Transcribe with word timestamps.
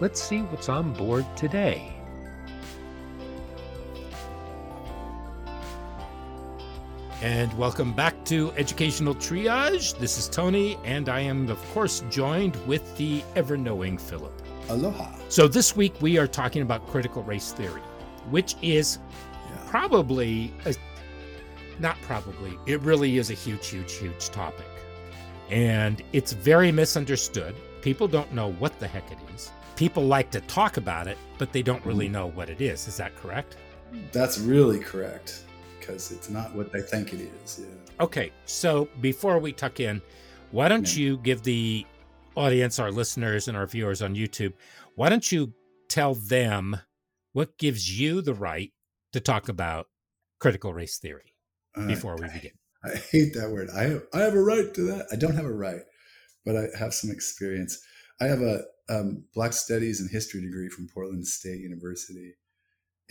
let's 0.00 0.22
see 0.22 0.40
what's 0.42 0.68
on 0.68 0.92
board 0.92 1.24
today. 1.36 1.90
And 7.22 7.56
welcome 7.56 7.92
back 7.94 8.22
to 8.26 8.52
Educational 8.56 9.14
Triage. 9.14 9.98
This 9.98 10.18
is 10.18 10.28
Tony, 10.28 10.76
and 10.84 11.08
I 11.08 11.20
am, 11.20 11.48
of 11.48 11.58
course, 11.72 12.00
joined 12.10 12.54
with 12.66 12.96
the 12.98 13.22
ever 13.34 13.56
knowing 13.56 13.96
Philip. 13.96 14.32
Aloha. 14.68 15.14
So, 15.28 15.48
this 15.48 15.74
week 15.74 15.94
we 16.02 16.18
are 16.18 16.26
talking 16.26 16.60
about 16.62 16.86
critical 16.88 17.22
race 17.22 17.52
theory, 17.52 17.80
which 18.30 18.56
is 18.60 18.98
Yeah. 19.48 19.56
probably, 19.70 20.52
a, 20.66 20.74
not 21.78 21.96
probably, 22.02 22.58
it 22.66 22.80
really 22.82 23.16
is 23.16 23.30
a 23.30 23.34
huge, 23.34 23.68
huge, 23.68 23.92
huge 23.94 24.28
topic. 24.30 24.66
And 25.50 26.02
it's 26.12 26.32
very 26.32 26.72
misunderstood. 26.72 27.54
People 27.80 28.08
don't 28.08 28.32
know 28.34 28.52
what 28.52 28.78
the 28.80 28.86
heck 28.86 29.10
it 29.10 29.18
is. 29.34 29.50
People 29.76 30.04
like 30.04 30.30
to 30.30 30.40
talk 30.42 30.76
about 30.76 31.08
it, 31.08 31.18
but 31.38 31.52
they 31.52 31.62
don't 31.62 31.84
really 31.84 32.06
hmm. 32.06 32.12
know 32.12 32.26
what 32.28 32.48
it 32.48 32.60
is. 32.60 32.86
Is 32.86 32.96
that 32.96 33.16
correct? 33.16 33.56
That's 34.12 34.38
really 34.38 34.80
correct 34.80 35.44
because 35.78 36.10
it's 36.10 36.30
not 36.30 36.54
what 36.54 36.72
they 36.72 36.80
think 36.80 37.12
it 37.12 37.20
is. 37.44 37.60
Yeah. 37.60 38.04
Okay, 38.04 38.32
so 38.44 38.88
before 39.00 39.38
we 39.38 39.52
tuck 39.52 39.80
in, 39.80 40.00
why 40.50 40.68
don't 40.68 40.96
you 40.96 41.18
give 41.18 41.42
the 41.42 41.86
audience, 42.36 42.78
our 42.78 42.90
listeners, 42.90 43.48
and 43.48 43.56
our 43.56 43.66
viewers 43.66 44.02
on 44.02 44.14
YouTube, 44.14 44.52
why 44.96 45.08
don't 45.08 45.30
you 45.30 45.52
tell 45.88 46.14
them 46.14 46.76
what 47.32 47.58
gives 47.58 47.98
you 48.00 48.20
the 48.20 48.34
right 48.34 48.72
to 49.12 49.20
talk 49.20 49.48
about 49.48 49.88
critical 50.40 50.72
race 50.72 50.98
theory 50.98 51.34
before 51.86 52.16
we 52.16 52.26
I- 52.26 52.32
begin? 52.32 52.52
I 52.84 52.96
hate 52.96 53.32
that 53.34 53.50
word. 53.50 53.70
I 53.74 53.84
have, 53.84 54.02
I 54.12 54.20
have 54.20 54.34
a 54.34 54.42
right 54.42 54.72
to 54.74 54.82
that. 54.82 55.06
I 55.10 55.16
don't 55.16 55.34
have 55.34 55.46
a 55.46 55.52
right, 55.52 55.80
but 56.44 56.54
I 56.54 56.66
have 56.78 56.92
some 56.92 57.10
experience. 57.10 57.78
I 58.20 58.26
have 58.26 58.42
a 58.42 58.64
um, 58.88 59.24
Black 59.34 59.52
Studies 59.52 60.00
and 60.00 60.10
History 60.10 60.40
degree 60.40 60.68
from 60.68 60.88
Portland 60.92 61.26
State 61.26 61.60
University. 61.60 62.34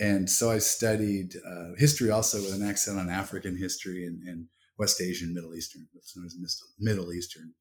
And 0.00 0.28
so 0.28 0.50
I 0.50 0.58
studied 0.58 1.34
uh, 1.36 1.74
history 1.78 2.10
also 2.10 2.38
with 2.38 2.54
an 2.54 2.68
accent 2.68 2.98
on 2.98 3.08
African 3.08 3.56
history 3.56 4.04
and, 4.04 4.22
and 4.26 4.46
West 4.76 5.00
Asian, 5.00 5.32
Middle 5.32 5.54
Eastern, 5.54 5.86
what's 5.92 6.16
known 6.16 6.26
as 6.26 6.36
Middle 6.78 7.12
Eastern 7.12 7.54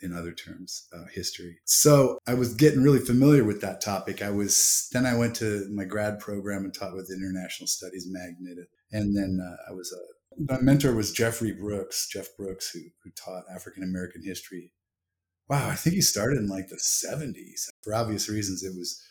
in 0.00 0.12
other 0.12 0.32
terms, 0.32 0.86
uh, 0.92 1.06
history. 1.12 1.58
So 1.64 2.18
I 2.26 2.34
was 2.34 2.54
getting 2.54 2.82
really 2.82 2.98
familiar 3.00 3.42
with 3.42 3.60
that 3.62 3.80
topic. 3.80 4.22
I 4.22 4.30
was, 4.30 4.88
then 4.92 5.06
I 5.06 5.16
went 5.16 5.34
to 5.36 5.68
my 5.72 5.84
grad 5.84 6.20
program 6.20 6.64
and 6.64 6.74
taught 6.74 6.94
with 6.94 7.10
International 7.10 7.66
Studies 7.66 8.06
Magnet. 8.08 8.68
And 8.92 9.16
then 9.16 9.40
uh, 9.42 9.70
I 9.70 9.72
was 9.72 9.92
a 9.92 10.14
my 10.38 10.60
mentor 10.60 10.94
was 10.94 11.12
Jeffrey 11.12 11.52
Brooks, 11.52 12.08
Jeff 12.08 12.26
Brooks, 12.36 12.70
who, 12.70 12.80
who 13.02 13.10
taught 13.10 13.44
African 13.54 13.82
American 13.82 14.22
history. 14.24 14.72
Wow, 15.48 15.68
I 15.68 15.74
think 15.74 15.94
he 15.94 16.00
started 16.00 16.38
in 16.38 16.48
like 16.48 16.68
the 16.68 16.76
70s. 16.76 17.68
For 17.82 17.94
obvious 17.94 18.28
reasons, 18.28 18.62
it 18.62 18.74
was 18.76 19.02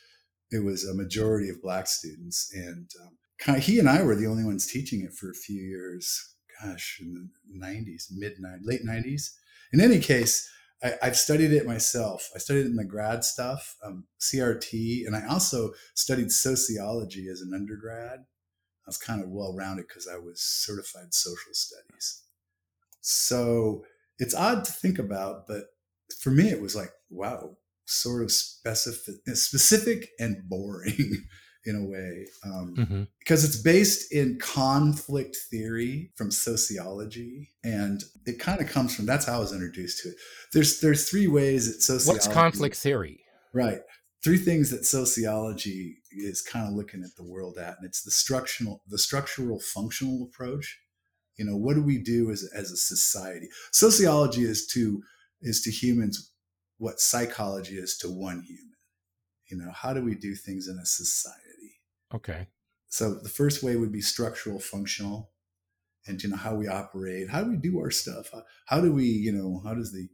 it 0.51 0.63
was 0.63 0.83
a 0.87 0.93
majority 0.93 1.49
of 1.49 1.61
black 1.61 1.87
students, 1.87 2.51
and 2.53 2.89
um, 3.01 3.17
kind 3.39 3.57
of, 3.57 3.63
he 3.63 3.79
and 3.79 3.89
I 3.89 4.03
were 4.03 4.15
the 4.15 4.27
only 4.27 4.43
ones 4.43 4.67
teaching 4.67 5.01
it 5.01 5.13
for 5.13 5.29
a 5.29 5.35
few 5.35 5.61
years. 5.61 6.35
Gosh, 6.61 6.99
in 7.01 7.13
the 7.13 7.65
90s, 7.65 8.05
mid 8.11 8.33
90s, 8.39 8.59
late 8.63 8.85
90s. 8.85 9.31
In 9.73 9.81
any 9.81 9.99
case, 9.99 10.47
I, 10.83 10.93
I've 11.01 11.17
studied 11.17 11.51
it 11.51 11.65
myself. 11.65 12.29
I 12.35 12.39
studied 12.39 12.67
in 12.67 12.75
the 12.75 12.85
grad 12.85 13.23
stuff, 13.23 13.75
um, 13.83 14.05
CRT, 14.19 15.07
and 15.07 15.15
I 15.15 15.25
also 15.27 15.71
studied 15.95 16.31
sociology 16.31 17.27
as 17.31 17.41
an 17.41 17.53
undergrad. 17.55 18.19
I 18.19 18.87
was 18.87 18.97
kind 18.97 19.23
of 19.23 19.29
well 19.29 19.55
rounded 19.55 19.87
because 19.87 20.07
I 20.07 20.17
was 20.17 20.41
certified 20.41 21.13
social 21.13 21.53
studies. 21.53 22.23
So 23.01 23.85
it's 24.19 24.35
odd 24.35 24.65
to 24.65 24.71
think 24.71 24.99
about, 24.99 25.47
but 25.47 25.63
for 26.21 26.31
me, 26.31 26.49
it 26.49 26.61
was 26.61 26.75
like, 26.75 26.91
wow, 27.09 27.57
sort 27.85 28.23
of 28.23 28.31
specific, 28.31 29.15
specific 29.35 30.09
and 30.19 30.37
boring 30.47 31.25
in 31.65 31.75
a 31.75 31.83
way, 31.85 32.25
um, 32.45 32.75
Mm-hmm. 32.77 33.03
because 33.19 33.43
it's 33.45 33.55
based 33.61 34.11
in 34.11 34.37
conflict 34.39 35.37
theory 35.49 36.11
from 36.15 36.29
sociology, 36.31 37.49
and 37.63 38.03
it 38.25 38.39
kind 38.39 38.59
of 38.61 38.67
comes 38.69 38.95
from. 38.95 39.05
That's 39.05 39.25
how 39.25 39.37
I 39.37 39.39
was 39.39 39.53
introduced 39.53 40.03
to 40.03 40.09
it. 40.09 40.15
There's 40.53 40.79
there's 40.81 41.09
three 41.09 41.27
ways 41.27 41.67
that 41.67 41.81
sociology. 41.81 42.25
What's 42.25 42.33
conflict 42.33 42.75
theory? 42.75 43.21
Right. 43.53 43.79
Three 44.23 44.37
things 44.37 44.71
that 44.71 44.85
sociology 44.85 45.97
is 46.11 46.41
kind 46.41 46.67
of 46.67 46.73
looking 46.73 47.03
at 47.03 47.15
the 47.17 47.23
world 47.29 47.57
at, 47.57 47.75
and 47.77 47.85
it's 47.85 48.03
the 48.03 48.11
structural, 48.11 48.81
the 48.87 48.97
structural 48.97 49.59
functional 49.59 50.23
approach. 50.23 50.79
You 51.37 51.45
know, 51.45 51.57
what 51.57 51.73
do 51.75 51.83
we 51.83 51.97
do 51.97 52.29
as, 52.31 52.49
as 52.55 52.71
a 52.71 52.77
society? 52.77 53.47
Sociology 53.71 54.43
is 54.43 54.67
to 54.67 55.01
is 55.43 55.61
to 55.61 55.71
humans 55.71 56.31
what 56.77 56.99
psychology 56.99 57.75
is 57.75 57.97
to 57.97 58.09
one 58.09 58.41
human. 58.41 58.73
You 59.49 59.57
know, 59.57 59.71
how 59.71 59.93
do 59.93 60.03
we 60.03 60.15
do 60.15 60.35
things 60.35 60.67
in 60.67 60.79
a 60.79 60.85
society? 60.85 61.81
Okay. 62.13 62.47
So 62.87 63.15
the 63.15 63.29
first 63.29 63.63
way 63.63 63.75
would 63.75 63.91
be 63.91 64.01
structural 64.01 64.59
functional, 64.59 65.31
and 66.07 66.21
you 66.21 66.29
know 66.29 66.37
how 66.37 66.55
we 66.55 66.67
operate, 66.67 67.29
how 67.29 67.43
do 67.43 67.49
we 67.51 67.57
do 67.57 67.79
our 67.79 67.91
stuff, 67.91 68.29
how, 68.31 68.43
how 68.67 68.81
do 68.81 68.91
we, 68.93 69.05
you 69.05 69.31
know, 69.31 69.61
how 69.63 69.73
does 69.73 69.91
the 69.91 70.07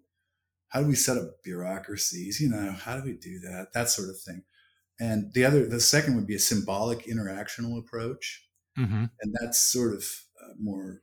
how 0.69 0.81
do 0.81 0.87
we 0.87 0.95
set 0.95 1.17
up 1.17 1.43
bureaucracies? 1.43 2.39
You 2.39 2.49
know, 2.49 2.71
how 2.71 2.97
do 2.97 3.03
we 3.03 3.13
do 3.13 3.39
that? 3.39 3.73
That 3.73 3.89
sort 3.89 4.09
of 4.09 4.19
thing. 4.19 4.43
And 4.99 5.33
the 5.33 5.45
other, 5.45 5.65
the 5.65 5.79
second 5.79 6.15
would 6.15 6.27
be 6.27 6.35
a 6.35 6.39
symbolic 6.39 7.05
interactional 7.05 7.79
approach, 7.79 8.45
Mm-hmm. 8.77 9.05
and 9.19 9.35
that's 9.41 9.59
sort 9.59 9.93
of 9.93 10.03
uh, 10.41 10.53
more 10.57 11.01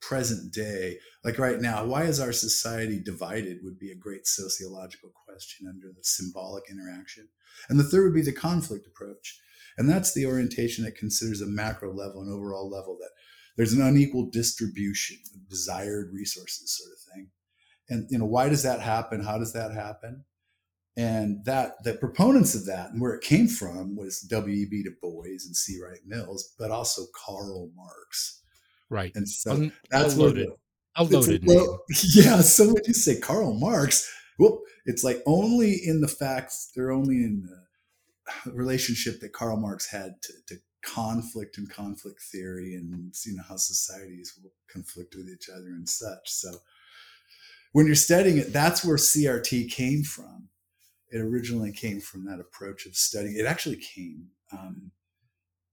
present 0.00 0.52
day. 0.52 0.98
Like 1.24 1.38
right 1.38 1.60
now, 1.60 1.84
why 1.84 2.04
is 2.04 2.20
our 2.20 2.32
society 2.32 3.00
divided? 3.00 3.58
Would 3.62 3.78
be 3.78 3.90
a 3.90 3.96
great 3.96 4.26
sociological 4.26 5.10
question 5.26 5.66
under 5.68 5.88
the 5.88 6.02
symbolic 6.02 6.64
interaction. 6.70 7.28
And 7.68 7.78
the 7.78 7.84
third 7.84 8.04
would 8.04 8.14
be 8.14 8.22
the 8.22 8.32
conflict 8.32 8.86
approach, 8.86 9.38
and 9.76 9.88
that's 9.88 10.14
the 10.14 10.26
orientation 10.26 10.84
that 10.84 10.96
considers 10.96 11.40
a 11.40 11.46
macro 11.46 11.92
level 11.92 12.22
and 12.22 12.32
overall 12.32 12.70
level 12.70 12.96
that 13.00 13.10
there's 13.56 13.72
an 13.72 13.82
unequal 13.82 14.30
distribution 14.30 15.18
of 15.34 15.48
desired 15.48 16.10
resources, 16.12 16.76
sort 16.76 16.92
of 16.92 17.14
thing 17.14 17.30
and 17.90 18.06
you 18.10 18.18
know 18.18 18.24
why 18.24 18.48
does 18.48 18.62
that 18.62 18.80
happen 18.80 19.22
how 19.22 19.36
does 19.36 19.52
that 19.52 19.72
happen 19.72 20.24
and 20.96 21.44
that 21.44 21.82
the 21.84 21.94
proponents 21.94 22.54
of 22.54 22.64
that 22.66 22.90
and 22.90 23.00
where 23.00 23.14
it 23.14 23.22
came 23.22 23.48
from 23.48 23.96
was 23.96 24.20
w.e.b 24.20 24.82
du 24.82 24.90
bois 25.02 25.24
and 25.24 25.56
c 25.56 25.78
wright 25.82 26.00
mills 26.06 26.54
but 26.58 26.70
also 26.70 27.02
karl 27.26 27.70
marx 27.76 28.39
Right. 28.90 29.12
and 29.14 29.28
so 29.28 29.52
Un- 29.52 29.72
that's 29.90 30.16
loaded, 30.16 30.48
it's 30.48 30.50
a- 30.50 30.56
well, 31.46 31.84
yeah 32.14 32.40
so 32.40 32.66
when 32.66 32.82
you 32.86 32.92
say 32.92 33.18
karl 33.18 33.54
marx 33.54 34.12
whoop 34.38 34.60
it's 34.84 35.04
like 35.04 35.22
only 35.26 35.72
in 35.72 36.00
the 36.00 36.08
facts 36.08 36.72
they're 36.74 36.90
only 36.90 37.16
in 37.16 37.48
the 38.44 38.52
relationship 38.52 39.20
that 39.20 39.32
karl 39.32 39.56
marx 39.56 39.90
had 39.90 40.20
to, 40.22 40.32
to 40.48 40.56
conflict 40.82 41.58
and 41.58 41.70
conflict 41.70 42.22
theory 42.22 42.74
and 42.74 43.14
you 43.26 43.36
know 43.36 43.42
how 43.48 43.56
societies 43.56 44.38
will 44.42 44.50
conflict 44.70 45.14
with 45.16 45.28
each 45.28 45.48
other 45.48 45.66
and 45.68 45.88
such. 45.88 46.30
So 46.30 46.52
when 47.72 47.86
you're 47.86 47.94
studying 47.94 48.38
it 48.38 48.52
that's 48.52 48.84
where 48.84 48.96
crt 48.96 49.70
came 49.70 50.02
from. 50.02 50.48
It 51.12 51.18
originally 51.18 51.72
came 51.72 52.00
from 52.00 52.24
that 52.26 52.38
approach 52.40 52.86
of 52.86 52.94
studying 52.94 53.36
it 53.36 53.44
actually 53.46 53.76
came 53.76 54.28
um, 54.52 54.92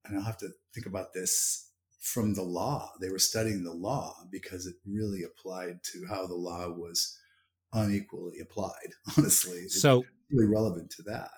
and 0.05 0.17
i'll 0.17 0.25
have 0.25 0.37
to 0.37 0.49
think 0.73 0.87
about 0.87 1.13
this 1.13 1.66
from 2.13 2.33
the 2.33 2.43
law 2.59 2.91
they 3.01 3.09
were 3.09 3.19
studying 3.31 3.63
the 3.63 3.73
law 3.89 4.15
because 4.31 4.65
it 4.65 4.75
really 4.85 5.23
applied 5.23 5.77
to 5.83 6.05
how 6.11 6.25
the 6.27 6.41
law 6.49 6.69
was 6.69 7.17
unequally 7.73 8.39
applied 8.39 8.91
honestly 9.17 9.59
It's 9.67 9.81
So 9.81 10.05
really 10.31 10.47
relevant 10.57 10.89
to 10.97 11.03
that 11.03 11.31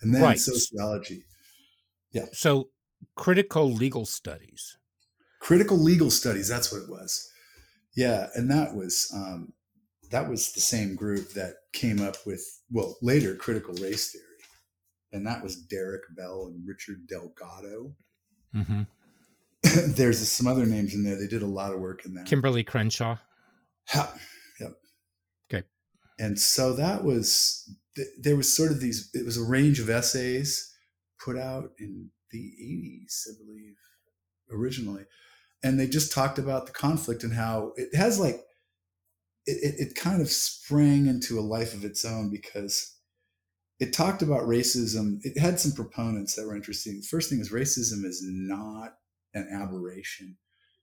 and 0.00 0.14
then 0.14 0.22
Right. 0.22 0.38
sociology 0.38 1.20
Yeah. 2.12 2.26
So 2.32 2.70
critical 3.14 3.66
legal 3.84 4.06
studies. 4.06 4.78
Critical 5.40 5.76
legal 5.76 6.10
studies. 6.10 6.48
That's 6.48 6.72
what 6.72 6.82
it 6.82 6.88
was. 6.88 7.30
Yeah, 7.94 8.28
and 8.34 8.50
that 8.50 8.74
was 8.74 9.10
um, 9.14 9.52
that 10.10 10.28
was 10.28 10.52
the 10.52 10.60
same 10.60 10.96
group 10.96 11.30
that 11.34 11.54
came 11.72 12.00
up 12.00 12.16
with 12.26 12.42
well 12.70 12.96
later 13.02 13.34
critical 13.36 13.74
race 13.74 14.12
theory, 14.12 14.42
and 15.12 15.26
that 15.26 15.42
was 15.42 15.56
Derek 15.56 16.02
Bell 16.16 16.46
and 16.46 16.66
Richard 16.66 17.06
Delgado. 17.06 17.94
Mm-hmm. 18.54 18.82
There's 19.86 20.26
some 20.28 20.46
other 20.46 20.66
names 20.66 20.94
in 20.94 21.04
there. 21.04 21.16
They 21.16 21.26
did 21.26 21.42
a 21.42 21.46
lot 21.46 21.72
of 21.72 21.80
work 21.80 22.04
in 22.04 22.14
there. 22.14 22.24
Kimberlé 22.24 22.66
Crenshaw. 22.66 23.16
Ha, 23.88 24.14
yep. 24.60 24.72
Okay. 25.52 25.64
And 26.18 26.38
so 26.38 26.72
that 26.74 27.04
was 27.04 27.68
there 28.18 28.36
was 28.36 28.54
sort 28.54 28.70
of 28.70 28.80
these. 28.80 29.10
It 29.14 29.24
was 29.24 29.36
a 29.36 29.44
range 29.44 29.80
of 29.80 29.90
essays 29.90 30.74
put 31.24 31.38
out 31.38 31.70
in 31.78 32.10
the 32.30 32.38
80s, 32.38 33.28
I 33.28 33.44
believe, 33.44 33.76
originally, 34.52 35.04
and 35.62 35.78
they 35.78 35.86
just 35.86 36.12
talked 36.12 36.38
about 36.38 36.66
the 36.66 36.72
conflict 36.72 37.24
and 37.24 37.32
how 37.32 37.72
it 37.76 37.94
has 37.96 38.20
like 38.20 38.40
it, 39.46 39.58
it, 39.62 39.88
it 39.88 39.94
kind 39.94 40.20
of 40.20 40.28
sprang 40.28 41.06
into 41.06 41.38
a 41.38 41.40
life 41.40 41.72
of 41.72 41.84
its 41.84 42.04
own 42.04 42.30
because 42.30 42.96
it 43.78 43.92
talked 43.92 44.22
about 44.22 44.42
racism. 44.42 45.18
It 45.22 45.38
had 45.38 45.60
some 45.60 45.72
proponents 45.72 46.34
that 46.34 46.46
were 46.46 46.56
interesting. 46.56 46.96
The 47.00 47.06
first 47.08 47.30
thing 47.30 47.40
is 47.40 47.52
racism 47.52 48.04
is 48.04 48.22
not 48.24 48.94
an 49.36 49.48
aberration. 49.52 50.36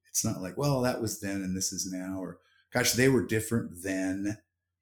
It's 0.09 0.23
not 0.23 0.41
like, 0.41 0.57
well, 0.57 0.81
that 0.81 1.01
was 1.01 1.19
then 1.19 1.37
and 1.37 1.57
this 1.57 1.73
is 1.73 1.91
now, 1.91 2.19
or 2.19 2.39
gosh, 2.71 2.93
they 2.93 3.09
were 3.09 3.25
different 3.25 3.83
then, 3.83 4.37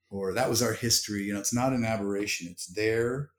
or 0.10 0.34
that 0.34 0.50
was 0.50 0.62
our 0.62 0.74
history. 0.74 1.24
You 1.24 1.34
know, 1.34 1.40
it's 1.40 1.54
not 1.54 1.74
an 1.74 1.86
aberration. 1.86 2.48
It's 2.50 2.68
there. 2.68 3.30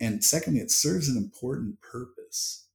And 0.00 0.22
secondly, 0.22 0.60
it 0.60 0.70
serves 0.70 1.08
an 1.08 1.16
important 1.16 1.80
purpose. 1.80 2.66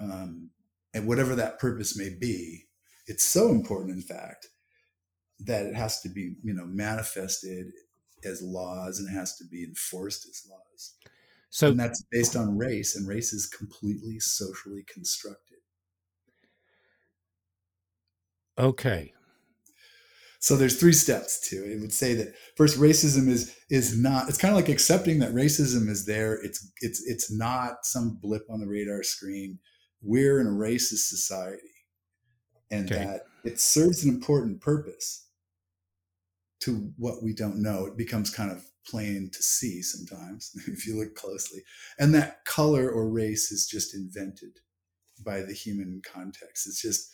Um, 0.00 0.50
and 0.92 1.06
whatever 1.06 1.34
that 1.36 1.58
purpose 1.58 1.96
may 1.96 2.10
be, 2.10 2.64
it's 3.06 3.24
so 3.24 3.50
important, 3.50 3.92
in 3.92 4.02
fact, 4.02 4.48
that 5.38 5.66
it 5.66 5.74
has 5.74 6.00
to 6.00 6.08
be, 6.08 6.34
you 6.42 6.52
know, 6.52 6.66
manifested 6.66 7.72
as 8.24 8.42
laws 8.42 8.98
and 8.98 9.08
it 9.08 9.12
has 9.12 9.36
to 9.36 9.44
be 9.44 9.64
enforced 9.64 10.26
as 10.28 10.42
laws. 10.50 10.94
So 11.50 11.68
and 11.68 11.80
that's 11.80 12.04
based 12.10 12.36
on 12.36 12.56
race, 12.56 12.94
and 12.94 13.08
race 13.08 13.32
is 13.32 13.46
completely 13.46 14.20
socially 14.20 14.84
constructed. 14.86 15.49
Okay. 18.60 19.14
So 20.38 20.56
there's 20.56 20.78
three 20.78 20.92
steps 20.92 21.48
to 21.50 21.56
it. 21.56 21.72
It 21.72 21.80
would 21.80 21.92
say 21.92 22.14
that 22.14 22.34
first, 22.56 22.78
racism 22.78 23.28
is 23.28 23.54
is 23.68 23.98
not. 23.98 24.28
It's 24.28 24.38
kind 24.38 24.52
of 24.52 24.56
like 24.56 24.68
accepting 24.68 25.18
that 25.18 25.34
racism 25.34 25.88
is 25.88 26.06
there. 26.06 26.34
It's 26.42 26.70
it's 26.80 27.02
it's 27.06 27.30
not 27.30 27.84
some 27.84 28.18
blip 28.20 28.42
on 28.50 28.60
the 28.60 28.66
radar 28.66 29.02
screen. 29.02 29.58
We're 30.02 30.40
in 30.40 30.46
a 30.46 30.50
racist 30.50 31.08
society, 31.08 31.62
and 32.70 32.90
okay. 32.90 33.04
that 33.04 33.22
it 33.44 33.60
serves 33.60 34.04
an 34.04 34.10
important 34.10 34.60
purpose 34.60 35.26
to 36.60 36.92
what 36.96 37.22
we 37.22 37.34
don't 37.34 37.62
know. 37.62 37.86
It 37.86 37.96
becomes 37.96 38.30
kind 38.30 38.50
of 38.50 38.64
plain 38.86 39.30
to 39.32 39.42
see 39.42 39.82
sometimes 39.82 40.52
if 40.66 40.86
you 40.86 40.98
look 40.98 41.14
closely. 41.14 41.60
And 41.98 42.14
that 42.14 42.44
color 42.44 42.90
or 42.90 43.10
race 43.10 43.52
is 43.52 43.66
just 43.66 43.94
invented 43.94 44.60
by 45.22 45.42
the 45.42 45.52
human 45.52 46.00
context. 46.02 46.66
It's 46.66 46.80
just 46.80 47.10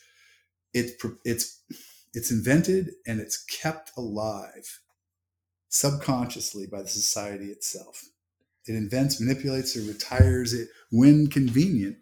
it, 0.76 1.02
it's 1.25 1.62
it's 2.12 2.31
invented 2.31 2.90
and 3.06 3.20
it's 3.20 3.44
kept 3.44 3.93
alive 3.96 4.81
subconsciously 5.69 6.67
by 6.67 6.82
the 6.82 6.88
society 6.88 7.46
itself. 7.46 8.05
It 8.67 8.75
invents, 8.75 9.20
manipulates, 9.20 9.76
or 9.76 9.81
retires 9.81 10.52
it 10.52 10.69
when 10.90 11.28
convenient, 11.28 11.99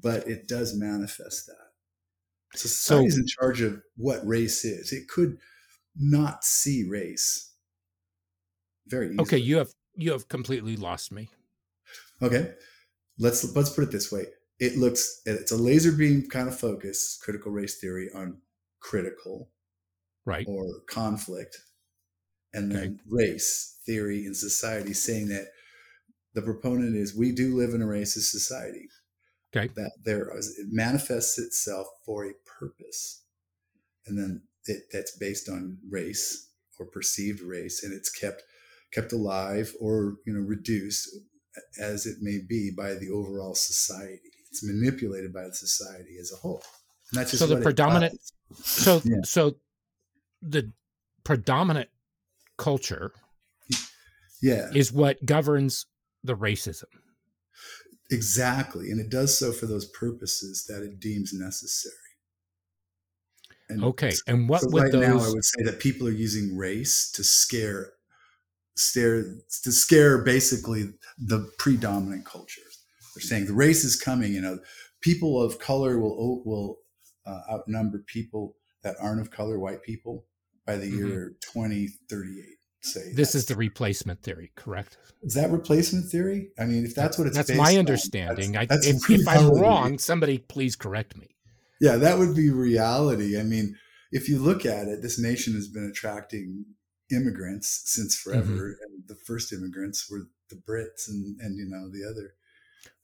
but 0.00 0.28
it 0.28 0.46
does 0.46 0.74
manifest 0.74 1.46
that. 1.46 2.58
So 2.58 2.68
society 2.68 3.10
so, 3.10 3.18
in 3.18 3.26
charge 3.26 3.60
of 3.62 3.80
what 3.96 4.26
race 4.26 4.64
is. 4.64 4.92
It 4.92 5.08
could 5.08 5.38
not 5.96 6.44
see 6.44 6.84
race 6.88 7.52
very 8.86 9.08
easily. 9.08 9.22
Okay, 9.22 9.38
you 9.38 9.58
have 9.58 9.68
you 9.94 10.12
have 10.12 10.28
completely 10.28 10.76
lost 10.76 11.12
me. 11.12 11.28
Okay. 12.22 12.52
Let's 13.18 13.54
let's 13.56 13.70
put 13.70 13.84
it 13.84 13.90
this 13.90 14.12
way. 14.12 14.26
It 14.60 14.76
looks 14.76 15.22
it's 15.24 15.52
a 15.52 15.56
laser 15.56 15.92
beam 15.92 16.28
kind 16.28 16.48
of 16.48 16.58
focus, 16.58 17.18
critical 17.22 17.52
race 17.52 17.78
theory 17.80 18.10
on 18.14 18.38
critical 18.80 19.50
right 20.24 20.46
or 20.48 20.80
conflict 20.88 21.58
and 22.52 22.70
then 22.70 22.78
okay. 22.78 22.96
race 23.08 23.78
theory 23.84 24.24
in 24.24 24.34
society 24.34 24.92
saying 24.92 25.28
that 25.28 25.46
the 26.34 26.42
proponent 26.42 26.94
is 26.94 27.16
we 27.16 27.32
do 27.32 27.56
live 27.56 27.74
in 27.74 27.82
a 27.82 27.86
racist 27.86 28.30
society 28.30 28.88
okay 29.54 29.72
that 29.74 29.90
there 30.04 30.36
is, 30.36 30.56
it 30.58 30.68
manifests 30.70 31.38
itself 31.38 31.88
for 32.04 32.24
a 32.26 32.32
purpose 32.60 33.24
and 34.06 34.18
then 34.18 34.42
it, 34.64 34.84
that's 34.92 35.16
based 35.16 35.48
on 35.48 35.78
race 35.88 36.50
or 36.78 36.86
perceived 36.86 37.40
race, 37.40 37.82
and 37.82 37.92
it's 37.92 38.10
kept 38.10 38.42
kept 38.92 39.12
alive 39.12 39.74
or 39.80 40.16
you 40.26 40.32
know 40.32 40.40
reduced 40.40 41.08
as 41.80 42.06
it 42.06 42.18
may 42.20 42.38
be 42.46 42.70
by 42.76 42.94
the 42.94 43.10
overall 43.10 43.54
society. 43.54 44.37
It's 44.50 44.64
manipulated 44.64 45.32
by 45.32 45.44
the 45.44 45.54
society 45.54 46.16
as 46.20 46.32
a 46.32 46.36
whole. 46.36 46.62
And 47.10 47.20
that's 47.20 47.30
just 47.30 47.42
so 47.42 47.46
the 47.46 47.60
predominant. 47.60 48.18
So 48.54 49.02
yeah. 49.04 49.16
so 49.24 49.56
the 50.42 50.72
predominant 51.24 51.88
culture, 52.56 53.12
yeah, 54.42 54.70
is 54.74 54.92
what 54.92 55.24
governs 55.24 55.86
the 56.22 56.36
racism. 56.36 56.84
Exactly, 58.10 58.90
and 58.90 59.00
it 59.00 59.10
does 59.10 59.38
so 59.38 59.52
for 59.52 59.66
those 59.66 59.86
purposes 59.86 60.64
that 60.68 60.82
it 60.82 61.00
deems 61.00 61.32
necessary. 61.32 61.94
And 63.68 63.84
okay, 63.84 64.12
and 64.26 64.48
what 64.48 64.62
so 64.62 64.68
would 64.70 64.82
right 64.84 64.92
those... 64.92 65.02
now 65.02 65.18
I 65.18 65.28
would 65.28 65.44
say 65.44 65.62
that 65.64 65.78
people 65.80 66.08
are 66.08 66.12
using 66.12 66.56
race 66.56 67.10
to 67.12 67.24
scare, 67.24 67.92
stare 68.76 69.22
to 69.62 69.72
scare 69.72 70.18
basically 70.18 70.94
the 71.18 71.50
predominant 71.58 72.24
culture. 72.24 72.62
They're 73.18 73.28
saying 73.28 73.46
the 73.46 73.52
race 73.54 73.84
is 73.84 73.96
coming. 73.96 74.32
You 74.32 74.40
know, 74.40 74.58
people 75.00 75.42
of 75.42 75.58
color 75.58 75.98
will 75.98 76.42
will 76.44 76.78
uh, 77.26 77.40
outnumber 77.50 78.04
people 78.06 78.56
that 78.82 78.96
aren't 79.00 79.20
of 79.20 79.30
color, 79.30 79.58
white 79.58 79.82
people, 79.82 80.24
by 80.66 80.76
the 80.76 80.86
mm-hmm. 80.86 81.06
year 81.06 81.36
twenty 81.40 81.88
thirty 82.08 82.40
eight. 82.40 82.56
Say 82.80 83.12
this 83.14 83.34
is 83.34 83.46
the 83.46 83.56
replacement 83.56 84.22
theory, 84.22 84.52
correct? 84.54 84.98
Is 85.22 85.34
that 85.34 85.50
replacement 85.50 86.10
theory? 86.10 86.50
I 86.58 86.64
mean, 86.64 86.84
if 86.84 86.94
that's 86.94 87.18
what 87.18 87.26
it's 87.26 87.36
that's 87.36 87.52
my 87.54 87.76
understanding. 87.76 88.56
On, 88.56 88.66
that's, 88.66 88.86
that's 88.86 89.10
I, 89.10 89.14
if, 89.14 89.20
if 89.20 89.28
I'm 89.28 89.50
wrong, 89.50 89.98
somebody 89.98 90.38
please 90.38 90.76
correct 90.76 91.16
me 91.16 91.28
yeah, 91.80 91.96
that 91.96 92.18
would 92.18 92.34
be 92.34 92.50
reality. 92.50 93.38
I 93.38 93.42
mean, 93.42 93.76
if 94.10 94.28
you 94.28 94.38
look 94.38 94.66
at 94.66 94.88
it, 94.88 95.02
this 95.02 95.18
nation 95.18 95.54
has 95.54 95.68
been 95.68 95.84
attracting 95.84 96.64
immigrants 97.10 97.82
since 97.86 98.16
forever, 98.16 98.42
mm-hmm. 98.42 98.82
and 98.82 99.02
the 99.06 99.14
first 99.14 99.52
immigrants 99.52 100.10
were 100.10 100.28
the 100.50 100.56
Brits 100.56 101.08
and 101.08 101.38
and 101.40 101.56
you 101.56 101.66
know 101.68 101.88
the 101.90 102.08
other. 102.08 102.34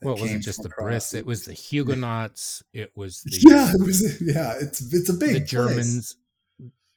Well, 0.02 0.16
it 0.16 0.20
wasn't 0.20 0.42
just 0.42 0.62
the 0.62 0.68
Brits; 0.68 1.14
it 1.14 1.26
was 1.26 1.44
the 1.44 1.52
Huguenots. 1.52 2.62
It 2.72 2.92
was 2.94 3.22
the 3.24 3.38
yeah, 3.40 3.72
it 3.72 3.84
was 3.84 4.20
yeah. 4.20 4.54
It's 4.60 4.92
it's 4.92 5.08
a 5.08 5.14
big 5.14 5.34
the 5.34 5.40
Germans. 5.40 6.16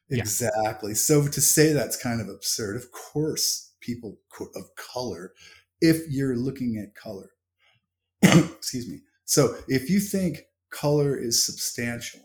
Exactly. 0.10 0.92
Yeah. 0.92 0.96
So 0.96 1.28
to 1.28 1.42
say 1.42 1.74
that's 1.74 2.02
kind 2.02 2.22
of 2.22 2.30
absurd. 2.30 2.76
Of 2.78 2.92
course, 2.92 3.74
people 3.82 4.20
of 4.56 4.64
color, 4.76 5.34
if 5.82 6.10
you're 6.10 6.38
looking 6.38 6.78
at 6.78 6.96
color, 6.96 7.32
excuse 8.22 8.88
me. 8.88 9.00
So 9.26 9.58
if 9.68 9.90
you 9.90 10.00
think 10.00 10.44
color 10.70 11.18
is 11.18 11.44
substantial. 11.44 12.22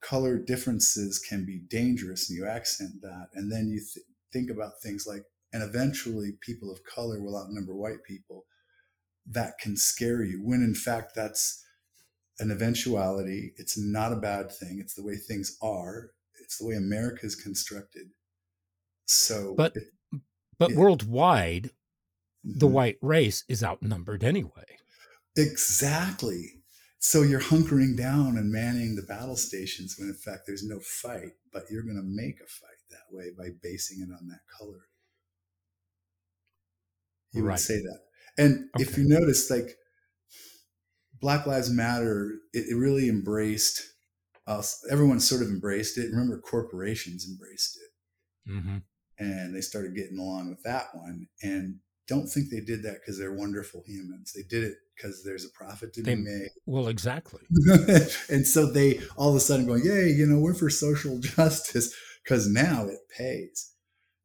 Color 0.00 0.38
differences 0.38 1.18
can 1.18 1.44
be 1.44 1.60
dangerous, 1.68 2.28
and 2.28 2.36
you 2.36 2.46
accent 2.46 3.00
that. 3.02 3.28
And 3.34 3.52
then 3.52 3.68
you 3.68 3.78
th- 3.78 4.06
think 4.32 4.50
about 4.50 4.80
things 4.82 5.06
like, 5.06 5.22
and 5.52 5.62
eventually 5.62 6.32
people 6.40 6.72
of 6.72 6.82
color 6.84 7.22
will 7.22 7.38
outnumber 7.38 7.74
white 7.74 8.02
people. 8.06 8.44
That 9.26 9.58
can 9.58 9.76
scare 9.76 10.22
you 10.22 10.42
when 10.42 10.62
in 10.62 10.74
fact 10.74 11.12
that's 11.14 11.64
an 12.38 12.50
eventuality. 12.50 13.52
It's 13.56 13.78
not 13.78 14.12
a 14.12 14.16
bad 14.16 14.50
thing. 14.50 14.78
It's 14.80 14.94
the 14.94 15.04
way 15.04 15.16
things 15.16 15.56
are. 15.62 16.10
It's 16.42 16.58
the 16.58 16.66
way 16.66 16.74
America 16.74 17.24
is 17.24 17.36
constructed. 17.36 18.08
So, 19.06 19.54
but 19.56 19.76
it, 19.76 19.84
but 20.58 20.72
it, 20.72 20.76
worldwide, 20.76 21.70
mm-hmm. 22.46 22.58
the 22.58 22.66
white 22.66 22.98
race 23.00 23.44
is 23.48 23.62
outnumbered 23.62 24.24
anyway. 24.24 24.78
Exactly. 25.36 26.62
So 26.98 27.22
you're 27.22 27.40
hunkering 27.40 27.96
down 27.96 28.36
and 28.36 28.52
manning 28.52 28.94
the 28.94 29.02
battle 29.02 29.36
stations 29.36 29.96
when 29.98 30.08
in 30.08 30.14
fact 30.14 30.42
there's 30.46 30.64
no 30.64 30.78
fight, 30.80 31.32
but 31.52 31.64
you're 31.70 31.82
going 31.82 31.96
to 31.96 32.02
make 32.02 32.36
a 32.40 32.46
fight 32.46 32.70
that 32.90 33.10
way 33.10 33.30
by 33.36 33.48
basing 33.62 34.00
it 34.00 34.12
on 34.12 34.28
that 34.28 34.40
color. 34.58 34.86
You 37.32 37.44
right. 37.44 37.52
would 37.52 37.60
say 37.60 37.80
that. 37.80 38.00
And 38.38 38.68
okay. 38.74 38.82
if 38.82 38.96
you 38.96 39.04
notice, 39.06 39.50
like 39.50 39.76
Black 41.20 41.46
Lives 41.46 41.70
Matter, 41.70 42.32
it, 42.52 42.66
it 42.70 42.76
really 42.76 43.08
embraced 43.08 43.82
us. 44.46 44.84
Everyone 44.90 45.20
sort 45.20 45.42
of 45.42 45.48
embraced 45.48 45.98
it. 45.98 46.10
Remember, 46.10 46.40
corporations 46.40 47.26
embraced 47.28 47.76
it. 47.76 48.50
Mm-hmm. 48.52 48.76
And 49.18 49.54
they 49.54 49.60
started 49.60 49.94
getting 49.94 50.18
along 50.18 50.48
with 50.50 50.62
that 50.64 50.86
one. 50.94 51.28
And 51.42 51.76
don't 52.08 52.26
think 52.26 52.50
they 52.50 52.60
did 52.60 52.82
that 52.82 52.96
because 53.00 53.18
they're 53.18 53.34
wonderful 53.34 53.82
humans. 53.86 54.32
They 54.34 54.42
did 54.42 54.64
it 54.64 54.74
because 54.96 55.22
there's 55.24 55.44
a 55.44 55.50
profit 55.50 55.92
to 55.94 56.02
They- 56.02 56.16
be 56.16 56.22
made. 56.22 56.48
Well, 56.66 56.88
exactly. 56.88 57.42
and 58.28 58.46
so 58.46 58.70
they 58.70 59.00
all 59.16 59.30
of 59.30 59.36
a 59.36 59.40
sudden 59.40 59.66
going, 59.66 59.84
yay, 59.84 60.08
you 60.08 60.26
know, 60.26 60.40
we're 60.40 60.54
for 60.54 60.70
social 60.70 61.18
justice 61.20 61.94
because 62.24 62.48
now 62.48 62.86
it 62.86 62.98
pays. 63.16 63.72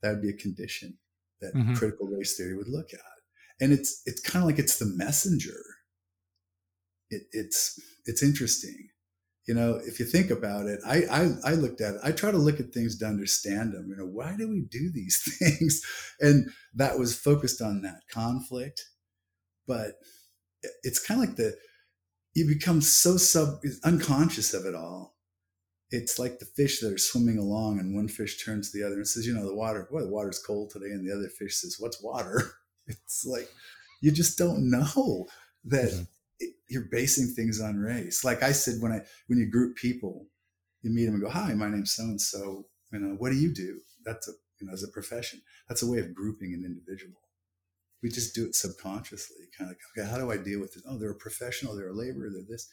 That 0.01 0.13
would 0.13 0.21
be 0.21 0.29
a 0.29 0.37
condition 0.37 0.97
that 1.41 1.53
Mhm. 1.53 1.75
critical 1.77 2.07
race 2.07 2.35
theory 2.37 2.55
would 2.55 2.67
look 2.69 2.93
at. 2.93 2.99
And 3.59 3.73
it's 3.73 4.01
it's 4.05 4.21
kind 4.21 4.43
of 4.43 4.49
like 4.49 4.59
it's 4.59 4.77
the 4.77 4.85
messenger. 4.85 5.59
It, 7.09 7.23
it's 7.31 7.79
it's 8.05 8.23
interesting. 8.23 8.89
You 9.47 9.53
know, 9.53 9.79
if 9.85 9.97
you 9.99 10.05
think 10.05 10.29
about 10.29 10.65
it, 10.65 10.79
I, 10.85 11.03
I 11.09 11.51
I 11.51 11.53
looked 11.53 11.79
at 11.79 11.95
it. 11.95 12.01
I 12.03 12.11
try 12.11 12.31
to 12.31 12.37
look 12.37 12.59
at 12.59 12.73
things 12.73 12.97
to 12.97 13.05
understand 13.05 13.73
them. 13.73 13.87
You 13.89 13.95
know, 13.95 14.05
why 14.05 14.35
do 14.37 14.49
we 14.49 14.65
do 14.69 14.91
these 14.91 15.17
things? 15.39 15.81
And 16.19 16.49
that 16.75 16.99
was 16.99 17.17
focused 17.17 17.61
on 17.61 17.81
that 17.81 18.01
conflict. 18.11 18.83
But 19.65 19.93
it's 20.83 21.05
kind 21.05 21.21
of 21.21 21.27
like 21.27 21.37
the 21.37 21.55
you 22.35 22.47
become 22.47 22.81
so 22.81 23.17
sub 23.17 23.61
unconscious 23.83 24.53
of 24.53 24.65
it 24.65 24.75
all. 24.75 25.15
It's 25.89 26.19
like 26.19 26.39
the 26.39 26.45
fish 26.45 26.81
that 26.81 26.93
are 26.93 26.97
swimming 26.97 27.37
along, 27.37 27.79
and 27.79 27.95
one 27.95 28.09
fish 28.09 28.43
turns 28.43 28.71
to 28.71 28.77
the 28.77 28.85
other 28.85 28.95
and 28.95 29.07
says, 29.07 29.25
"You 29.25 29.33
know, 29.33 29.47
the 29.47 29.55
water. 29.55 29.87
Well, 29.91 30.03
the 30.05 30.11
water's 30.11 30.39
cold 30.39 30.71
today," 30.71 30.91
and 30.91 31.07
the 31.07 31.15
other 31.15 31.29
fish 31.29 31.55
says, 31.61 31.77
"What's 31.79 32.03
water?" 32.03 32.51
It's 32.87 33.25
like 33.25 33.49
you 34.01 34.11
just 34.11 34.37
don't 34.37 34.69
know 34.69 35.27
that 35.65 35.89
Mhm. 35.91 36.07
it, 36.39 36.55
you're 36.69 36.87
basing 36.91 37.27
things 37.33 37.59
on 37.59 37.77
race. 37.77 38.23
Like 38.23 38.43
I 38.43 38.51
said, 38.51 38.75
when 38.81 38.91
I 38.91 39.05
when 39.27 39.39
you 39.39 39.49
group 39.49 39.75
people, 39.75 40.29
you 40.81 40.91
meet 40.91 41.05
them 41.05 41.15
and 41.15 41.23
go, 41.23 41.29
"Hi, 41.29 41.53
my 41.53 41.69
name's 41.69 41.93
so 41.95 42.03
and 42.03 42.21
so. 42.21 42.69
You 42.91 42.99
know, 42.99 43.15
what 43.15 43.31
do 43.31 43.37
you 43.37 43.53
do?" 43.53 43.81
That's 44.05 44.27
a 44.27 44.31
you 44.59 44.67
know, 44.67 44.73
as 44.73 44.83
a 44.83 44.87
profession, 44.87 45.41
that's 45.67 45.83
a 45.83 45.87
way 45.87 45.99
of 45.99 46.15
grouping 46.15 46.53
an 46.53 46.63
individual. 46.65 47.21
We 48.01 48.09
just 48.09 48.33
do 48.33 48.45
it 48.45 48.55
subconsciously, 48.55 49.45
kind 49.55 49.69
of 49.69 49.75
like, 49.77 49.81
okay, 50.05 50.09
how 50.09 50.17
do 50.17 50.31
I 50.31 50.37
deal 50.37 50.59
with 50.59 50.73
this? 50.73 50.83
Oh, 50.87 50.97
they're 50.97 51.11
a 51.11 51.15
professional, 51.15 51.75
they're 51.75 51.89
a 51.89 51.93
laborer, 51.93 52.29
they're 52.31 52.43
this. 52.47 52.67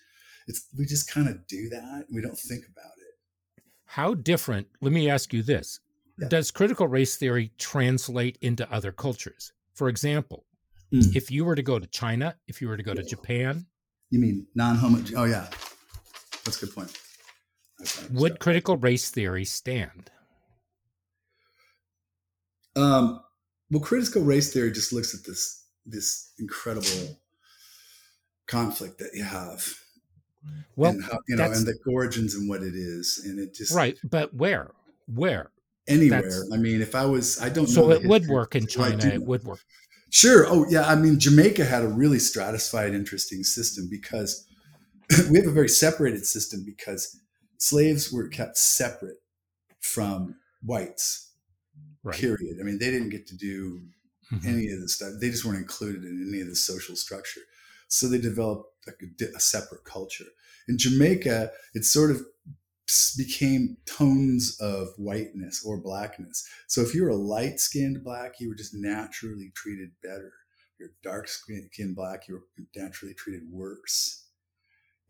It's 0.46 0.66
we 0.76 0.86
just 0.86 1.10
kind 1.10 1.28
of 1.28 1.46
do 1.46 1.68
that. 1.70 2.06
We 2.10 2.20
don't 2.22 2.38
think 2.38 2.64
about 2.66 2.92
it. 2.98 3.62
How 3.86 4.14
different, 4.14 4.68
let 4.80 4.92
me 4.92 5.08
ask 5.10 5.32
you 5.32 5.42
this 5.42 5.80
Yeah. 6.18 6.28
Does 6.28 6.50
critical 6.50 6.86
race 6.88 7.16
theory 7.16 7.52
translate 7.58 8.38
into 8.40 8.70
other 8.72 8.92
cultures? 8.92 9.52
For 9.74 9.88
example, 9.88 10.44
Mm. 10.92 11.16
if 11.16 11.30
you 11.30 11.44
were 11.44 11.56
to 11.56 11.62
go 11.62 11.78
to 11.78 11.86
China, 11.88 12.36
if 12.46 12.60
you 12.62 12.68
were 12.68 12.76
to 12.76 12.82
go 12.82 12.94
to 12.94 13.02
Japan, 13.02 13.66
You 14.10 14.20
mean 14.20 14.46
non-homo? 14.54 15.02
Oh 15.16 15.24
yeah, 15.24 15.50
that's 16.44 16.62
a 16.62 16.66
good 16.66 16.74
point. 16.74 16.96
Would 18.12 18.32
so- 18.32 18.38
critical 18.38 18.76
race 18.76 19.10
theory 19.10 19.44
stand? 19.44 20.10
Um, 22.76 23.20
well, 23.70 23.80
critical 23.80 24.22
race 24.22 24.52
theory 24.52 24.70
just 24.72 24.92
looks 24.92 25.14
at 25.14 25.24
this 25.24 25.62
this 25.86 26.32
incredible 26.38 27.20
conflict 28.46 28.98
that 28.98 29.10
you 29.14 29.22
have, 29.24 29.66
Well, 30.76 30.92
and 30.92 31.04
how, 31.04 31.18
you 31.28 31.36
know, 31.36 31.44
and 31.50 31.66
the 31.66 31.76
origins 31.86 32.34
and 32.34 32.48
what 32.48 32.62
it 32.62 32.74
is, 32.74 33.20
and 33.24 33.38
it 33.38 33.54
just 33.54 33.74
right, 33.74 33.98
but 34.04 34.32
where? 34.34 34.70
Where? 35.06 35.50
Anywhere. 35.88 36.22
that's- 36.22 36.50
I 36.52 36.56
mean, 36.56 36.80
if 36.82 36.94
I 36.94 37.04
was, 37.06 37.40
I 37.40 37.48
don't 37.48 37.64
know. 37.68 37.74
So 37.74 37.90
it 37.90 38.04
would 38.04 38.26
work 38.26 38.54
in 38.54 38.66
China. 38.66 39.06
It 39.06 39.22
would 39.22 39.44
work. 39.44 39.60
Sure. 40.10 40.46
Oh, 40.46 40.64
yeah. 40.70 40.86
I 40.86 40.94
mean, 40.94 41.18
Jamaica 41.18 41.64
had 41.64 41.82
a 41.82 41.88
really 41.88 42.18
stratified, 42.20 42.94
interesting 42.94 43.42
system 43.42 43.88
because 43.90 44.46
we 45.30 45.38
have 45.38 45.48
a 45.48 45.52
very 45.52 45.68
separated 45.68 46.24
system 46.24 46.62
because 46.64 47.20
slaves 47.58 48.12
were 48.12 48.28
kept 48.28 48.56
separate 48.56 49.16
from 49.80 50.36
whites. 50.62 51.32
Right. 52.02 52.16
Period. 52.16 52.58
I 52.60 52.64
mean, 52.64 52.78
they 52.78 52.90
didn't 52.90 53.10
get 53.10 53.26
to 53.28 53.36
do 53.36 53.80
Mhm. 54.32 54.46
any 54.46 54.70
of 54.70 54.80
this 54.80 54.94
stuff. 54.94 55.12
They 55.20 55.28
just 55.30 55.44
weren't 55.44 55.58
included 55.58 56.02
in 56.04 56.26
any 56.32 56.40
of 56.40 56.48
the 56.48 56.56
social 56.56 56.96
structure. 56.96 57.42
So 57.88 58.08
they 58.08 58.18
developed 58.18 58.70
like 58.86 58.96
a, 59.02 59.36
a 59.36 59.40
separate 59.40 59.84
culture. 59.84 60.24
In 60.68 60.78
Jamaica, 60.78 61.50
it 61.74 61.84
sort 61.84 62.10
of 62.10 62.22
became 63.16 63.76
tones 63.86 64.58
of 64.60 64.88
whiteness 64.98 65.64
or 65.64 65.78
blackness. 65.80 66.46
So 66.66 66.82
if 66.82 66.94
you 66.94 67.02
were 67.04 67.10
a 67.10 67.16
light 67.16 67.58
skinned 67.60 68.04
black, 68.04 68.40
you 68.40 68.48
were 68.48 68.54
just 68.54 68.74
naturally 68.74 69.50
treated 69.54 69.90
better. 70.02 70.32
If 70.74 70.80
you're 70.80 70.90
dark 71.02 71.28
skinned 71.28 71.96
black, 71.96 72.28
you 72.28 72.34
were 72.34 72.44
naturally 72.76 73.14
treated 73.14 73.42
worse. 73.50 74.26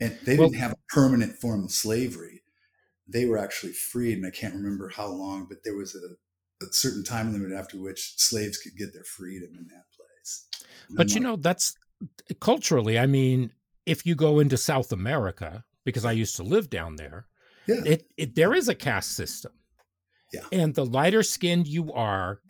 And 0.01 0.19
they 0.25 0.37
Well- 0.37 0.49
didn't 0.51 0.61
have 0.61 0.73
a 0.73 0.79
permanent 0.95 1.39
form 1.41 1.65
of 1.65 1.71
slavery. 1.73 2.43
They 3.07 3.27
were 3.27 3.39
actually 3.39 3.73
freed, 3.73 4.19
and 4.19 4.27
I 4.27 4.31
can't 4.31 4.55
remember 4.55 4.89
how 4.89 5.09
long, 5.09 5.47
but 5.49 5.63
there 5.65 5.77
was 5.77 5.95
a, 5.95 6.17
a 6.65 6.73
certain 6.73 7.05
time 7.05 7.33
limit 7.33 7.53
after 7.53 7.79
which 7.79 8.15
slaves 8.17 8.57
could 8.59 8.77
get 8.77 8.93
their 8.95 9.05
freedom 9.05 9.51
in 9.59 9.67
that 9.69 9.85
place. 9.93 10.47
And 10.89 10.97
But 10.97 11.03
I'm 11.05 11.09
you 11.09 11.15
like, 11.17 11.23
know, 11.23 11.37
that's 11.37 11.75
culturally, 12.41 12.99
I 12.99 13.07
mean, 13.07 13.53
if 13.85 14.07
you 14.07 14.15
go 14.15 14.41
into 14.41 14.57
South 14.57 14.91
America, 14.93 15.65
because 15.85 16.05
I 16.05 16.13
used 16.13 16.37
to 16.37 16.43
live 16.43 16.71
down 16.71 16.97
there, 16.97 17.27
yeah, 17.67 17.83
it, 17.87 18.07
it 18.17 18.35
there 18.35 18.55
is 18.55 18.69
a 18.69 18.75
caste 18.75 19.15
system. 19.17 19.53
Yeah. 20.33 20.41
And 20.53 20.75
the 20.75 20.85
lighter 20.87 21.23
skinned 21.23 21.67
you 21.69 21.93
are, 21.93 22.41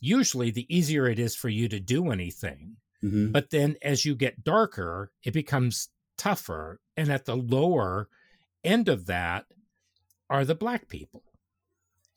usually 0.00 0.50
the 0.50 0.66
easier 0.74 1.06
it 1.08 1.18
is 1.18 1.36
for 1.36 1.48
you 1.48 1.68
to 1.68 1.78
do 1.80 2.10
anything. 2.10 2.76
Mhm. 3.04 3.32
But 3.32 3.50
then 3.50 3.76
as 3.82 4.04
you 4.04 4.14
get 4.14 4.42
darker, 4.44 5.12
it 5.24 5.32
becomes 5.32 5.88
tougher. 6.18 6.80
And 6.96 7.10
at 7.12 7.24
the 7.24 7.36
lower 7.36 8.08
end 8.64 8.88
of 8.88 9.06
that 9.06 9.46
are 10.28 10.44
the 10.44 10.54
black 10.54 10.88
people. 10.88 11.22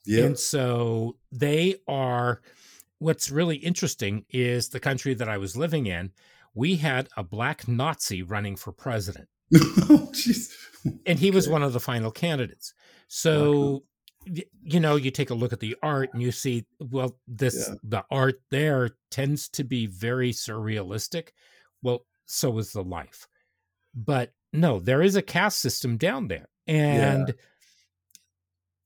yeah, 0.06 0.26
And 0.26 0.38
so 0.40 1.18
they 1.32 1.76
are 1.88 2.42
what's 3.00 3.30
really 3.30 3.58
interesting 3.58 4.26
is 4.30 4.70
the 4.70 4.80
country 4.80 5.14
that 5.16 5.28
I 5.30 5.38
was 5.38 5.58
living 5.58 5.86
in, 5.86 6.12
we 6.54 6.78
had 6.78 7.10
a 7.18 7.24
black 7.24 7.68
Nazi 7.68 8.22
running 8.24 8.56
for 8.56 8.72
president. 8.72 9.28
oh, 9.54 10.10
jeez. 10.14 10.54
And 11.06 11.20
he 11.20 11.32
was 11.32 11.48
one 11.50 11.64
of 11.64 11.74
the 11.74 11.80
final 11.80 12.12
candidates. 12.12 12.74
So 13.08 13.84
you 14.64 14.80
know, 14.80 14.96
you 14.96 15.12
take 15.12 15.30
a 15.30 15.36
look 15.36 15.54
at 15.54 15.60
the 15.60 15.76
art 15.84 16.10
and 16.14 16.22
you 16.22 16.32
see, 16.32 16.66
well, 16.80 17.20
this 17.28 17.68
Yeah. 17.70 17.76
the 17.84 18.06
art 18.10 18.42
there 18.50 18.90
tends 19.12 19.48
to 19.50 19.64
be 19.64 19.86
very 19.86 20.32
surrealistic. 20.32 21.30
Well, 21.84 22.08
so 22.26 22.58
is 22.58 22.72
the 22.72 22.84
life. 22.84 23.28
But 23.94 24.34
no, 24.52 24.80
there 24.80 25.04
is 25.04 25.16
a 25.16 25.22
caste 25.22 25.60
system 25.60 25.98
down 25.98 26.28
there. 26.28 26.50
And 26.66 27.36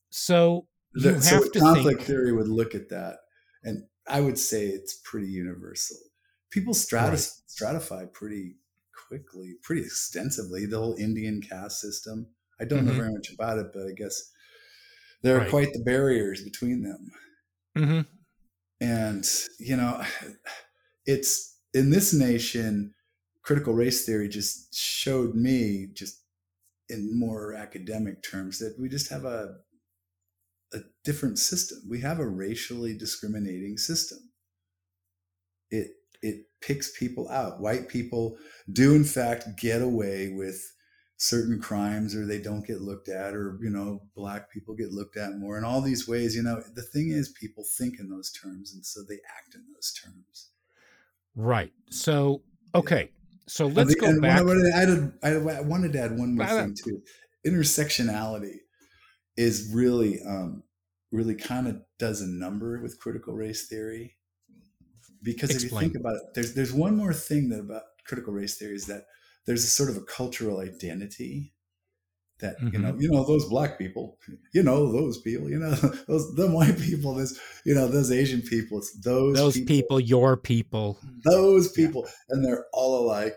so 0.10 0.68
you 0.96 1.12
The- 1.12 1.22
so 1.22 1.36
have 1.36 1.46
a 1.46 1.50
to 1.51 1.60
conflict 1.60 1.98
think 2.00 2.08
theory 2.08 2.32
would 2.34 2.48
look 2.48 2.75
at 2.75 2.89
that, 2.89 3.20
and 3.63 3.88
I 4.08 4.22
would 4.22 4.38
say 4.39 4.68
it's 4.68 4.96
pretty 5.03 5.27
universal. 5.32 5.98
People 6.50 6.74
stratus, 6.74 7.44
stratify 7.48 8.12
pretty 8.12 8.58
quickly, 9.10 9.56
pretty 9.63 9.82
extensively. 9.84 10.68
The 10.68 10.80
whole 10.80 10.96
Indian 10.98 11.42
caste 11.42 11.82
system. 11.82 12.28
I 12.62 12.66
don't 12.66 12.86
know 12.86 12.94
Mhm. 12.94 12.96
very 12.96 13.13
much 13.13 13.34
about 13.34 13.60
it, 13.60 13.68
but 13.74 13.88
I 13.88 13.94
guess 13.94 14.32
there 15.24 15.38
are 15.38 15.42
Right. 15.42 15.50
quite 15.50 15.74
the 15.74 15.84
barriers 15.84 16.44
between 16.44 16.84
them. 16.84 17.12
Mhm. 17.75 18.20
And, 18.82 19.28
you 19.60 19.75
know, 19.75 20.04
it's 21.06 21.60
in 21.74 21.89
this 21.89 22.13
nation, 22.13 22.94
critical 23.42 23.74
race 23.74 24.06
theory 24.06 24.30
just 24.30 24.75
showed 24.75 25.36
me, 25.36 25.88
just 25.94 26.24
in 26.89 27.18
more 27.18 27.54
academic 27.54 28.24
terms, 28.24 28.60
that 28.60 28.80
we 28.80 28.89
just 28.89 29.10
have 29.10 29.25
a, 29.25 29.60
a 30.74 30.80
different 31.04 31.38
system. 31.39 31.80
We 31.88 32.01
have 32.01 32.20
a 32.20 32.28
racially 32.28 32.98
discriminating 32.98 33.78
system. 33.78 34.32
It, 35.72 35.92
it 36.22 36.46
picks 36.62 36.98
people 36.98 37.30
out. 37.30 37.60
White 37.62 37.88
people 37.90 38.38
do, 38.72 38.96
in 38.96 39.04
fact, 39.04 39.58
get 39.58 39.82
away 39.82 40.30
with 40.30 40.74
certain 41.18 41.60
crimes 41.62 42.16
or 42.16 42.26
they 42.26 42.42
don't 42.42 42.66
get 42.66 42.80
looked 42.80 43.10
at 43.10 43.34
or 43.36 43.60
you 43.62 43.70
know 43.70 44.00
black 44.16 44.50
people 44.50 44.74
get 44.74 44.94
looked 44.94 45.18
at 45.18 45.38
more 45.38 45.58
in 45.58 45.66
all 45.66 45.82
these 45.82 46.08
ways 46.08 46.34
you 46.34 46.42
know 46.42 46.64
the 46.76 46.82
thing 46.82 47.10
is 47.10 47.28
people 47.38 47.62
think 47.78 48.00
in 48.00 48.08
those 48.10 48.32
terms 48.32 48.74
and 48.74 48.86
so 48.86 49.02
they 49.04 49.16
act 49.38 49.54
in 49.54 49.66
those 49.74 49.92
terms 49.92 50.52
Right. 51.36 51.74
So, 51.90 52.42
okay. 52.74 53.12
So 53.48 53.66
let's 53.68 53.78
And 53.78 53.90
the- 53.90 53.96
go 54.00 54.08
and 54.08 54.22
back. 54.22 54.40
I 54.40 54.44
wanted, 54.44 54.72
to 54.72 54.78
add 54.78 54.90
a- 54.90 55.58
I 55.58 55.62
wanted 55.62 55.94
to 55.94 56.00
add 56.00 56.18
one 56.18 56.36
more 56.36 56.48
thing 56.48 56.74
too 56.74 57.02
intersectionality 57.46 58.60
is 59.38 59.72
really 59.74 60.22
um 60.24 60.64
really 61.12 61.36
kind 61.36 61.68
of 61.68 61.82
does 61.98 62.22
a 62.22 62.28
number 62.28 62.80
with 62.82 63.00
critical 63.00 63.34
race 63.34 63.68
theory 63.68 64.16
because 65.24 65.50
if 65.52 65.64
you 65.72 65.78
think 65.80 65.96
about 65.96 66.16
it 66.16 66.22
there's 66.36 66.54
there's 66.54 66.74
one 66.74 66.96
more 66.96 67.14
thing 67.14 67.50
that 67.50 67.60
about 67.60 67.84
critical 68.06 68.34
race 68.34 68.58
theory 68.58 68.76
is 68.76 68.86
that 68.88 69.04
there's 69.46 69.64
a 69.64 69.68
sort 69.68 69.90
of 69.90 69.98
a 69.98 70.02
cultural 70.02 70.60
identity 70.60 71.54
that 72.40 72.56
you 72.62 72.70
Mm-hmm. 72.70 72.82
know 72.84 72.96
you 72.98 73.10
know 73.12 73.26
those 73.26 73.46
black 73.50 73.78
people 73.78 74.18
you 74.54 74.64
know 74.64 74.92
those 74.92 75.20
people 75.22 75.50
you 75.50 75.60
know 75.60 75.72
those 76.08 76.34
the 76.36 76.50
white 76.50 76.80
people 76.80 77.14
this 77.16 77.38
you 77.66 77.76
know 77.76 77.88
those 77.88 78.12
asian 78.12 78.42
people 78.42 78.78
it's 78.78 78.94
those 79.02 79.36
those 79.36 79.60
people, 79.62 80.00
your 80.00 80.38
people. 80.38 80.98
those 81.26 81.66
Yeah. 81.78 81.86
people 81.86 82.08
and 82.30 82.44
they're 82.46 82.66
all 82.74 83.04
alike 83.06 83.36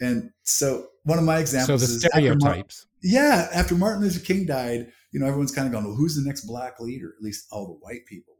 and 0.00 0.30
so 0.44 0.86
one 1.04 1.18
of 1.18 1.24
my 1.24 1.38
examples 1.38 1.82
So 1.82 1.86
the 1.86 1.94
is 1.96 2.04
after 2.04 2.20
Mar- 2.20 2.38
stereotypes. 2.38 2.86
yeah 3.02 3.48
after 3.52 3.74
martin 3.74 4.02
luther 4.02 4.20
king 4.20 4.46
died 4.46 4.92
you 5.12 5.18
know 5.20 5.26
everyone's 5.26 5.52
kind 5.52 5.66
of 5.66 5.72
going 5.72 5.84
well 5.86 5.94
who's 5.96 6.14
the 6.16 6.22
next 6.26 6.42
black 6.46 6.78
leader 6.80 7.12
at 7.18 7.24
least 7.24 7.46
all 7.50 7.66
the 7.66 7.78
white 7.84 8.06
people 8.06 8.33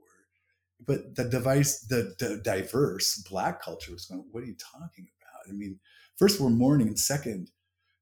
but 0.86 1.14
the 1.16 1.24
device, 1.24 1.80
the, 1.80 2.14
the 2.18 2.40
diverse 2.42 3.22
black 3.30 3.62
culture 3.62 3.92
was 3.92 4.06
going, 4.06 4.24
what 4.30 4.42
are 4.42 4.46
you 4.46 4.56
talking 4.56 5.06
about? 5.20 5.48
I 5.48 5.52
mean, 5.52 5.78
first 6.16 6.40
we're 6.40 6.50
mourning 6.50 6.88
and 6.88 6.98
second, 6.98 7.50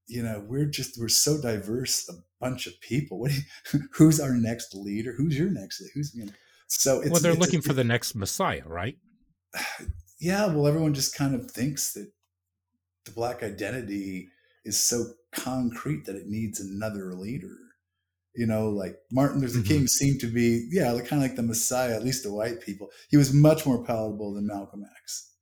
you 0.06 0.22
know, 0.22 0.44
we're 0.46 0.66
just, 0.66 0.98
we're 1.00 1.08
so 1.08 1.40
diverse, 1.40 2.08
a 2.08 2.14
bunch 2.40 2.66
of 2.66 2.80
people. 2.80 3.18
What, 3.18 3.32
you, 3.32 3.80
who's 3.92 4.20
our 4.20 4.34
next 4.34 4.74
leader? 4.74 5.14
Who's 5.16 5.38
your 5.38 5.50
next, 5.50 5.82
who's, 5.94 6.14
you 6.14 6.26
know, 6.26 6.32
so 6.66 7.00
it's, 7.00 7.10
well, 7.10 7.20
they're 7.20 7.34
looking 7.34 7.60
for 7.60 7.74
the 7.74 7.84
next 7.84 8.14
Messiah, 8.14 8.62
right? 8.66 8.96
Yeah. 10.20 10.46
Well, 10.46 10.68
everyone 10.68 10.94
just 10.94 11.16
kind 11.16 11.34
of 11.34 11.50
thinks 11.50 11.94
that 11.94 12.08
the 13.06 13.10
black 13.10 13.42
identity 13.42 14.28
is 14.64 14.80
so 14.80 15.14
concrete 15.32 16.04
that 16.04 16.14
it 16.14 16.28
needs 16.28 16.60
another 16.60 17.12
leader 17.14 17.56
you 18.34 18.46
know, 18.46 18.70
like 18.70 18.96
Martin 19.10 19.40
Luther 19.40 19.58
mm-hmm. 19.58 19.68
King 19.68 19.86
seemed 19.86 20.20
to 20.20 20.26
be, 20.26 20.68
yeah, 20.70 20.92
like, 20.92 21.06
kind 21.06 21.22
of 21.22 21.28
like 21.28 21.36
the 21.36 21.42
Messiah, 21.42 21.94
at 21.94 22.04
least 22.04 22.24
to 22.24 22.32
white 22.32 22.60
people. 22.60 22.90
He 23.10 23.16
was 23.16 23.32
much 23.32 23.66
more 23.66 23.84
palatable 23.84 24.34
than 24.34 24.46
Malcolm 24.46 24.84
X, 25.02 25.32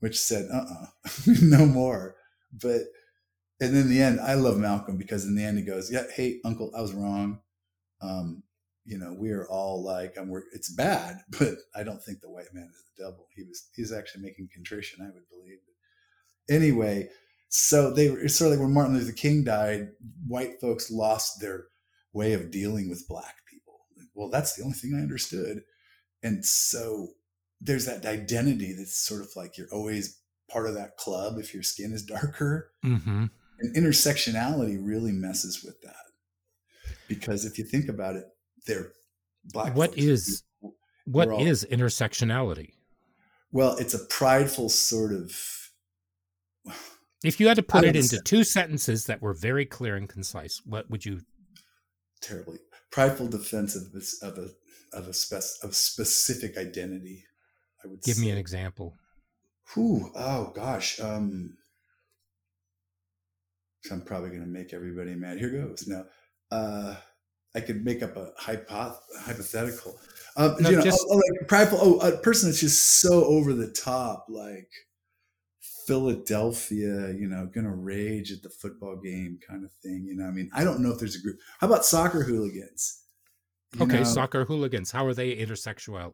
which 0.00 0.18
said, 0.18 0.48
uh 0.52 0.56
uh-uh, 0.56 0.86
uh 1.04 1.34
no 1.42 1.66
more. 1.66 2.16
But, 2.52 2.82
and 3.60 3.76
in 3.76 3.90
the 3.90 4.00
end, 4.00 4.20
I 4.20 4.34
love 4.34 4.56
Malcolm 4.56 4.96
because 4.96 5.26
in 5.26 5.34
the 5.34 5.44
end 5.44 5.58
he 5.58 5.64
goes, 5.64 5.92
yeah, 5.92 6.04
hey, 6.14 6.40
uncle, 6.44 6.72
I 6.76 6.80
was 6.80 6.94
wrong. 6.94 7.40
Um, 8.00 8.42
you 8.86 8.96
know, 8.96 9.14
we 9.18 9.30
are 9.32 9.46
all 9.48 9.84
like, 9.84 10.16
I'm, 10.16 10.32
it's 10.54 10.70
bad, 10.70 11.18
but 11.38 11.54
I 11.76 11.82
don't 11.82 12.02
think 12.02 12.20
the 12.20 12.30
white 12.30 12.54
man 12.54 12.70
is 12.72 12.84
the 12.96 13.04
devil. 13.04 13.26
He 13.34 13.42
was, 13.42 13.68
he's 13.74 13.92
actually 13.92 14.22
making 14.22 14.48
contrition, 14.54 15.00
I 15.02 15.12
would 15.12 15.28
believe. 15.28 15.58
But 16.48 16.54
anyway, 16.54 17.10
so 17.50 17.92
they 17.92 18.08
were 18.08 18.28
sort 18.28 18.52
of 18.52 18.58
like 18.58 18.64
when 18.64 18.72
Martin 18.72 18.94
Luther 18.96 19.12
King 19.12 19.44
died, 19.44 19.88
white 20.26 20.60
folks 20.60 20.90
lost 20.90 21.40
their 21.40 21.66
way 22.12 22.32
of 22.32 22.50
dealing 22.50 22.88
with 22.88 23.08
black 23.08 23.36
people. 23.50 23.80
Well, 24.14 24.30
that's 24.30 24.54
the 24.54 24.62
only 24.62 24.74
thing 24.74 24.94
I 24.94 25.02
understood. 25.02 25.62
And 26.22 26.44
so 26.44 27.08
there's 27.60 27.86
that 27.86 28.06
identity 28.06 28.72
that's 28.72 28.98
sort 28.98 29.22
of 29.22 29.28
like 29.36 29.56
you're 29.56 29.72
always 29.72 30.20
part 30.50 30.66
of 30.66 30.74
that 30.74 30.96
club 30.96 31.38
if 31.38 31.52
your 31.52 31.62
skin 31.62 31.92
is 31.92 32.02
darker. 32.04 32.70
Mm-hmm. 32.84 33.26
And 33.60 33.76
intersectionality 33.76 34.78
really 34.80 35.12
messes 35.12 35.64
with 35.64 35.80
that. 35.82 35.94
Because 37.08 37.44
if 37.44 37.58
you 37.58 37.64
think 37.64 37.88
about 37.88 38.16
it, 38.16 38.24
they're 38.66 38.92
black. 39.44 39.74
What 39.74 39.96
is 39.96 40.42
what 41.06 41.28
all, 41.28 41.40
is 41.40 41.66
intersectionality? 41.70 42.74
Well, 43.50 43.76
it's 43.78 43.94
a 43.94 44.04
prideful 44.06 44.68
sort 44.68 45.12
of 45.12 45.32
if 47.24 47.40
you 47.40 47.48
had 47.48 47.56
to 47.56 47.62
put 47.62 47.84
it 47.84 47.96
into 47.96 48.20
two 48.24 48.44
sentences 48.44 49.06
that 49.06 49.22
were 49.22 49.34
very 49.34 49.64
clear 49.64 49.96
and 49.96 50.08
concise, 50.08 50.60
what 50.64 50.88
would 50.90 51.04
you 51.04 51.20
terribly 52.20 52.58
prideful 52.90 53.28
defense 53.28 53.76
of 53.76 53.92
this 53.92 54.22
of 54.22 54.38
a 54.38 54.48
of 54.96 55.08
a 55.08 55.12
spec 55.12 55.42
of 55.62 55.74
specific 55.74 56.56
identity. 56.56 57.24
I 57.84 57.88
would 57.88 58.02
give 58.02 58.16
say. 58.16 58.22
me 58.22 58.30
an 58.30 58.38
example. 58.38 58.94
Whew, 59.74 60.10
oh 60.14 60.52
gosh. 60.54 60.98
Um 61.00 61.56
I'm 63.90 64.02
probably 64.02 64.30
gonna 64.30 64.46
make 64.46 64.72
everybody 64.72 65.14
mad. 65.14 65.38
Here 65.38 65.50
goes. 65.50 65.86
Now 65.86 66.04
uh 66.50 66.96
I 67.54 67.60
could 67.60 67.84
make 67.84 68.02
up 68.02 68.16
a 68.16 68.32
hypoth- 68.40 68.98
hypothetical. 69.20 69.98
Um, 70.36 70.56
no, 70.60 70.68
you 70.68 70.76
know, 70.76 70.82
just, 70.82 71.04
oh, 71.08 71.16
like 71.16 71.48
prideful. 71.48 71.78
Oh, 71.80 71.98
a 72.00 72.16
person 72.18 72.48
that's 72.48 72.60
just 72.60 73.00
so 73.00 73.24
over 73.24 73.54
the 73.54 73.72
top, 73.72 74.26
like 74.28 74.68
Philadelphia, 75.88 77.14
you 77.18 77.26
know, 77.26 77.48
gonna 77.52 77.74
rage 77.74 78.30
at 78.30 78.42
the 78.42 78.50
football 78.50 78.96
game 78.96 79.38
kind 79.48 79.64
of 79.64 79.72
thing. 79.82 80.04
You 80.06 80.16
know, 80.16 80.26
I 80.26 80.30
mean, 80.30 80.50
I 80.52 80.62
don't 80.62 80.80
know 80.80 80.92
if 80.92 80.98
there's 80.98 81.16
a 81.16 81.22
group. 81.22 81.38
How 81.60 81.66
about 81.66 81.86
soccer 81.86 82.22
hooligans? 82.22 83.04
You 83.74 83.84
okay, 83.84 83.98
know, 83.98 84.04
soccer 84.04 84.44
hooligans. 84.44 84.90
How 84.90 85.06
are 85.06 85.14
they 85.14 85.34
intersexual? 85.34 86.12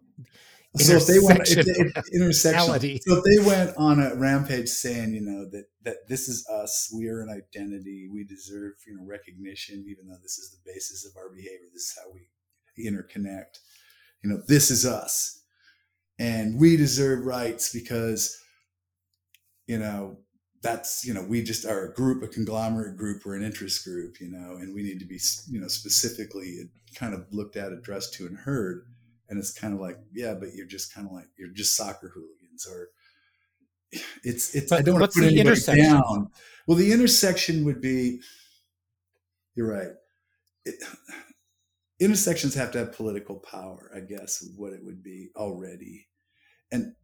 So 0.76 0.94
if 0.94 1.06
they 1.06 1.18
went 1.18 1.40
if 1.48 1.66
they, 1.66 1.72
if 1.72 1.92
intersectional, 2.14 3.02
so 3.02 3.16
if 3.18 3.24
they 3.24 3.48
went 3.48 3.76
on 3.76 4.00
a 4.00 4.14
rampage 4.14 4.68
saying, 4.68 5.12
you 5.12 5.20
know, 5.20 5.50
that 5.50 5.64
that 5.82 6.08
this 6.08 6.28
is 6.28 6.46
us, 6.48 6.92
we 6.96 7.08
are 7.08 7.20
an 7.20 7.30
identity, 7.30 8.08
we 8.12 8.24
deserve, 8.24 8.74
you 8.86 8.96
know, 8.96 9.04
recognition, 9.04 9.84
even 9.88 10.06
though 10.08 10.18
this 10.22 10.38
is 10.38 10.50
the 10.50 10.72
basis 10.72 11.04
of 11.04 11.16
our 11.16 11.30
behavior, 11.30 11.66
this 11.72 11.82
is 11.82 11.98
how 12.00 12.12
we 12.12 12.88
interconnect. 12.88 13.58
You 14.22 14.30
know, 14.30 14.42
this 14.46 14.70
is 14.70 14.86
us. 14.86 15.42
And 16.18 16.60
we 16.60 16.76
deserve 16.76 17.24
rights 17.24 17.72
because 17.72 18.36
you 19.66 19.78
know, 19.78 20.18
that's, 20.62 21.04
you 21.04 21.12
know, 21.12 21.22
we 21.22 21.42
just 21.42 21.66
are 21.66 21.84
a 21.84 21.92
group, 21.92 22.22
a 22.22 22.28
conglomerate 22.28 22.96
group, 22.96 23.26
or 23.26 23.34
an 23.34 23.44
interest 23.44 23.84
group, 23.84 24.18
you 24.20 24.30
know, 24.30 24.56
and 24.56 24.74
we 24.74 24.82
need 24.82 24.98
to 24.98 25.06
be, 25.06 25.20
you 25.50 25.60
know, 25.60 25.68
specifically 25.68 26.70
kind 26.94 27.14
of 27.14 27.26
looked 27.30 27.56
at, 27.56 27.72
addressed 27.72 28.14
to, 28.14 28.26
and 28.26 28.38
heard. 28.38 28.86
And 29.28 29.38
it's 29.38 29.52
kind 29.52 29.74
of 29.74 29.80
like, 29.80 29.98
yeah, 30.12 30.34
but 30.34 30.54
you're 30.54 30.66
just 30.66 30.94
kind 30.94 31.06
of 31.06 31.12
like, 31.12 31.26
you're 31.36 31.52
just 31.52 31.76
soccer 31.76 32.10
hooligans 32.14 32.66
or 32.66 32.88
it's, 34.24 34.54
it's, 34.54 34.70
but 34.70 34.80
I 34.80 34.82
don't 34.82 34.98
want 34.98 35.12
to 35.12 35.20
put 35.20 35.28
anybody 35.28 35.60
down. 35.60 36.30
Well, 36.66 36.78
the 36.78 36.92
intersection 36.92 37.64
would 37.64 37.80
be, 37.80 38.20
you're 39.54 39.70
right. 39.70 39.92
It, 40.64 40.76
intersections 42.00 42.54
have 42.54 42.72
to 42.72 42.78
have 42.78 42.92
political 42.92 43.36
power, 43.36 43.90
I 43.94 44.00
guess, 44.00 44.44
what 44.56 44.72
it 44.72 44.80
would 44.82 45.02
be 45.02 45.28
already. 45.36 46.08
And 46.72 46.94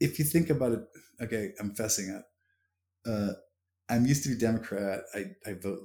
if 0.00 0.18
you 0.18 0.24
think 0.24 0.50
about 0.50 0.72
it, 0.72 0.80
okay, 1.20 1.52
I'm 1.60 1.74
fessing 1.74 2.16
up. 2.16 2.26
Uh, 3.06 3.32
I'm 3.90 4.04
used 4.04 4.22
to 4.24 4.28
be 4.28 4.36
Democrat. 4.36 5.00
I, 5.14 5.26
I 5.46 5.54
vote 5.54 5.80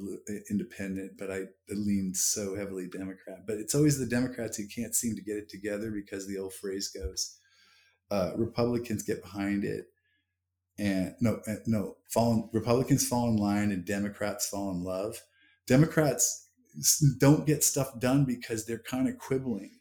independent, 0.49 1.13
but 1.17 1.31
I 1.31 1.43
lean 1.69 2.13
so 2.13 2.55
heavily 2.55 2.87
Democrat. 2.87 3.45
But 3.47 3.57
it's 3.57 3.75
always 3.75 3.97
the 3.97 4.05
Democrats 4.05 4.57
who 4.57 4.67
can't 4.67 4.93
seem 4.93 5.15
to 5.15 5.21
get 5.21 5.37
it 5.37 5.49
together 5.49 5.89
because 5.89 6.27
the 6.27 6.37
old 6.37 6.53
phrase 6.53 6.89
goes, 6.89 7.37
uh, 8.11 8.31
Republicans 8.35 9.03
get 9.03 9.21
behind 9.21 9.63
it, 9.63 9.85
and 10.77 11.15
no, 11.21 11.39
uh, 11.47 11.55
no, 11.65 11.95
fall 12.09 12.33
in, 12.33 12.49
Republicans 12.51 13.07
fall 13.07 13.29
in 13.29 13.37
line 13.37 13.71
and 13.71 13.85
Democrats 13.85 14.49
fall 14.49 14.71
in 14.71 14.83
love. 14.83 15.21
Democrats 15.65 16.49
don't 17.19 17.45
get 17.45 17.63
stuff 17.63 17.99
done 17.99 18.25
because 18.25 18.65
they're 18.65 18.79
kind 18.79 19.07
of 19.07 19.17
quibbling 19.17 19.79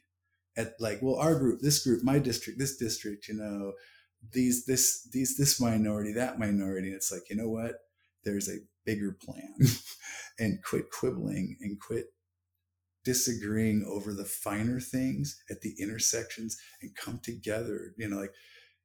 at 0.55 0.73
like, 0.79 0.99
well, 1.01 1.15
our 1.15 1.35
group, 1.35 1.59
this 1.61 1.83
group, 1.83 2.03
my 2.03 2.19
district, 2.19 2.59
this 2.59 2.77
district, 2.77 3.27
you 3.27 3.33
know, 3.33 3.73
these 4.31 4.65
this 4.65 5.07
these 5.11 5.37
this 5.37 5.59
minority 5.59 6.13
that 6.13 6.39
minority 6.39 6.87
and 6.87 6.95
it's 6.95 7.11
like 7.11 7.29
you 7.29 7.35
know 7.35 7.49
what? 7.49 7.75
There's 8.23 8.49
a 8.49 8.57
bigger 8.85 9.17
plan. 9.21 9.53
And 10.39 10.63
quit 10.63 10.89
quibbling 10.89 11.57
and 11.61 11.79
quit 11.79 12.07
disagreeing 13.05 13.85
over 13.87 14.15
the 14.15 14.25
finer 14.25 14.79
things 14.79 15.39
at 15.47 15.61
the 15.61 15.75
intersections 15.79 16.57
and 16.81 16.95
come 16.95 17.19
together. 17.21 17.93
You 17.97 18.09
know 18.09 18.17
like 18.17 18.33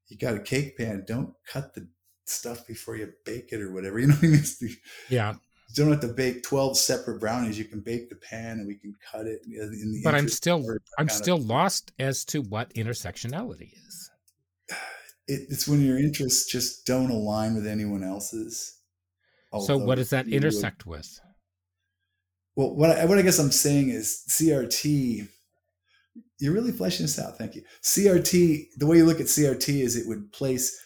you 0.09 0.19
got 0.19 0.35
a 0.35 0.41
cake 0.41 0.77
pan 0.77 1.05
don't 1.07 1.33
cut 1.47 1.73
the 1.75 1.89
stuff 2.27 2.67
before 2.67 2.97
you 2.97 3.11
bake 3.25 3.53
it 3.53 3.61
or 3.61 3.73
whatever 3.73 3.99
you 4.01 4.09
know 4.09 4.15
what 4.15 4.25
i 4.25 4.27
mean? 4.27 4.77
Yeah. 5.09 5.35
You 5.71 5.85
don't 5.85 5.93
have 5.93 6.01
to 6.01 6.09
bake 6.09 6.43
12 6.45 6.79
separate 6.79 7.21
brownies. 7.21 7.59
You 7.59 7.67
can 7.67 7.81
bake 7.81 8.09
the 8.09 8.17
pan 8.17 8.59
and 8.59 8.67
we 8.67 8.77
can 8.77 8.95
cut 9.11 9.27
it 9.27 9.41
in 9.47 9.93
the 9.93 10.01
but 10.03 10.15
i'm 10.15 10.29
still 10.29 10.65
i'm 10.99 11.09
still 11.09 11.37
of, 11.37 11.47
lost 11.47 11.93
as 11.99 12.25
to 12.27 12.41
what 12.43 12.73
intersectionality 12.75 13.73
is 13.87 14.11
it, 15.29 15.47
it's 15.51 15.69
when 15.69 15.81
your 15.85 15.99
interests 15.99 16.51
just 16.51 16.87
don't 16.87 17.11
align 17.11 17.55
with 17.55 17.67
anyone 17.67 18.03
else's. 18.03 18.75
So 19.61 19.79
what 19.79 19.95
does 19.95 20.11
that 20.11 20.29
intersect 20.29 20.87
would, 20.87 20.99
with? 20.99 21.21
Well, 22.57 22.75
what 22.75 22.91
I, 22.91 23.05
what 23.05 23.19
I 23.19 23.23
guess 23.23 23.39
I'm 23.39 23.53
saying 23.53 23.91
is 23.91 24.25
CRT. 24.29 25.29
You're 26.41 26.55
really 26.55 26.73
fleshing 26.73 27.05
this 27.05 27.19
out. 27.19 27.39
Thank 27.39 27.55
you. 27.55 27.63
CRT. 27.83 28.67
The 28.77 28.87
way 28.87 28.99
you 28.99 29.07
look 29.07 29.21
at 29.21 29.27
CRT 29.27 29.83
is 29.83 29.97
it 29.97 30.07
would 30.07 30.33
place 30.33 30.79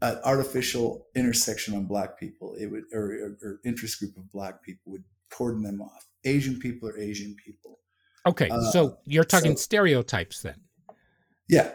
an 0.00 0.18
artificial 0.24 1.06
intersection 1.14 1.74
on 1.74 1.86
Black 1.86 2.18
people. 2.18 2.54
It 2.58 2.66
would 2.66 2.84
or, 2.92 3.04
or, 3.04 3.38
or 3.42 3.60
interest 3.64 3.98
group 3.98 4.16
of 4.16 4.30
Black 4.32 4.62
people 4.62 4.92
would 4.92 5.04
cordon 5.30 5.62
them 5.62 5.80
off. 5.80 6.06
Asian 6.24 6.58
people 6.58 6.88
are 6.88 6.98
Asian 6.98 7.36
people. 7.44 7.78
Okay, 8.26 8.48
uh, 8.48 8.60
so 8.70 8.98
you're 9.04 9.24
talking 9.24 9.56
so, 9.56 9.62
stereotypes 9.62 10.42
then. 10.42 10.56
Yeah, 11.48 11.70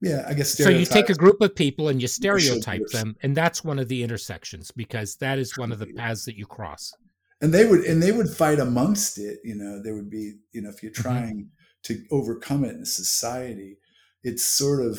yeah, 0.00 0.24
I 0.28 0.34
guess. 0.34 0.56
So 0.56 0.68
you 0.68 0.84
take 0.84 1.08
a 1.08 1.14
group 1.14 1.40
of 1.40 1.54
people 1.54 1.88
and 1.88 2.00
you 2.00 2.08
stereotype 2.08 2.86
them, 2.92 3.16
and 3.22 3.36
that's 3.36 3.64
one 3.64 3.78
of 3.78 3.88
the 3.88 4.02
intersections 4.02 4.70
because 4.70 5.16
that 5.16 5.38
is 5.38 5.56
one 5.56 5.72
of 5.72 5.78
the 5.78 5.86
paths 5.86 6.24
that 6.26 6.36
you 6.36 6.46
cross. 6.46 6.92
And 7.40 7.52
they 7.52 7.64
would 7.64 7.80
and 7.80 8.02
they 8.02 8.12
would 8.12 8.28
fight 8.28 8.58
amongst 8.58 9.18
it. 9.18 9.38
You 9.44 9.54
know, 9.54 9.82
there 9.82 9.94
would 9.94 10.10
be 10.10 10.34
you 10.52 10.62
know 10.62 10.68
if 10.68 10.82
you're 10.82 10.92
mm-hmm. 10.92 11.02
trying 11.02 11.36
mm-hmm. 11.36 11.94
to 11.94 12.04
overcome 12.10 12.64
it 12.64 12.76
in 12.76 12.84
society, 12.84 13.78
it's 14.22 14.44
sort 14.44 14.84
of 14.84 14.98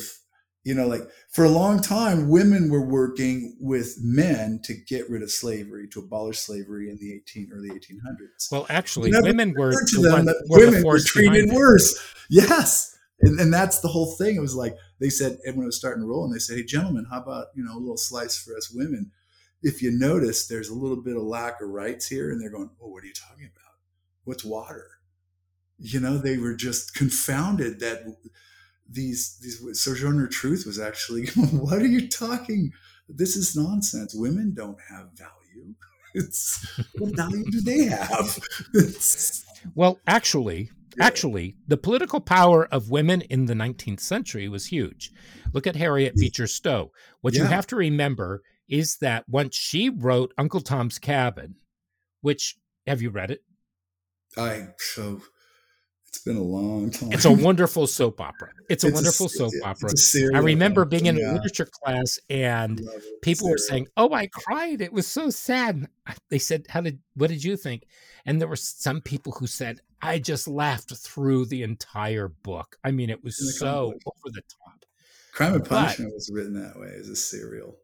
you 0.64 0.74
know 0.74 0.86
like 0.86 1.02
for 1.30 1.44
a 1.44 1.48
long 1.48 1.80
time 1.80 2.28
women 2.28 2.68
were 2.68 2.84
working 2.84 3.56
with 3.60 3.96
men 4.02 4.60
to 4.64 4.74
get 4.74 5.08
rid 5.08 5.22
of 5.22 5.30
slavery 5.30 5.88
to 5.88 6.00
abolish 6.00 6.38
slavery 6.38 6.90
in 6.90 6.96
the 6.98 7.14
18 7.14 7.50
early 7.54 7.70
1800s 7.70 8.50
well 8.50 8.66
actually 8.68 9.10
women 9.22 9.54
were, 9.56 9.70
the 9.70 10.10
one, 10.10 10.26
were 10.48 10.66
women 10.66 10.84
were 10.84 10.98
treated 10.98 11.50
worse 11.52 12.14
yes 12.28 12.97
and, 13.20 13.40
and 13.40 13.52
that's 13.52 13.80
the 13.80 13.88
whole 13.88 14.14
thing. 14.16 14.36
It 14.36 14.40
was 14.40 14.54
like 14.54 14.76
they 15.00 15.10
said, 15.10 15.38
and 15.44 15.56
when 15.56 15.64
it 15.64 15.66
was 15.66 15.76
starting 15.76 16.02
to 16.02 16.08
roll, 16.08 16.24
and 16.24 16.34
they 16.34 16.38
said, 16.38 16.56
"Hey, 16.56 16.64
gentlemen, 16.64 17.06
how 17.10 17.20
about 17.20 17.46
you 17.54 17.64
know 17.64 17.76
a 17.76 17.78
little 17.78 17.96
slice 17.96 18.38
for 18.38 18.56
us 18.56 18.70
women?" 18.70 19.10
If 19.62 19.82
you 19.82 19.90
notice, 19.90 20.46
there's 20.46 20.68
a 20.68 20.74
little 20.74 21.02
bit 21.02 21.16
of 21.16 21.22
lack 21.24 21.60
of 21.60 21.68
rights 21.68 22.06
here, 22.06 22.30
and 22.30 22.40
they're 22.40 22.50
going, 22.50 22.70
"Oh, 22.80 22.88
what 22.88 23.02
are 23.02 23.06
you 23.06 23.12
talking 23.12 23.44
about? 23.46 23.74
What's 24.24 24.44
water?" 24.44 24.86
You 25.78 26.00
know, 26.00 26.18
they 26.18 26.38
were 26.38 26.54
just 26.54 26.94
confounded 26.94 27.80
that 27.80 28.04
these 28.88 29.38
these 29.38 29.82
Sojourner 29.82 30.28
Truth 30.28 30.64
was 30.66 30.78
actually, 30.78 31.26
what 31.52 31.82
are 31.82 31.86
you 31.86 32.08
talking? 32.08 32.72
This 33.08 33.36
is 33.36 33.56
nonsense. 33.56 34.14
Women 34.14 34.54
don't 34.54 34.78
have 34.90 35.10
value. 35.14 35.34
It's 36.14 36.66
what 36.96 37.14
value 37.14 37.44
do 37.50 37.60
they 37.60 37.84
have? 37.84 38.38
Well, 39.74 40.00
actually, 40.06 40.70
actually, 41.00 41.56
the 41.66 41.76
political 41.76 42.20
power 42.20 42.66
of 42.66 42.90
women 42.90 43.22
in 43.22 43.46
the 43.46 43.54
19th 43.54 44.00
century 44.00 44.48
was 44.48 44.66
huge. 44.66 45.10
Look 45.52 45.66
at 45.66 45.76
Harriet 45.76 46.14
Beecher 46.16 46.46
Stowe. 46.46 46.92
What 47.20 47.34
yeah. 47.34 47.42
you 47.42 47.46
have 47.46 47.66
to 47.68 47.76
remember 47.76 48.42
is 48.68 48.98
that 48.98 49.28
once 49.28 49.56
she 49.56 49.88
wrote 49.88 50.34
Uncle 50.36 50.60
Tom's 50.60 50.98
Cabin, 50.98 51.56
which 52.20 52.56
have 52.86 53.02
you 53.02 53.10
read 53.10 53.30
it? 53.30 53.42
I 54.36 54.68
so 54.78 55.22
it's 56.08 56.18
been 56.24 56.36
a 56.36 56.42
long 56.42 56.90
time. 56.90 57.12
It's 57.12 57.26
a 57.26 57.32
wonderful 57.32 57.86
soap 57.86 58.20
opera. 58.20 58.50
It's 58.70 58.82
a 58.82 58.88
it's 58.88 58.94
wonderful 58.94 59.26
a, 59.26 59.28
soap 59.28 59.52
opera. 59.62 59.90
I 60.34 60.38
remember 60.38 60.84
being 60.84 61.06
in 61.06 61.16
yeah. 61.16 61.32
a 61.32 61.34
literature 61.34 61.66
class 61.66 62.18
and 62.30 62.80
people 63.22 63.50
were 63.50 63.58
saying, 63.58 63.88
"Oh, 63.96 64.12
I 64.12 64.26
cried. 64.28 64.80
It 64.80 64.92
was 64.92 65.06
so 65.06 65.28
sad." 65.30 65.86
They 66.30 66.38
said, 66.38 66.66
"How 66.70 66.80
did? 66.80 66.98
What 67.14 67.28
did 67.28 67.44
you 67.44 67.56
think?" 67.56 67.84
And 68.24 68.40
there 68.40 68.48
were 68.48 68.56
some 68.56 69.02
people 69.02 69.32
who 69.32 69.46
said, 69.46 69.80
"I 70.00 70.18
just 70.18 70.48
laughed 70.48 70.96
through 70.96 71.46
the 71.46 71.62
entire 71.62 72.28
book. 72.28 72.78
I 72.82 72.90
mean, 72.90 73.10
it 73.10 73.22
was 73.22 73.58
so 73.58 73.94
over 74.06 74.32
the 74.32 74.42
top." 74.42 74.84
Crime 75.32 75.54
and 75.54 75.64
Punishment 75.64 76.10
but, 76.10 76.14
was 76.14 76.30
written 76.32 76.54
that 76.54 76.80
way 76.80 76.90
as 76.98 77.08
a 77.08 77.16
serial. 77.16 77.76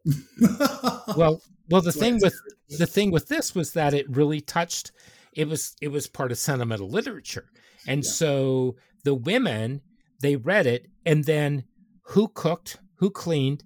well, 1.15 1.41
well, 1.69 1.81
the 1.81 1.91
thing 1.93 2.19
with 2.21 2.35
the 2.69 2.87
thing 2.87 3.11
with 3.11 3.27
this 3.27 3.53
was 3.53 3.73
that 3.73 3.93
it 3.93 4.09
really 4.09 4.41
touched. 4.41 4.91
It 5.31 5.47
was 5.47 5.75
it 5.79 5.89
was 5.89 6.07
part 6.07 6.31
of 6.31 6.39
sentimental 6.39 6.89
literature 6.89 7.51
and 7.87 8.03
yeah. 8.03 8.11
so 8.11 8.75
the 9.03 9.15
women, 9.15 9.81
they 10.21 10.35
read 10.35 10.65
it, 10.65 10.87
and 11.05 11.25
then 11.25 11.65
who 12.09 12.27
cooked, 12.27 12.77
who 12.97 13.09
cleaned, 13.09 13.63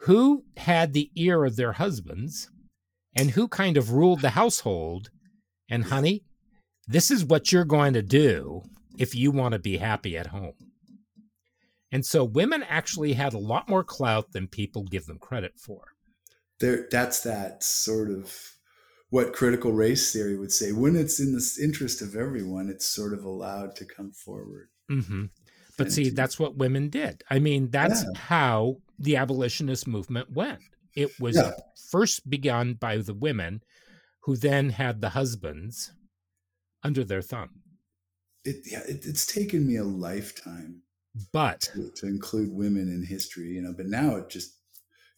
who 0.00 0.44
had 0.56 0.92
the 0.92 1.10
ear 1.14 1.44
of 1.44 1.56
their 1.56 1.72
husbands, 1.72 2.50
and 3.14 3.32
who 3.32 3.48
kind 3.48 3.76
of 3.76 3.92
ruled 3.92 4.20
the 4.20 4.30
household. 4.30 5.10
And 5.68 5.84
honey, 5.84 6.24
this 6.86 7.10
is 7.10 7.24
what 7.24 7.52
you're 7.52 7.64
going 7.64 7.92
to 7.94 8.02
do 8.02 8.62
if 8.98 9.14
you 9.14 9.30
want 9.30 9.52
to 9.52 9.58
be 9.58 9.76
happy 9.76 10.16
at 10.16 10.28
home. 10.28 10.54
And 11.92 12.06
so 12.06 12.24
women 12.24 12.62
actually 12.62 13.14
had 13.14 13.34
a 13.34 13.38
lot 13.38 13.68
more 13.68 13.84
clout 13.84 14.32
than 14.32 14.46
people 14.46 14.84
give 14.84 15.06
them 15.06 15.18
credit 15.18 15.54
for. 15.56 15.88
There, 16.60 16.86
that's 16.90 17.20
that 17.22 17.62
sort 17.64 18.10
of 18.10 18.36
what 19.10 19.32
critical 19.32 19.72
race 19.72 20.12
theory 20.12 20.36
would 20.36 20.52
say. 20.52 20.72
When 20.72 20.96
it's 20.96 21.20
in 21.20 21.32
the 21.32 21.58
interest 21.62 22.00
of 22.00 22.16
everyone, 22.16 22.68
it's 22.68 22.86
sort 22.86 23.12
of 23.12 23.24
allowed 23.24 23.76
to 23.76 23.84
come 23.84 24.12
forward. 24.12 24.68
Mm-hmm. 24.90 25.26
But 25.76 25.92
see, 25.92 26.10
to, 26.10 26.14
that's 26.14 26.38
what 26.38 26.56
women 26.56 26.88
did. 26.88 27.22
I 27.30 27.38
mean, 27.38 27.70
that's 27.70 28.02
yeah. 28.02 28.20
how 28.20 28.76
the 28.98 29.16
abolitionist 29.16 29.86
movement 29.86 30.30
went. 30.30 30.60
It 30.94 31.18
was 31.18 31.36
yeah. 31.36 31.52
first 31.90 32.28
begun 32.28 32.74
by 32.74 32.98
the 32.98 33.14
women 33.14 33.62
who 34.24 34.36
then 34.36 34.70
had 34.70 35.00
the 35.00 35.10
husbands 35.10 35.92
under 36.82 37.04
their 37.04 37.22
thumb. 37.22 37.50
It, 38.44 38.56
yeah, 38.70 38.82
it, 38.86 39.06
it's 39.06 39.26
taken 39.26 39.66
me 39.66 39.76
a 39.76 39.84
lifetime 39.84 40.82
but 41.32 41.60
to, 41.60 41.90
to, 41.96 42.06
include 42.06 42.52
women 42.52 42.88
in 42.88 43.04
history, 43.04 43.48
you 43.48 43.62
know, 43.62 43.74
but 43.76 43.86
now 43.86 44.16
it 44.16 44.30
just, 44.30 44.56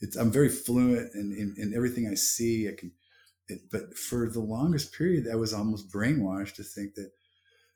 it's, 0.00 0.16
I'm 0.16 0.30
very 0.30 0.48
fluent 0.48 1.14
in, 1.14 1.32
in, 1.32 1.54
in 1.58 1.74
everything 1.74 2.08
I 2.08 2.14
see. 2.14 2.68
I 2.68 2.72
can, 2.78 2.92
but 3.70 3.96
for 3.96 4.28
the 4.28 4.40
longest 4.40 4.92
period, 4.92 5.26
I 5.30 5.36
was 5.36 5.52
almost 5.52 5.90
brainwashed 5.90 6.54
to 6.54 6.62
think 6.62 6.94
that, 6.94 7.10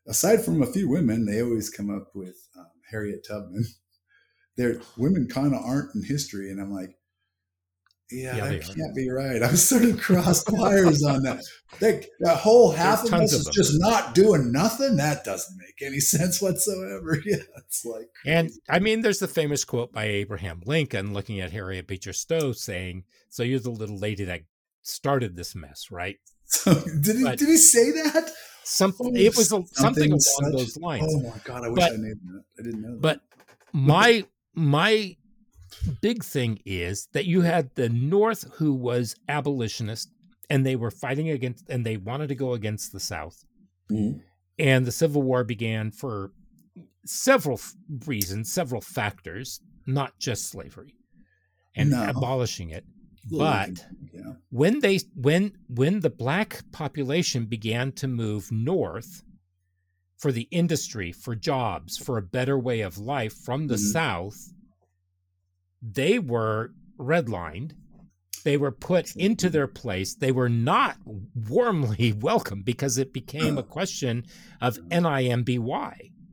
aside 0.07 0.45
from 0.45 0.63
a 0.63 0.73
few 0.73 0.89
women, 0.89 1.27
they 1.27 1.43
always 1.43 1.71
come 1.71 1.91
up 1.95 2.15
with 2.15 2.49
um, 2.59 2.71
Harriet 2.91 3.27
Tubman. 3.27 3.65
There, 4.59 4.81
women 4.97 5.29
kind 5.29 5.55
of 5.55 5.63
aren't 5.63 5.95
in 5.95 6.03
history, 6.03 6.51
and 6.51 6.59
I'm 6.59 6.73
like, 6.73 6.97
yeah, 8.11 8.37
yeah 8.37 8.49
that 8.49 8.63
can't 8.63 8.79
are. 8.79 8.95
be 8.95 9.11
right. 9.11 9.43
I 9.43 9.51
was 9.51 9.69
sort 9.69 9.85
of 9.85 10.01
crossed 10.01 10.49
wires 10.53 11.03
on 11.03 11.23
that. 11.23 11.45
That, 11.81 12.07
that 12.21 12.39
whole 12.39 12.71
half 12.73 13.03
There's 13.03 13.13
of 13.13 13.21
us 13.21 13.33
is 13.33 13.49
just 13.53 13.73
not 13.75 14.15
doing 14.15 14.53
nothing. 14.53 14.97
That 14.97 15.25
doesn't 15.25 15.59
make 15.59 15.83
any 15.83 16.01
sense 16.01 16.41
whatsoever. 16.41 17.21
Yeah, 17.25 17.43
it's 17.57 17.85
like. 17.85 18.09
Crazy. 18.23 18.37
And 18.37 18.51
I 18.69 18.79
mean, 18.79 19.01
there's 19.01 19.19
the 19.19 19.29
famous 19.29 19.65
quote 19.65 19.93
by 19.93 20.05
Abraham 20.05 20.63
Lincoln 20.65 21.13
looking 21.13 21.41
at 21.41 21.53
Harriet 21.53 21.87
Beecher 21.87 22.13
Stowe 22.13 22.53
saying, 22.53 23.05
"So 23.29 23.43
you're 23.43 23.59
the 23.59 23.71
little 23.71 23.99
lady 23.99 24.25
that 24.25 24.43
started 24.87 25.37
this 25.37 25.55
mess, 25.55 25.91
right? 25.91 26.17
So, 26.45 26.75
did 27.01 27.17
he 27.17 27.25
but 27.25 27.39
did 27.39 27.49
he 27.49 27.57
say 27.57 27.91
that? 27.93 28.31
Something 28.65 29.13
oh, 29.17 29.21
it 29.21 29.37
was 29.37 29.53
a, 29.53 29.63
something, 29.73 30.11
along 30.11 30.21
such, 30.21 30.53
those 30.53 30.77
lines. 30.77 31.15
Oh 31.15 31.21
my 31.21 31.39
god, 31.45 31.65
I 31.65 31.69
wish 31.69 31.85
but, 31.85 31.93
I 31.93 31.97
knew 31.97 32.15
that. 32.15 32.43
I 32.59 32.63
didn't 32.63 32.83
know. 32.83 32.93
That. 32.93 33.01
But 33.01 33.21
my 33.73 34.25
my 34.55 35.17
big 36.01 36.25
thing 36.25 36.61
is 36.65 37.09
that 37.13 37.27
you 37.27 37.43
had 37.43 37.71
the 37.75 37.89
North 37.89 38.45
who 38.55 38.75
was 38.75 39.15
abolitionist 39.29 40.11
and 40.49 40.65
they 40.65 40.77
were 40.77 40.91
fighting 40.91 41.31
against 41.31 41.69
and 41.69 41.85
they 41.85 41.97
wanted 41.97 42.29
to 42.29 42.35
go 42.35 42.55
against 42.55 42.93
the 42.93 43.01
South. 43.01 43.45
Mm-hmm. 43.91 44.19
And 44.59 44.87
the 44.87 44.93
Civil 44.93 45.23
War 45.23 45.45
began 45.45 45.91
for 45.91 46.33
several 47.05 47.61
reasons, 48.07 48.53
several 48.53 48.81
factors, 48.81 49.61
not 49.87 50.19
just 50.19 50.51
slavery 50.51 50.95
and 51.77 51.91
no. 51.91 52.09
abolishing 52.09 52.71
it. 52.71 52.85
But 53.29 53.85
yeah. 54.13 54.35
when 54.51 54.81
they 54.81 55.01
when 55.15 55.53
when 55.69 56.01
the 56.01 56.11
black 56.11 56.63
population 56.71 57.47
began 57.47 57.93
to 57.93 58.07
move 58.07 58.53
north 58.53 59.23
for 60.17 60.33
the 60.33 60.49
industry, 60.51 61.13
for 61.13 61.35
jobs, 61.35 61.99
for 61.99 62.19
a 62.19 62.23
better 62.23 62.59
way 62.59 62.81
of 62.81 62.99
life 62.99 63.35
from 63.35 63.67
the 63.67 63.75
mm-hmm. 63.75 63.93
south, 63.93 64.53
they 65.83 66.19
were 66.19 66.73
redlined. 66.99 67.73
They 68.45 68.57
were 68.57 68.71
put 68.71 69.17
into 69.17 69.51
their 69.51 69.67
place. 69.67 70.15
They 70.15 70.31
were 70.31 70.49
not 70.49 70.99
warmly 71.35 72.13
welcomed 72.21 72.65
because 72.65 72.97
it 72.97 73.13
became 73.13 73.59
a 73.59 73.63
question 73.77 74.25
of 74.61 74.79
NIMBY, 74.89 75.59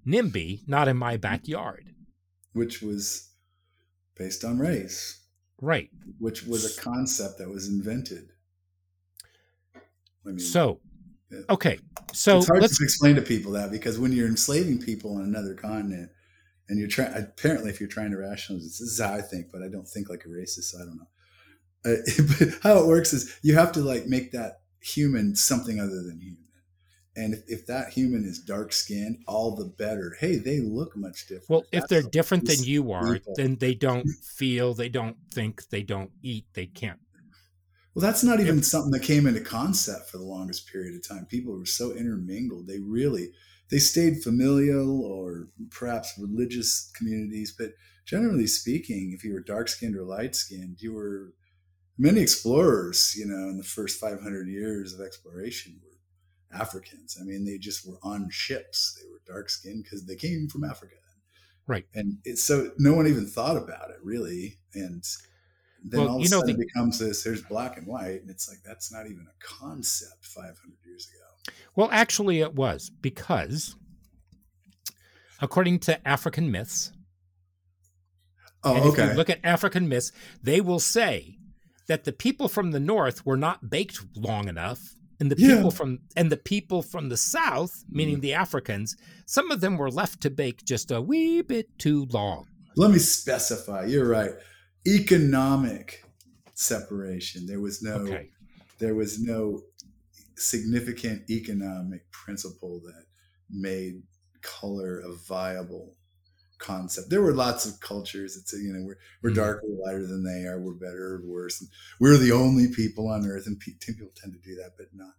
NIMBY, 0.05 0.67
not 0.67 0.87
in 0.87 0.97
my 0.97 1.17
backyard. 1.17 1.93
Which 2.53 2.83
was 2.83 3.31
based 4.15 4.45
on 4.45 4.59
race. 4.59 5.22
Right. 5.63 5.89
Which 6.19 6.43
was 6.43 6.77
a 6.77 6.81
concept 6.81 7.37
that 7.37 7.49
was 7.49 7.69
invented. 7.69 8.27
I 10.25 10.29
mean, 10.29 10.39
so, 10.39 10.81
okay. 11.49 11.79
So 12.11 12.39
it's 12.39 12.47
hard 12.47 12.63
to 12.63 12.83
explain 12.83 13.15
to 13.15 13.21
people 13.21 13.53
that 13.53 13.71
because 13.71 13.97
when 13.97 14.11
you're 14.11 14.27
enslaving 14.27 14.79
people 14.79 15.15
on 15.15 15.21
another 15.21 15.53
continent 15.53 16.09
and 16.67 16.77
you're 16.77 16.89
trying, 16.89 17.13
apparently, 17.15 17.69
if 17.69 17.79
you're 17.79 17.87
trying 17.87 18.11
to 18.11 18.17
rationalize 18.17 18.65
this, 18.65 18.79
this 18.79 18.89
is 18.89 18.99
how 18.99 19.13
I 19.13 19.21
think, 19.21 19.53
but 19.53 19.61
I 19.61 19.69
don't 19.69 19.87
think 19.87 20.09
like 20.09 20.25
a 20.25 20.27
racist. 20.27 20.65
So 20.65 20.79
I 20.81 20.85
don't 20.85 20.97
know. 20.97 21.07
Uh, 21.85 22.57
how 22.63 22.83
it 22.83 22.87
works 22.87 23.13
is 23.13 23.33
you 23.41 23.55
have 23.55 23.71
to 23.73 23.79
like 23.79 24.05
make 24.05 24.33
that 24.33 24.63
human 24.81 25.33
something 25.33 25.79
other 25.79 26.01
than 26.01 26.19
human. 26.19 26.42
And 27.15 27.33
if, 27.33 27.43
if 27.47 27.67
that 27.67 27.89
human 27.89 28.25
is 28.25 28.39
dark 28.39 28.73
skinned, 28.73 29.19
all 29.27 29.55
the 29.55 29.65
better. 29.65 30.15
Hey, 30.19 30.37
they 30.37 30.59
look 30.59 30.97
much 30.97 31.27
different. 31.27 31.49
Well, 31.49 31.63
if 31.71 31.87
they're 31.87 32.01
different 32.01 32.45
than 32.45 32.63
you 32.63 32.91
are, 32.91 33.13
people. 33.13 33.33
then 33.37 33.57
they 33.57 33.75
don't 33.75 34.07
feel, 34.23 34.73
they 34.73 34.89
don't 34.89 35.17
think, 35.31 35.69
they 35.69 35.83
don't 35.83 36.11
eat, 36.23 36.45
they 36.53 36.65
can't. 36.65 36.99
Well, 37.93 38.01
that's 38.01 38.23
not 38.23 38.39
even 38.39 38.63
something 38.63 38.91
that 38.91 39.03
came 39.03 39.27
into 39.27 39.41
concept 39.41 40.09
for 40.09 40.17
the 40.17 40.23
longest 40.23 40.67
period 40.71 40.95
of 40.95 41.07
time. 41.07 41.27
People 41.27 41.57
were 41.57 41.65
so 41.65 41.91
intermingled. 41.91 42.65
They 42.65 42.79
really 42.79 43.29
they 43.69 43.79
stayed 43.79 44.21
familial 44.21 45.03
or 45.03 45.47
perhaps 45.71 46.13
religious 46.19 46.91
communities, 46.95 47.55
but 47.57 47.71
generally 48.05 48.47
speaking, 48.47 49.13
if 49.15 49.23
you 49.23 49.33
were 49.33 49.39
dark 49.39 49.67
skinned 49.67 49.95
or 49.95 50.03
light 50.03 50.35
skinned, 50.35 50.77
you 50.79 50.93
were 50.93 51.33
many 51.97 52.21
explorers, 52.21 53.15
you 53.15 53.25
know, 53.25 53.49
in 53.49 53.57
the 53.57 53.63
first 53.63 53.99
500 53.99 54.47
years 54.47 54.93
of 54.93 55.01
exploration 55.01 55.79
were 55.83 55.92
Africans. 56.53 57.17
I 57.19 57.23
mean, 57.23 57.45
they 57.45 57.57
just 57.57 57.87
were 57.87 57.97
on 58.03 58.29
ships. 58.29 58.99
They 58.99 59.09
were 59.09 59.21
dark 59.25 59.49
skinned 59.49 59.83
because 59.83 60.05
they 60.05 60.15
came 60.15 60.47
from 60.47 60.63
Africa. 60.63 60.95
Right. 61.65 61.85
And 61.93 62.17
it's 62.25 62.43
so 62.43 62.71
no 62.77 62.93
one 62.93 63.07
even 63.07 63.25
thought 63.25 63.57
about 63.57 63.89
it 63.89 63.97
really. 64.03 64.57
And 64.73 65.03
then 65.83 66.01
well, 66.01 66.09
all 66.09 66.17
of 66.17 66.23
a 66.23 66.27
sudden 66.27 66.47
the, 66.47 66.61
it 66.61 66.67
becomes 66.67 66.99
this 66.99 67.23
there's 67.23 67.41
black 67.41 67.77
and 67.77 67.87
white. 67.87 68.21
And 68.21 68.29
it's 68.29 68.49
like, 68.49 68.59
that's 68.65 68.91
not 68.91 69.05
even 69.05 69.27
a 69.27 69.45
concept 69.45 70.25
500 70.25 70.55
years 70.85 71.07
ago. 71.09 71.55
Well, 71.75 71.89
actually, 71.91 72.41
it 72.41 72.53
was 72.53 72.89
because 72.89 73.75
according 75.41 75.79
to 75.79 76.07
African 76.07 76.51
myths, 76.51 76.91
Oh, 78.63 78.91
okay. 78.91 79.03
If 79.03 79.09
you 79.09 79.15
look 79.17 79.29
at 79.29 79.39
African 79.43 79.89
myths, 79.89 80.11
they 80.41 80.61
will 80.61 80.79
say 80.79 81.37
that 81.87 82.05
the 82.05 82.13
people 82.13 82.47
from 82.47 82.71
the 82.71 82.79
north 82.79 83.25
were 83.25 83.37
not 83.37 83.69
baked 83.69 83.99
long 84.15 84.47
enough 84.47 84.95
and 85.23 85.31
the 85.31 85.37
people 85.37 85.63
yeah. 85.63 85.69
from 85.69 85.99
and 86.17 86.29
the 86.29 86.37
people 86.37 86.81
from 86.81 87.07
the 87.07 87.15
south 87.15 87.85
meaning 87.89 88.17
mm. 88.17 88.21
the 88.21 88.33
africans 88.33 88.97
some 89.25 89.51
of 89.51 89.61
them 89.61 89.77
were 89.77 89.89
left 89.89 90.19
to 90.19 90.29
bake 90.29 90.65
just 90.65 90.91
a 90.91 91.01
wee 91.01 91.41
bit 91.41 91.67
too 91.79 92.05
long 92.11 92.45
let 92.75 92.91
me 92.91 92.99
specify 92.99 93.85
you're 93.85 94.07
right 94.07 94.31
economic 94.85 96.03
separation 96.55 97.47
there 97.47 97.61
was 97.61 97.81
no 97.81 97.93
okay. 97.93 98.29
there 98.79 98.95
was 98.95 99.21
no 99.21 99.61
significant 100.35 101.29
economic 101.29 102.11
principle 102.11 102.81
that 102.83 103.05
made 103.49 104.03
color 104.41 104.99
a 104.99 105.13
viable 105.13 105.95
concept. 106.63 107.09
There 107.09 107.21
were 107.21 107.33
lots 107.33 107.65
of 107.67 107.79
cultures. 107.79 108.33
that 108.33 108.41
It's 108.41 108.53
you 108.53 108.73
know 108.73 108.83
we're 108.83 108.97
we're 109.21 109.31
Mhm. 109.31 109.35
darker, 109.43 109.67
lighter 109.85 110.07
than 110.07 110.23
they 110.23 110.47
are. 110.47 110.59
We're 110.59 110.73
better 110.87 111.15
or 111.15 111.21
worse. 111.25 111.61
And 111.61 111.69
we're 111.99 112.17
the 112.17 112.31
only 112.31 112.67
people 112.81 113.07
on 113.07 113.27
Earth, 113.27 113.45
and 113.47 113.59
people 113.59 114.09
tend 114.15 114.33
to 114.33 114.39
do 114.39 114.55
that, 114.55 114.71
but 114.77 114.87
not 114.93 115.13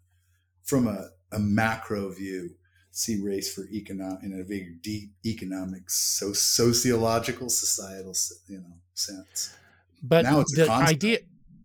from 0.62 0.88
a, 0.88 1.10
a 1.30 1.38
macro 1.38 2.10
view. 2.12 2.56
See 2.96 3.20
race 3.20 3.52
for 3.52 3.64
economic 3.70 4.22
in 4.22 4.32
a 4.40 4.44
very 4.44 4.76
deep 4.80 5.14
economic, 5.26 5.90
so 5.90 6.32
sociological, 6.32 7.48
societal, 7.50 8.14
you 8.48 8.58
know, 8.58 8.76
sense. 8.94 9.50
But 10.00 10.22
Now 10.22 10.40
it's 10.40 10.54
the 10.54 10.70
idea, 10.70 11.18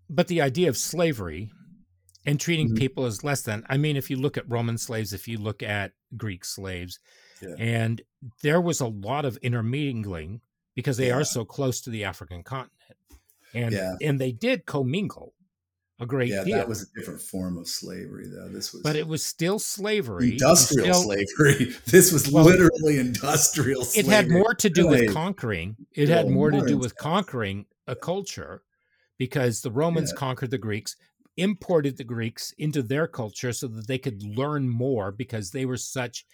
but 0.09 0.27
the 0.27 0.41
idea 0.41 0.69
of 0.69 0.77
slavery 0.77 1.51
and 2.25 2.39
treating 2.39 2.69
Mhm. 2.71 2.77
people 2.77 3.05
as 3.05 3.23
less 3.23 3.43
than. 3.43 3.63
I 3.69 3.77
mean, 3.77 3.95
if 3.95 4.09
you 4.09 4.17
look 4.17 4.37
at 4.37 4.49
Roman 4.49 4.77
slaves, 4.79 5.13
if 5.13 5.27
you 5.27 5.37
look 5.37 5.61
at 5.61 5.93
Greek 6.17 6.43
slaves, 6.43 6.99
Yeah. 7.41 7.56
and 7.58 8.02
there 8.41 8.62
was 8.62 8.82
a 8.82 8.88
lot 8.88 9.25
of 9.25 9.38
intermingling 9.38 10.41
because 10.75 10.97
they 10.97 11.08
Yeah. 11.08 11.15
are 11.17 11.23
so 11.23 11.45
close 11.45 11.82
to 11.82 11.89
the 11.89 12.04
African 12.04 12.43
continent, 12.43 12.97
and 13.54 13.73
Yeah. 13.73 13.95
and 14.02 14.19
they 14.19 14.32
did 14.32 14.65
commingle 14.65 15.34
a 16.02 16.06
great 16.06 16.30
Yeah, 16.30 16.43
deal. 16.45 16.58
that 16.58 16.69
was 16.69 16.84
a 16.84 16.86
different 16.97 17.21
form 17.21 17.58
of 17.58 17.67
slavery, 17.67 18.28
though. 18.30 18.47
This 18.47 18.71
was 18.71 18.82
but 18.84 18.95
it 18.95 19.06
was 19.08 19.23
still 19.25 19.60
slavery. 19.60 20.32
industrial 20.32 20.93
still- 20.93 21.04
slavery. 21.04 21.75
This 21.88 22.12
was 22.13 22.30
Well, 22.32 22.45
literally 22.45 22.97
industrial 22.99 23.84
slavery. 23.84 23.99
It 23.99 24.06
slavery. 24.06 24.15
had 24.15 24.30
more 24.43 24.54
to 24.54 24.69
do 24.69 24.88
with 24.88 25.13
conquering. 25.13 25.75
It 25.93 26.08
had 26.10 26.25
Well, 26.28 26.34
more 26.36 26.52
to 26.52 26.65
do 26.65 26.78
with 26.78 26.95
conquering 26.95 27.65
a 27.86 27.95
culture 27.97 28.63
because 29.17 29.62
the 29.62 29.71
Romans 29.71 30.12
Yeah. 30.12 30.19
conquered 30.19 30.52
the 30.52 30.58
Greeks, 30.58 30.95
imported 31.36 31.97
the 31.97 32.04
Greeks 32.06 32.54
into 32.58 32.82
their 32.82 33.08
culture 33.08 33.52
so 33.52 33.67
that 33.67 33.88
they 33.88 33.97
could 33.97 34.23
learn 34.23 34.69
more 34.69 35.12
because 35.12 35.52
they 35.52 35.65
were 35.65 35.78
such. 35.78 36.25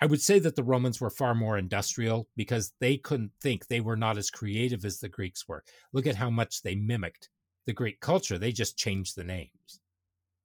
I 0.00 0.06
would 0.06 0.22
say 0.22 0.38
that 0.38 0.56
the 0.56 0.62
Romans 0.62 1.00
were 1.00 1.10
far 1.10 1.34
more 1.34 1.58
industrial 1.58 2.28
because 2.36 2.72
they 2.80 2.96
couldn't 2.96 3.32
think. 3.42 3.66
They 3.66 3.80
were 3.80 3.96
not 3.96 4.16
as 4.16 4.30
creative 4.30 4.84
as 4.84 4.98
the 4.98 5.08
Greeks 5.08 5.46
were. 5.46 5.62
Look 5.92 6.06
at 6.06 6.14
how 6.16 6.30
much 6.30 6.62
they 6.62 6.74
mimicked 6.74 7.28
the 7.66 7.72
Greek 7.74 8.00
culture. 8.00 8.38
They 8.38 8.52
just 8.52 8.78
changed 8.78 9.16
the 9.16 9.24
names. 9.24 9.80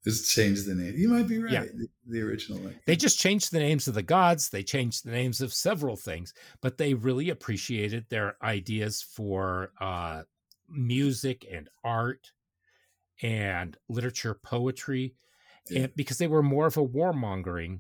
Just 0.04 0.30
change 0.32 0.66
the 0.66 0.76
name. 0.76 0.94
You 0.96 1.10
might 1.10 1.28
be 1.28 1.40
right. 1.42 1.52
Yeah. 1.54 1.62
The, 1.64 1.88
the 2.08 2.22
original. 2.22 2.60
Like, 2.60 2.86
They 2.86 2.96
just 2.96 3.18
changed 3.18 3.52
the 3.52 3.60
names 3.60 3.88
of 3.88 3.96
the 3.96 4.04
gods. 4.04 4.50
They 4.50 4.62
changed 4.62 5.04
the 5.06 5.12
names 5.12 5.42
of 5.42 5.54
several 5.54 5.96
things, 5.96 6.34
but 6.62 6.78
they 6.78 6.94
really 6.94 7.30
appreciated 7.30 8.06
their 8.10 8.36
ideas 8.44 9.02
for 9.02 9.72
uh, 9.82 10.24
music 10.70 11.48
and 11.52 11.70
art 11.84 12.32
and 13.24 13.78
literature, 13.90 14.36
poetry, 14.36 15.16
Yeah. 15.70 15.84
and 15.84 15.96
because 15.96 16.18
they 16.20 16.28
were 16.28 16.44
more 16.44 16.68
of 16.68 16.78
a 16.78 16.86
warmongering 16.86 17.80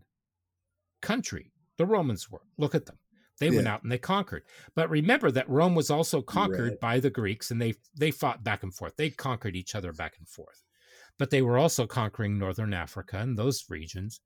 country. 1.01 1.51
The 1.77 1.85
Romans 1.85 2.29
were. 2.31 2.41
Look 2.57 2.75
at 2.75 2.85
them. 2.85 2.97
They 3.39 3.49
went 3.49 3.67
out 3.67 3.83
and 3.83 3.91
they 3.91 3.97
conquered. 3.97 4.43
But 4.75 4.89
remember 4.89 5.29
that 5.31 5.49
Rome 5.49 5.75
was 5.75 5.89
also 5.89 6.21
conquered 6.21 6.69
Right. 6.71 6.79
by 6.79 6.99
the 7.01 7.09
Greeks, 7.09 7.51
and 7.51 7.61
they 7.61 7.73
they 7.93 8.11
fought 8.11 8.43
back 8.45 8.63
and 8.63 8.73
forth. 8.73 8.95
They 8.95 9.09
conquered 9.09 9.55
each 9.57 9.75
other 9.75 9.91
back 9.91 10.13
and 10.17 10.27
forth. 10.27 10.63
But 11.17 11.31
they 11.31 11.41
were 11.41 11.57
also 11.57 11.85
conquering 11.85 12.37
northern 12.37 12.73
Africa 12.73 13.17
and 13.19 13.37
those 13.37 13.65
regions. 13.69 14.21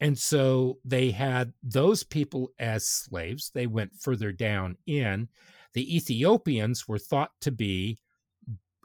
And 0.00 0.16
so 0.16 0.78
they 0.84 1.10
had 1.10 1.52
those 1.62 2.04
people 2.04 2.52
as 2.60 2.86
slaves. 2.86 3.50
They 3.52 3.66
went 3.66 3.96
further 4.00 4.30
down 4.30 4.76
in. 4.86 5.28
The 5.72 5.96
Ethiopians 5.96 6.86
were 6.86 6.98
thought 7.00 7.32
to 7.40 7.50
be 7.50 7.98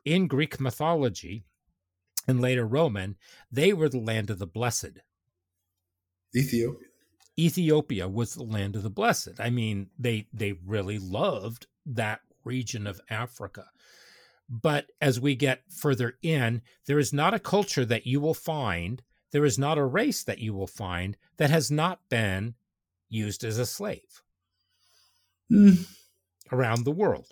in 0.03 0.27
Greek 0.27 0.59
mythology 0.59 1.45
and 2.27 2.41
later 2.41 2.65
Roman, 2.65 3.17
they 3.51 3.73
were 3.73 3.89
the 3.89 3.99
land 3.99 4.29
of 4.31 4.39
the 4.39 4.47
blessed. 4.47 4.99
Ethiopia. 6.35 6.87
Ethiopia 7.37 8.07
was 8.07 8.33
the 8.33 8.43
land 8.43 8.75
of 8.75 8.83
the 8.83 8.89
blessed. 8.89 9.39
I 9.39 9.49
mean, 9.49 9.89
they 9.97 10.27
they 10.33 10.53
really 10.53 10.99
loved 10.99 11.67
that 11.85 12.21
region 12.43 12.85
of 12.87 13.01
Africa. 13.09 13.65
But 14.49 14.91
as 15.01 15.19
we 15.19 15.35
get 15.35 15.63
further 15.71 16.17
in, 16.21 16.61
there 16.85 16.99
is 16.99 17.13
not 17.13 17.33
a 17.33 17.39
culture 17.39 17.85
that 17.85 18.05
you 18.05 18.19
will 18.19 18.33
find, 18.33 19.01
there 19.31 19.45
is 19.45 19.57
not 19.57 19.77
a 19.77 19.85
race 19.85 20.23
that 20.23 20.39
you 20.39 20.53
will 20.53 20.67
find 20.67 21.17
that 21.37 21.49
has 21.49 21.71
not 21.71 22.07
been 22.09 22.55
used 23.09 23.43
as 23.43 23.57
a 23.57 23.65
slave 23.65 24.21
Hmm. 25.49 25.73
around 26.51 26.83
the 26.83 26.91
world. 26.91 27.31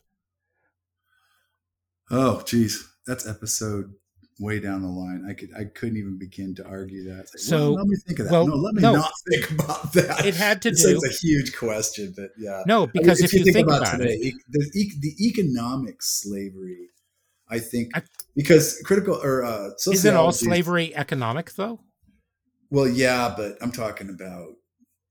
Oh, 2.10 2.44
geez, 2.44 2.88
that's 3.06 3.28
episode 3.28 3.94
way 4.42 4.60
down 4.60 4.82
the 4.82 4.88
line. 4.88 5.26
I 5.30 5.34
could, 5.34 5.50
I 5.58 5.66
couldn't 5.66 5.98
even 5.98 6.18
begin 6.18 6.56
to 6.56 6.66
argue 6.66 7.04
that. 7.06 7.18
Like, 7.18 7.28
So, 7.38 7.74
well, 7.74 7.74
let 7.76 7.88
me 7.88 7.96
think 8.08 8.20
of 8.20 8.26
that. 8.26 8.32
well, 8.32 8.48
no, 8.48 8.56
let 8.56 8.74
me 8.74 8.82
no. 8.82 8.94
not 8.94 9.12
think 9.30 9.52
about 9.60 9.94
that. 9.94 10.26
It 10.26 10.36
had 10.36 10.62
to 10.64 10.70
It's 10.72 10.84
do 10.84 11.00
It's 11.02 11.24
a 11.24 11.28
huge 11.28 11.56
question, 11.56 12.14
but 12.18 12.32
yeah. 12.38 12.64
no, 12.66 12.78
I 12.78 12.86
mean, 12.86 12.92
because 12.94 13.22
if, 13.22 13.32
you 13.34 13.46
think, 13.46 13.68
about, 13.68 13.86
today, 13.86 14.16
it, 14.16 14.36
the, 14.50 14.92
the 15.00 15.28
economic 15.28 16.02
slavery, 16.02 16.90
I 17.50 17.60
think, 17.60 17.96
I- 17.96 18.02
because 18.36 18.82
critical 18.86 19.20
or 19.22 19.44
uh, 19.44 19.70
isn't 19.92 20.16
all 20.16 20.32
slavery 20.32 20.96
economic 20.96 21.54
though? 21.54 21.80
Well, 22.70 22.88
yeah, 22.88 23.34
but 23.36 23.58
I'm 23.62 23.74
talking 23.74 24.10
about 24.10 24.48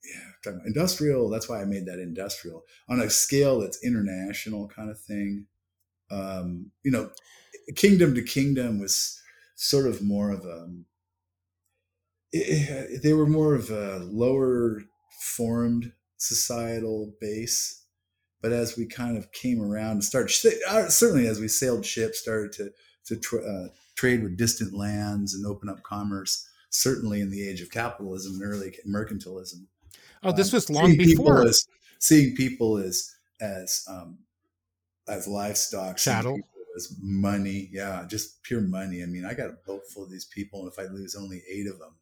yeah, 0.03 0.51
about 0.53 0.67
industrial. 0.67 1.29
That's 1.29 1.49
why 1.49 1.61
I 1.61 1.67
made 1.67 1.85
that 1.87 1.99
industrial 1.99 2.63
on 2.89 3.01
a 3.01 3.11
scale 3.11 3.61
that's 3.61 3.85
international 3.85 4.69
kind 4.69 4.91
of 4.91 4.99
thing. 4.99 5.47
Um, 6.11 6.71
you 6.83 6.91
know, 6.91 7.11
kingdom 7.77 8.15
to 8.15 8.23
kingdom 8.23 8.81
was 8.81 9.20
sort 9.63 9.87
of 9.87 10.01
more 10.03 10.31
of 10.31 10.45
a. 10.47 10.69
it- 12.33 12.93
it- 12.95 13.03
they 13.03 13.13
were 13.13 13.27
more 13.27 13.55
of 13.55 13.71
a 13.71 13.99
lower 13.99 14.83
formed 15.21 15.93
societal 16.17 17.15
base, 17.21 17.83
but 18.41 18.53
as 18.53 18.77
we 18.77 18.87
kind 18.87 19.19
of 19.19 19.33
came 19.33 19.61
around 19.61 19.93
and 19.93 20.05
started, 20.05 20.33
uh, 20.69 20.89
certainly 20.89 21.27
as 21.27 21.41
we 21.41 21.49
sailed 21.49 21.85
ships, 21.85 22.21
started 22.21 22.53
to 22.53 22.73
to 23.07 23.17
tra- 23.17 23.43
uh, 23.45 23.69
trade 23.97 24.23
with 24.23 24.37
distant 24.37 24.73
lands 24.73 25.35
and 25.35 25.45
open 25.47 25.69
up 25.69 25.83
commerce 25.83 26.47
certainly 26.71 27.21
in 27.21 27.31
the 27.31 27.47
age 27.49 27.61
of 27.61 27.69
capitalism 27.71 28.35
and 28.35 28.43
early 28.45 28.71
mercantilism. 28.87 29.67
Oh, 30.23 30.31
this 30.33 30.53
Um, 30.53 30.57
was 30.57 30.71
long 30.71 30.87
seeing 30.87 30.99
people 30.99 31.25
before 31.25 31.47
as, 31.49 31.67
seeing 31.99 32.37
people 32.37 32.77
as 32.79 33.11
as 33.41 33.83
um, 33.89 34.19
as 35.09 35.27
livestock, 35.27 35.99
seeing 35.99 36.17
Chattel. 36.75 36.97
people 36.97 36.99
as 36.99 36.99
money. 37.03 37.69
Yeah, 37.73 38.05
just 38.09 38.43
pure 38.43 38.61
money. 38.61 39.03
I 39.03 39.07
mean, 39.07 39.25
I 39.25 39.35
got 39.35 39.51
a 39.51 39.57
boat 39.67 39.83
full 39.93 40.05
of 40.05 40.11
these 40.11 40.25
people, 40.27 40.63
and 40.63 40.73
if 40.73 40.79
I 40.79 40.85
lose 40.93 41.15
only 41.15 41.43
eight 41.51 41.67
of 41.67 41.79
them, 41.79 41.95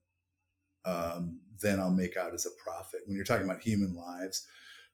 um, 0.84 1.40
then 1.60 1.80
I'll 1.80 1.90
make 1.90 2.16
out 2.16 2.34
as 2.34 2.46
a 2.46 2.50
profit. 2.62 3.00
When 3.06 3.16
you're 3.16 3.24
talking 3.24 3.44
about 3.48 3.60
human 3.62 3.94
lives, 3.94 4.46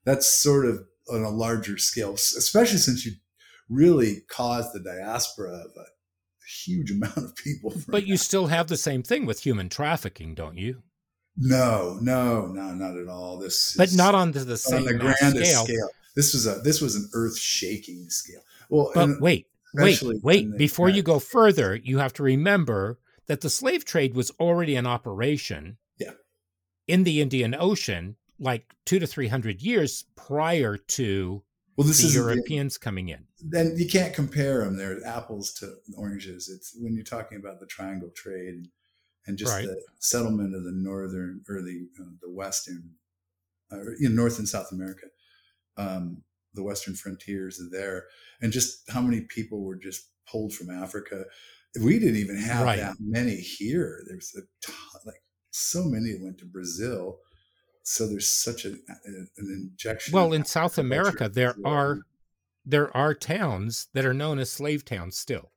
that's 0.03 0.27
sort 0.27 0.65
of 0.65 0.83
on 1.11 1.23
a 1.23 1.29
larger 1.29 1.77
scale, 1.77 2.13
especially 2.13 2.77
since 2.79 3.05
you 3.05 3.13
really 3.69 4.21
caused 4.29 4.73
the 4.73 4.79
diaspora 4.79 5.51
of 5.51 5.71
a 5.77 5.85
huge 6.63 6.91
amount 6.95 7.17
of 7.17 7.35
people. 7.35 7.73
But 7.87 8.05
you 8.07 8.17
still 8.17 8.47
have 8.47 8.67
the 8.67 8.77
same 8.77 9.03
thing 9.03 9.25
with 9.25 9.41
human 9.45 9.69
trafficking, 9.69 10.35
don't 10.35 10.57
you? 10.57 10.83
No, 11.37 11.97
no, 12.01 12.47
no, 12.47 12.73
not 12.73 12.95
at 12.97 13.07
all. 13.09 13.37
This, 13.39 13.75
But 13.75 13.93
not 13.93 14.15
on 14.15 14.31
to 14.33 14.45
the 14.45 14.53
on 14.73 14.85
the 14.85 14.93
grandest 14.93 15.51
scale. 15.51 15.65
scale. 15.65 15.89
This 16.15 16.33
was 16.33 16.47
a 16.47 16.59
this 16.61 16.79
was 16.79 16.95
an 16.95 17.09
earth 17.13 17.37
shaking 17.37 18.09
scale. 18.09 18.41
Well, 18.69 18.91
But 18.93 19.03
and 19.03 19.21
wait, 19.21 19.47
wait, 19.83 20.01
wait. 20.23 20.51
the 20.51 20.57
Before 20.57 20.89
you 20.89 21.01
go 21.03 21.19
further, 21.19 21.75
you 21.75 21.97
have 21.99 22.13
to 22.13 22.23
remember 22.23 22.99
that 23.27 23.41
the 23.41 23.49
slave 23.49 23.85
trade 23.85 24.15
was 24.15 24.31
already 24.39 24.75
in 24.75 24.85
operation 24.85 25.77
Yeah. 25.97 26.11
in 26.87 27.03
the 27.03 27.21
Indian 27.21 27.55
Ocean 27.57 28.15
like 28.39 28.73
two 28.85 28.99
to 28.99 29.07
three 29.07 29.27
hundred 29.29 29.61
years 29.61 30.05
prior 30.15 30.77
to 30.77 31.43
well, 31.77 31.87
this 31.87 32.01
the 32.01 32.07
is 32.07 32.15
Europeans 32.15 32.77
coming 32.77 33.09
in. 33.09 33.25
then 33.41 33.75
you 33.77 33.87
can't 33.87 34.13
compare 34.13 34.63
them. 34.63 34.77
They're 34.77 35.05
apples 35.05 35.53
to 35.55 35.75
oranges. 35.97 36.49
It's 36.49 36.73
when 36.79 36.93
you're 36.95 37.03
talking 37.03 37.37
about 37.37 37.59
the 37.59 37.65
triangle 37.65 38.09
trade 38.15 38.67
and 39.27 39.37
just 39.37 39.51
Right. 39.53 39.65
the 39.65 39.81
settlement 39.99 40.53
of 40.55 40.63
the 40.63 40.71
northern 40.71 41.43
or 41.49 41.61
the 41.61 41.87
uh, 41.99 42.11
the 42.21 42.29
western, 42.29 42.91
uh, 43.71 43.79
in 43.99 44.15
North 44.15 44.37
and 44.39 44.47
South 44.47 44.71
America, 44.71 45.07
um, 45.77 46.23
the 46.55 46.63
western 46.63 46.95
frontiers 46.95 47.61
there, 47.71 48.05
and 48.41 48.51
just 48.51 48.89
how 48.89 49.01
many 49.01 49.21
people 49.21 49.63
were 49.63 49.75
just 49.77 50.09
pulled 50.29 50.53
from 50.53 50.69
Africa. 50.69 51.25
We 51.83 51.99
didn't 51.99 52.17
even 52.17 52.37
have 52.37 52.63
Right. 52.65 52.79
that 52.79 52.95
many 52.99 53.35
here. 53.35 54.01
There's 54.07 54.33
a 54.37 54.41
ton, 54.65 55.01
like 55.05 55.21
so 55.51 55.83
many 55.83 56.15
went 56.21 56.37
to 56.39 56.45
Brazil. 56.45 57.19
So 57.83 58.07
there's 58.07 58.31
such 58.31 58.65
a, 58.65 58.69
an 58.69 59.27
injection. 59.37 60.13
Well, 60.13 60.33
in 60.33 60.43
South 60.45 60.77
America, 60.77 61.29
there 61.29 61.53
well. 61.59 61.73
are 61.73 61.99
there 62.65 62.95
are 62.97 63.13
towns 63.13 63.87
that 63.93 64.05
are 64.05 64.13
known 64.13 64.39
as 64.39 64.49
slave 64.49 64.83
towns 64.83 65.17
still, 65.17 65.51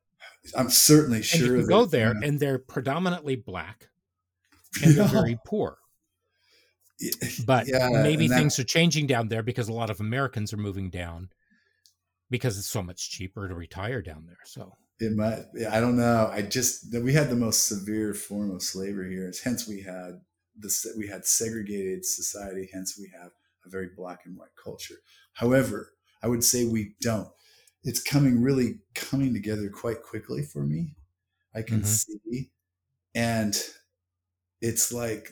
I'm 0.57 0.71
certainly 0.71 1.19
and 1.19 1.25
sure 1.25 1.57
you 1.57 1.63
can 1.63 1.69
go 1.69 1.85
there, 1.87 2.15
yeah. 2.21 2.29
and 2.29 2.39
they're 2.41 2.59
predominantly 2.59 3.37
black 3.37 3.89
and 4.85 4.95
they're 4.95 5.07
very 5.09 5.39
poor. 5.47 5.79
But 7.47 7.69
yeah, 7.69 7.89
maybe 7.91 8.25
and 8.25 8.33
that- 8.33 8.39
things 8.39 8.59
are 8.59 8.65
changing 8.65 9.07
down 9.07 9.29
there 9.29 9.43
because 9.43 9.69
a 9.69 9.73
lot 9.73 9.91
of 9.91 10.01
Americans 10.01 10.53
are 10.53 10.59
moving 10.59 10.91
down 10.91 11.31
because 12.31 12.59
it's 12.59 12.69
so 12.69 12.83
much 12.83 13.11
cheaper 13.11 13.49
to 13.49 13.55
retire 13.55 14.03
down 14.03 14.25
there. 14.27 14.39
So 14.45 14.73
It 15.01 15.17
might. 15.17 15.45
I 15.71 15.81
don't 15.81 15.97
know. 15.97 16.29
I 16.33 16.43
just 16.43 16.93
we 16.93 17.13
had 17.13 17.31
the 17.31 17.37
most 17.37 17.67
severe 17.69 18.15
form 18.15 18.51
of 18.51 18.63
slavery 18.63 19.13
here. 19.13 19.33
Hence, 19.45 19.69
we 19.69 19.83
had 19.83 20.21
this. 20.57 20.87
We 20.97 21.07
had 21.07 21.25
segregated 21.25 22.05
society. 22.05 22.69
Hence, 22.73 22.99
we 22.99 23.11
have 23.21 23.31
a 23.65 23.71
very 23.71 23.91
black 23.97 24.21
and 24.25 24.37
white 24.37 24.57
culture. 24.63 24.97
However, 25.35 25.93
I 26.23 26.29
would 26.29 26.45
say 26.45 26.65
we 26.65 26.95
don't. 27.01 27.29
It's 27.85 28.03
coming 28.03 28.43
really 28.43 28.81
coming 28.95 29.33
together 29.33 29.71
quite 29.71 30.03
quickly 30.03 30.43
for 30.43 30.65
me. 30.65 30.97
I 31.55 31.63
can 31.63 31.81
mm-hmm. 31.81 31.87
see, 31.87 32.51
and 33.15 33.57
it's 34.61 34.93
like 34.93 35.31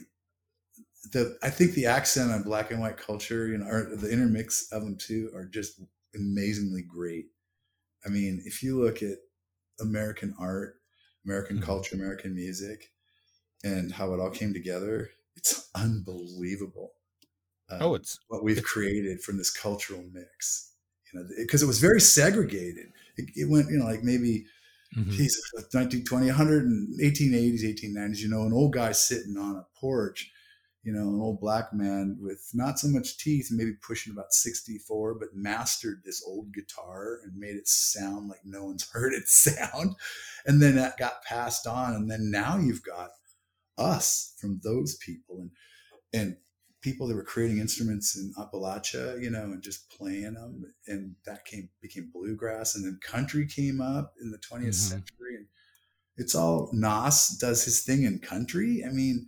the 1.13 1.39
I 1.43 1.51
think 1.51 1.73
the 1.73 1.87
accent 1.87 2.33
on 2.33 2.43
black 2.43 2.71
and 2.71 2.81
white 2.81 2.97
culture, 2.97 3.47
you 3.49 3.59
know, 3.59 3.67
or 3.67 3.97
the 3.97 4.11
intermix 4.11 4.71
of 4.73 4.83
them 4.83 4.97
too, 4.97 5.31
are 5.35 5.45
just 5.45 5.81
amazingly 6.15 6.83
great. 6.83 7.27
I 8.05 8.09
mean, 8.09 8.43
if 8.45 8.63
you 8.63 8.81
look 8.81 9.03
at 9.03 9.19
American 9.81 10.35
art, 10.39 10.77
American 11.25 11.57
mm-hmm. 11.57 11.67
culture, 11.67 11.97
American 11.97 12.35
music, 12.35 12.91
and 13.65 13.93
how 13.93 14.13
it 14.15 14.21
all 14.21 14.31
came 14.31 14.53
together, 14.53 15.11
it's 15.37 15.69
unbelievable. 15.75 16.93
Um, 17.69 17.79
oh, 17.83 17.95
it's 17.95 18.19
what 18.29 18.45
we've 18.45 18.59
it's, 18.59 18.67
created 18.67 19.21
from 19.23 19.39
this 19.39 19.51
cultural 19.51 20.05
mix. 20.13 20.73
You 21.13 21.21
know, 21.21 21.29
because 21.39 21.63
it, 21.63 21.67
it, 21.67 21.69
was 21.69 21.81
very 21.81 22.01
segregated. 22.01 22.93
It, 23.17 23.31
it, 23.35 23.51
went, 23.51 23.71
you 23.71 23.79
know, 23.79 23.87
like 23.87 24.03
maybe, 24.03 24.47
mm-hmm. 24.97 25.11
geez, 25.11 25.41
1920, 25.73 26.27
100 26.27 26.65
and 26.65 27.01
1880s, 27.01 27.63
1890s. 27.63 28.19
You 28.19 28.29
know, 28.29 28.43
an 28.43 28.53
old 28.53 28.73
guy 28.73 28.93
sitting 28.93 29.37
on 29.37 29.57
a 29.57 29.67
porch 29.79 30.31
you 30.87 30.93
know, 30.93 31.09
an 31.09 31.21
old 31.21 31.41
black 31.41 31.73
man 31.73 32.17
with 32.21 32.49
not 32.55 32.79
so 32.79 32.87
much 32.87 33.19
teeth, 33.19 33.49
maybe 33.51 33.73
pushing 33.85 34.13
about 34.13 34.33
64, 34.33 35.17
but 35.19 35.35
mastered 35.35 36.03
this 36.05 36.23
old 36.25 36.55
guitar 36.55 37.19
and 37.25 37.37
made 37.37 37.57
it 37.57 37.67
sound 37.67 38.29
like 38.29 38.39
no 38.45 38.67
one's 38.67 38.89
heard 38.93 39.13
it 39.13 39.27
sound. 39.27 39.97
And 40.47 40.63
then 40.63 40.77
that 40.77 40.97
got 40.97 41.25
passed 41.25 41.67
on. 41.67 41.95
And 41.95 42.09
then 42.09 42.31
now 42.31 42.57
you've 42.57 42.85
got 42.85 43.11
us 43.77 44.37
from 44.41 44.61
those 44.63 44.97
people 44.99 45.41
and, 45.41 45.51
and 46.13 46.37
people 46.83 47.09
that 47.09 47.17
were 47.17 47.25
creating 47.25 47.59
instruments 47.59 48.17
in 48.17 48.33
Appalachia, 48.39 49.21
you 49.21 49.29
know, 49.29 49.43
and 49.43 49.65
just 49.65 49.91
playing 49.91 50.35
them. 50.35 50.73
And 50.87 51.17
that 51.25 51.47
came, 51.47 51.69
became 51.83 52.13
bluegrass. 52.15 52.77
And 52.77 52.85
then 52.85 53.01
country 53.03 53.45
came 53.49 53.81
up 53.81 54.13
in 54.23 54.31
the 54.31 54.39
20th 54.39 54.61
mm-hmm. 54.61 54.71
century. 54.71 55.35
And 55.37 55.47
it's 56.17 56.37
all 56.37 56.71
Nas 56.73 57.37
does 57.41 57.65
his 57.65 57.83
thing 57.83 58.05
in 58.05 58.21
country. 58.21 58.85
I 58.87 58.93
mean, 58.93 59.27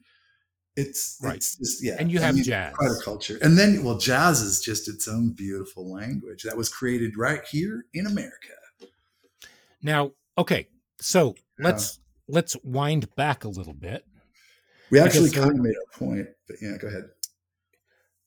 it's 0.79 1.19
right. 1.21 1.37
It's 1.37 1.57
just, 1.57 1.85
yeah. 1.85 1.97
And 1.99 2.11
you 2.11 2.21
have 2.21 2.35
I 2.35 2.37
mean, 2.37 2.45
jazz. 2.45 2.73
Quite 2.75 2.93
a 2.93 3.03
culture. 3.05 3.37
And 3.43 3.59
then, 3.59 3.83
well, 3.83 3.99
jazz 3.99 4.41
is 4.41 4.61
just 4.61 4.89
its 4.89 5.09
own 5.09 5.31
beautiful 5.31 5.93
language 5.93 6.45
that 6.45 6.57
was 6.57 6.69
created 6.69 7.19
right 7.19 7.43
here 7.51 7.87
in 7.93 8.07
America. 8.07 8.55
Now, 9.83 10.13
okay, 10.37 10.69
so 11.01 11.35
yeah. 11.59 11.67
let's 11.67 11.99
let's 12.29 12.57
wind 12.63 13.13
back 13.17 13.43
a 13.43 13.49
little 13.49 13.75
bit. 13.75 14.05
We 14.91 15.01
actually 15.01 15.31
uh, 15.31 15.33
kind 15.33 15.51
of 15.51 15.57
made 15.57 15.75
a 15.75 15.99
point, 15.99 16.29
but 16.47 16.57
yeah, 16.63 16.77
go 16.79 16.87
ahead. 16.87 17.05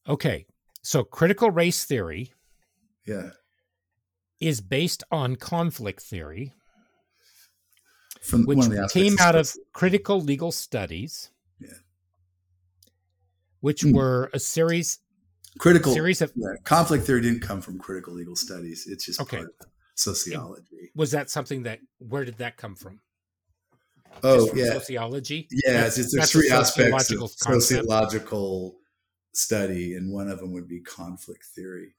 Okay, 0.08 0.46
so 0.82 1.06
critical 1.06 1.52
race 1.52 1.86
theory, 1.86 2.34
yeah, 3.06 3.30
is 4.42 4.60
based 4.60 5.04
on 5.10 5.38
conflict 5.38 6.02
theory, 6.02 6.54
From 8.22 8.46
which 8.46 8.70
came 8.92 9.16
out 9.20 9.36
of 9.36 9.54
critical 9.74 10.20
legal 10.20 10.52
studies 10.52 11.32
which 13.62 13.82
mm. 13.82 13.94
were 13.94 14.30
a 14.34 14.40
series 14.40 15.00
critical 15.58 15.94
series 15.94 16.22
of 16.22 16.32
yeah, 16.36 16.50
conflict 16.64 17.06
theory 17.06 17.22
didn't 17.22 17.42
come 17.42 17.62
from 17.62 17.80
critical 17.80 18.14
legal 18.14 18.36
studies. 18.36 18.88
It's 18.88 19.06
just 19.06 19.22
okay. 19.22 19.44
sociology. 19.96 20.66
It, 20.72 20.92
was 20.96 21.12
that 21.12 21.30
something 21.30 21.64
that 21.64 21.80
where 22.00 22.26
did 22.26 22.38
that 22.40 22.58
come 22.58 22.76
from? 22.76 23.00
Oh 24.24 24.48
from 24.48 24.58
yeah, 24.58 24.74
sociology. 24.74 25.48
Yeah, 25.66 25.86
it's, 25.86 25.98
it's 25.98 26.14
there's 26.14 26.32
three 26.32 26.50
aspects 26.50 27.12
of 27.12 27.32
sociological 27.32 28.76
study, 29.34 29.96
and 29.96 30.12
one 30.12 30.30
of 30.30 30.40
them 30.40 30.52
would 30.52 30.68
be 30.68 30.82
conflict 30.82 31.46
theory. 31.56 31.96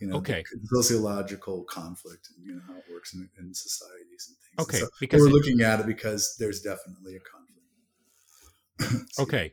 You 0.00 0.08
know, 0.08 0.16
okay, 0.16 0.42
sociological 0.64 1.62
conflict, 1.64 2.28
and 2.36 2.44
you 2.44 2.54
know 2.56 2.62
how 2.66 2.74
it 2.74 2.84
works 2.92 3.14
in, 3.14 3.28
in 3.38 3.54
societies 3.54 4.28
and 4.28 4.36
things. 4.36 4.68
Okay, 4.68 4.78
so 4.78 4.88
because 4.98 5.20
we're 5.20 5.28
it, 5.28 5.32
looking 5.32 5.60
at 5.60 5.78
it 5.78 5.86
because 5.86 6.34
there's 6.40 6.60
definitely 6.60 7.16
a 7.16 7.20
conflict. 8.80 9.10
okay, 9.20 9.52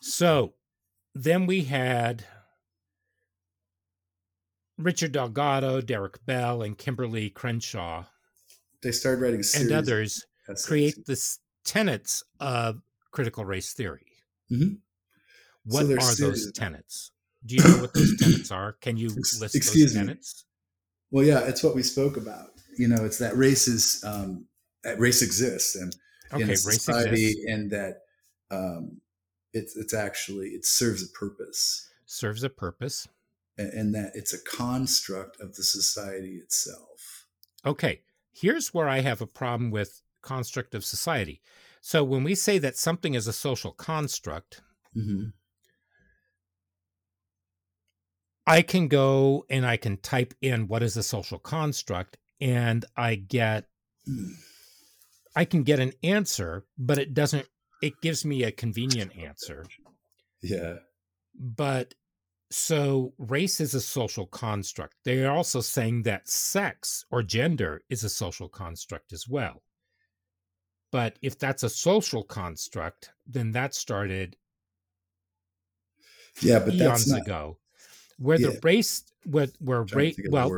so 0.00 0.54
then 1.14 1.46
we 1.46 1.62
had 1.62 2.24
Richard 4.78 5.12
Delgado, 5.12 5.80
Derek 5.80 6.24
Bell, 6.24 6.62
and 6.62 6.76
Kimberlé 6.76 7.32
Crenshaw. 7.32 8.04
They 8.82 8.92
started 8.92 9.20
writing 9.20 9.42
and 9.54 9.72
others 9.72 10.24
essays. 10.48 10.66
create 10.66 11.06
the 11.06 11.20
tenets 11.64 12.22
of 12.38 12.80
critical 13.10 13.44
race 13.44 13.72
theory. 13.72 14.06
Mm-hmm. 14.50 14.74
What 15.64 15.86
so 15.86 15.92
are 15.92 16.30
those 16.30 16.50
tenets? 16.52 17.12
Do 17.44 17.56
you 17.56 17.62
know 17.62 17.82
what 17.82 17.94
those 17.94 18.16
tenets 18.18 18.50
are? 18.50 18.72
Can 18.80 18.96
you 18.96 19.08
list 19.08 19.54
Excuse 19.54 19.92
those 19.92 20.02
tenets? 20.02 20.44
Me. 21.12 21.18
Well, 21.18 21.26
yeah, 21.26 21.40
it's 21.40 21.62
what 21.62 21.74
we 21.74 21.82
spoke 21.82 22.16
about. 22.16 22.50
You 22.78 22.88
know, 22.88 23.04
it's 23.04 23.18
that 23.18 23.36
race 23.36 23.68
is 23.68 24.02
um, 24.06 24.46
that 24.84 24.98
race 24.98 25.22
exists 25.22 25.76
and 25.76 25.94
okay, 26.32 26.50
in 26.50 26.56
society, 26.56 27.34
and 27.46 27.70
that 27.70 27.98
um, 28.50 29.00
it's 29.52 29.76
it's 29.76 29.94
actually 29.94 30.48
it 30.48 30.64
serves 30.64 31.02
a 31.02 31.08
purpose 31.08 31.88
serves 32.06 32.42
a 32.42 32.50
purpose 32.50 33.08
and, 33.58 33.72
and 33.72 33.94
that 33.94 34.12
it's 34.14 34.32
a 34.32 34.42
construct 34.42 35.40
of 35.40 35.56
the 35.56 35.62
society 35.62 36.36
itself 36.36 37.26
okay 37.64 38.00
here's 38.32 38.72
where 38.72 38.88
i 38.88 39.00
have 39.00 39.20
a 39.20 39.26
problem 39.26 39.70
with 39.70 40.02
construct 40.22 40.74
of 40.74 40.84
society 40.84 41.40
so 41.80 42.04
when 42.04 42.22
we 42.22 42.34
say 42.34 42.58
that 42.58 42.76
something 42.76 43.14
is 43.14 43.26
a 43.26 43.32
social 43.32 43.72
construct 43.72 44.60
mm-hmm. 44.96 45.28
i 48.46 48.62
can 48.62 48.86
go 48.88 49.44
and 49.48 49.66
i 49.66 49.76
can 49.76 49.96
type 49.96 50.34
in 50.40 50.68
what 50.68 50.82
is 50.82 50.96
a 50.96 51.02
social 51.02 51.38
construct 51.38 52.18
and 52.40 52.84
i 52.96 53.14
get 53.14 53.66
mm. 54.08 54.30
i 55.34 55.44
can 55.44 55.62
get 55.62 55.80
an 55.80 55.92
answer 56.02 56.64
but 56.78 56.98
it 56.98 57.14
doesn't 57.14 57.46
it 57.80 58.00
gives 58.00 58.24
me 58.24 58.44
a 58.44 58.52
convenient 58.52 59.16
answer. 59.16 59.64
Yeah. 60.42 60.76
But 61.34 61.94
so 62.50 63.12
race 63.18 63.60
is 63.60 63.74
a 63.74 63.80
social 63.80 64.26
construct. 64.26 64.96
They 65.04 65.24
are 65.24 65.34
also 65.34 65.60
saying 65.60 66.02
that 66.02 66.28
sex 66.28 67.04
or 67.10 67.22
gender 67.22 67.82
is 67.88 68.04
a 68.04 68.08
social 68.08 68.48
construct 68.48 69.12
as 69.12 69.28
well. 69.28 69.62
But 70.92 71.18
if 71.22 71.38
that's 71.38 71.62
a 71.62 71.68
social 71.68 72.24
construct, 72.24 73.10
then 73.26 73.52
that 73.52 73.74
started 73.74 74.36
yeah, 76.40 76.58
but 76.58 76.74
eons 76.74 77.08
not, 77.08 77.20
ago. 77.20 77.58
Where 78.18 78.40
yeah. 78.40 78.48
the 78.48 78.60
race, 78.62 79.04
where, 79.24 79.48
where 79.60 79.82
race, 79.84 80.18
well, 80.28 80.50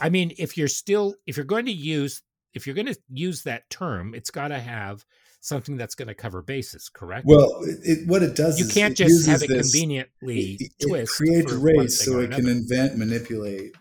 I 0.00 0.08
mean, 0.08 0.32
if 0.38 0.56
you're 0.56 0.68
still, 0.68 1.16
if 1.26 1.36
you're 1.36 1.44
going 1.44 1.66
to 1.66 1.72
use, 1.72 2.22
if 2.54 2.66
you're 2.66 2.76
going 2.76 2.86
to 2.86 2.98
use 3.12 3.42
that 3.42 3.68
term, 3.70 4.14
it's 4.14 4.30
got 4.30 4.48
to 4.48 4.60
have 4.60 5.04
something 5.42 5.76
that's 5.76 5.94
going 5.94 6.08
to 6.08 6.14
cover 6.14 6.40
bases, 6.40 6.88
correct? 6.88 7.26
Well, 7.26 7.60
it, 7.84 8.08
what 8.08 8.22
it 8.22 8.34
does 8.34 8.58
you 8.58 8.66
can't 8.66 8.96
just 8.96 9.26
have 9.26 9.42
it 9.42 9.48
this, 9.48 9.70
conveniently 9.70 10.56
it, 10.58 10.72
it 10.78 10.88
twist. 10.88 11.14
creates 11.14 11.52
race 11.52 12.02
so 12.02 12.20
it 12.20 12.30
can 12.30 12.48
invent, 12.48 12.96
manipulate, 12.96 13.74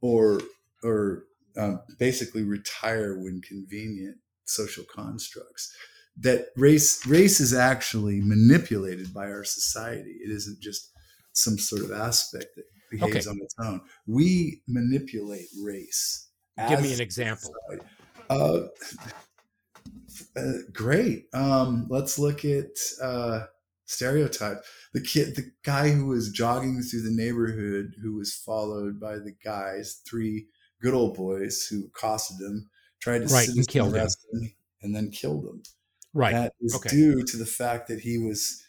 or 0.00 0.40
or 0.82 1.24
um, 1.56 1.80
basically 1.98 2.42
retire 2.42 3.16
when 3.18 3.40
convenient 3.42 4.16
social 4.44 4.84
constructs. 4.92 5.72
That 6.16 6.46
race 6.56 7.06
race 7.06 7.38
is 7.38 7.54
actually 7.54 8.20
manipulated 8.20 9.14
by 9.14 9.26
our 9.26 9.44
society. 9.44 10.16
It 10.24 10.30
isn't 10.30 10.60
just 10.60 10.90
some 11.32 11.58
sort 11.58 11.82
of 11.82 11.92
aspect 11.92 12.46
that 12.56 12.64
behaves 12.90 13.28
okay. 13.28 13.30
on 13.30 13.38
its 13.42 13.54
own. 13.60 13.80
We 14.06 14.62
manipulate 14.66 15.46
race. 15.62 16.28
Give 16.68 16.82
me 16.82 16.92
an 16.92 17.00
example. 17.00 17.54
Uh, 18.28 18.62
uh, 20.36 20.58
great. 20.72 21.26
Um, 21.32 21.86
let's 21.88 22.18
look 22.18 22.44
at 22.44 22.78
uh, 23.02 23.46
stereotype. 23.84 24.62
The 24.94 25.00
kid, 25.00 25.36
the 25.36 25.50
guy 25.64 25.90
who 25.90 26.06
was 26.06 26.30
jogging 26.30 26.80
through 26.82 27.02
the 27.02 27.10
neighborhood, 27.10 27.94
who 28.02 28.14
was 28.14 28.34
followed 28.34 29.00
by 29.00 29.16
the 29.16 29.34
guys, 29.44 30.00
three 30.08 30.46
good 30.80 30.94
old 30.94 31.16
boys 31.16 31.66
who 31.66 31.86
accosted 31.86 32.38
him, 32.40 32.70
tried 33.00 33.26
to 33.26 33.34
right, 33.34 33.48
and 33.48 33.66
kill 33.66 33.90
him, 33.90 34.08
and 34.82 34.94
then 34.94 35.10
killed 35.10 35.44
him. 35.44 35.62
Right. 36.14 36.32
That 36.32 36.52
is 36.60 36.74
okay. 36.74 36.88
due 36.88 37.24
to 37.24 37.36
the 37.36 37.46
fact 37.46 37.88
that 37.88 38.00
he 38.00 38.18
was. 38.18 38.64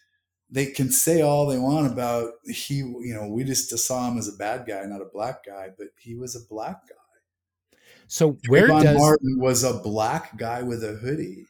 They 0.51 0.65
can 0.65 0.89
say 0.89 1.21
all 1.21 1.45
they 1.45 1.59
want 1.59 1.91
about 1.91 2.31
he. 2.45 2.77
You 2.77 3.13
know, 3.13 3.27
we 3.29 3.43
just 3.43 3.69
saw 3.77 4.09
him 4.09 4.17
as 4.17 4.27
a 4.27 4.37
bad 4.37 4.65
guy, 4.67 4.83
not 4.85 5.01
a 5.01 5.05
black 5.05 5.45
guy, 5.45 5.69
but 5.77 5.87
he 5.99 6.15
was 6.15 6.35
a 6.35 6.47
black 6.49 6.87
guy. 6.89 6.95
So 8.09 8.37
where 8.47 8.67
Trayvon 8.67 8.83
does 8.83 8.97
Martin 8.97 9.39
was 9.39 9.63
a 9.63 9.75
black 9.75 10.35
guy 10.35 10.63
with 10.63 10.83
a 10.83 10.93
hoodie. 10.93 11.45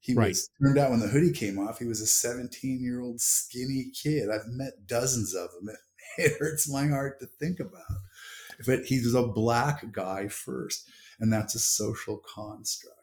He 0.00 0.14
right. 0.14 0.28
was 0.28 0.48
turned 0.60 0.78
out 0.78 0.90
when 0.90 1.00
the 1.00 1.08
hoodie 1.08 1.32
came 1.32 1.58
off, 1.58 1.78
he 1.78 1.84
was 1.84 2.00
a 2.00 2.06
17 2.06 2.82
year 2.82 3.02
old 3.02 3.20
skinny 3.20 3.92
kid. 3.94 4.30
I've 4.30 4.48
met 4.48 4.86
dozens 4.86 5.34
of 5.34 5.50
them. 5.52 5.68
It, 5.68 5.76
it 6.32 6.38
hurts 6.38 6.70
my 6.72 6.86
heart 6.88 7.20
to 7.20 7.26
think 7.26 7.60
about. 7.60 7.82
But 8.66 8.86
he 8.86 9.00
was 9.00 9.14
a 9.14 9.26
black 9.26 9.92
guy 9.92 10.28
first, 10.28 10.88
and 11.20 11.32
that's 11.32 11.54
a 11.54 11.60
social 11.60 12.22
construct. 12.34 12.94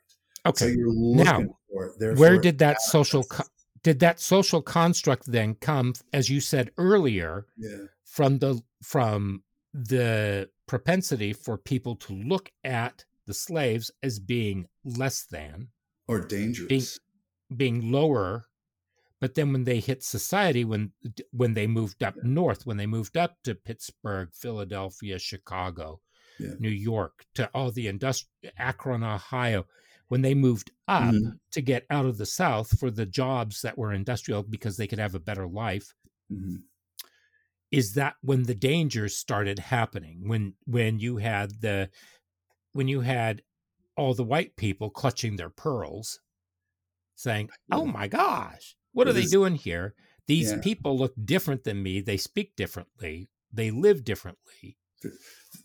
Okay. 0.45 0.65
So 0.65 0.65
you're 0.65 0.89
looking 0.89 1.23
now, 1.23 1.57
for 1.71 1.93
it. 1.99 2.17
where 2.17 2.39
did 2.39 2.57
that 2.59 2.81
social 2.81 3.23
co- 3.23 3.43
did 3.83 3.99
that 3.99 4.19
social 4.19 4.63
construct 4.63 5.31
then 5.31 5.53
come, 5.55 5.93
as 6.11 6.29
you 6.29 6.41
said 6.41 6.71
earlier, 6.77 7.45
yeah. 7.55 7.85
from 8.03 8.39
the 8.39 8.59
from 8.81 9.43
the 9.75 10.49
propensity 10.67 11.33
for 11.33 11.57
people 11.57 11.97
to 11.97 12.13
look 12.13 12.49
at 12.63 13.03
the 13.27 13.33
slaves 13.33 13.91
as 14.01 14.19
being 14.19 14.67
less 14.85 15.25
than 15.25 15.67
or 16.07 16.21
dangerous 16.21 16.99
being, 17.49 17.81
being 17.81 17.91
lower 17.91 18.45
but 19.19 19.35
then 19.35 19.51
when 19.51 19.65
they 19.65 19.81
hit 19.81 20.01
society 20.01 20.63
when 20.63 20.91
when 21.31 21.55
they 21.55 21.67
moved 21.67 22.03
up 22.03 22.15
yeah. 22.15 22.21
north 22.23 22.65
when 22.65 22.77
they 22.77 22.85
moved 22.85 23.17
up 23.17 23.35
to 23.43 23.53
pittsburgh 23.53 24.29
philadelphia 24.33 25.19
chicago 25.19 25.99
yeah. 26.39 26.53
new 26.57 26.69
york 26.69 27.25
to 27.33 27.49
all 27.53 27.69
the 27.69 27.87
industri- 27.87 28.27
akron 28.57 29.03
ohio 29.03 29.65
when 30.07 30.21
they 30.21 30.33
moved 30.33 30.71
up 30.87 31.13
mm-hmm. 31.13 31.31
to 31.51 31.61
get 31.61 31.85
out 31.89 32.05
of 32.05 32.17
the 32.17 32.25
south 32.25 32.79
for 32.79 32.89
the 32.89 33.05
jobs 33.05 33.61
that 33.61 33.77
were 33.77 33.91
industrial 33.91 34.41
because 34.41 34.77
they 34.77 34.87
could 34.87 34.99
have 34.99 35.15
a 35.15 35.19
better 35.19 35.47
life 35.47 35.93
mm-hmm. 36.31 36.55
Is 37.75 37.93
that 37.93 38.15
when 38.21 38.43
the 38.43 38.55
dangers 38.55 39.17
started 39.17 39.59
happening 39.59 40.27
when 40.27 40.53
when 40.65 40.99
you 40.99 41.17
had 41.17 41.61
the 41.61 41.89
when 42.73 42.87
you 42.87 43.01
had 43.01 43.41
all 43.97 44.13
the 44.13 44.23
white 44.23 44.55
people 44.55 44.89
clutching 44.89 45.35
their 45.35 45.49
pearls 45.49 46.19
saying 47.15 47.49
oh 47.71 47.85
my 47.85 48.07
gosh 48.07 48.75
what 48.95 49.09
are 49.09 49.13
they 49.13 49.25
doing 49.25 49.55
here? 49.55 49.93
These 50.25 50.53
yeah. 50.53 50.61
people 50.61 50.97
look 50.97 51.13
different 51.23 51.65
than 51.65 51.83
me. 51.83 51.99
They 51.99 52.15
speak 52.15 52.55
differently. 52.55 53.27
They 53.51 53.69
live 53.69 54.05
differently. 54.05 54.77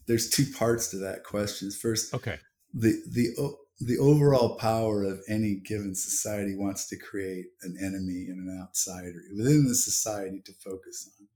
There's 0.06 0.28
two 0.28 0.46
parts 0.58 0.90
to 0.90 0.96
that 0.98 1.22
question. 1.22 1.70
First 1.70 2.12
okay. 2.12 2.38
the 2.74 3.00
the 3.08 3.54
the 3.78 3.98
overall 3.98 4.56
power 4.56 5.04
of 5.04 5.20
any 5.28 5.60
given 5.64 5.94
society 5.94 6.56
wants 6.56 6.88
to 6.88 6.98
create 6.98 7.46
an 7.62 7.76
enemy 7.80 8.26
and 8.28 8.48
an 8.48 8.60
outsider 8.60 9.14
within 9.34 9.66
the 9.66 9.76
society 9.76 10.42
to 10.44 10.52
focus 10.62 11.08
on. 11.20 11.28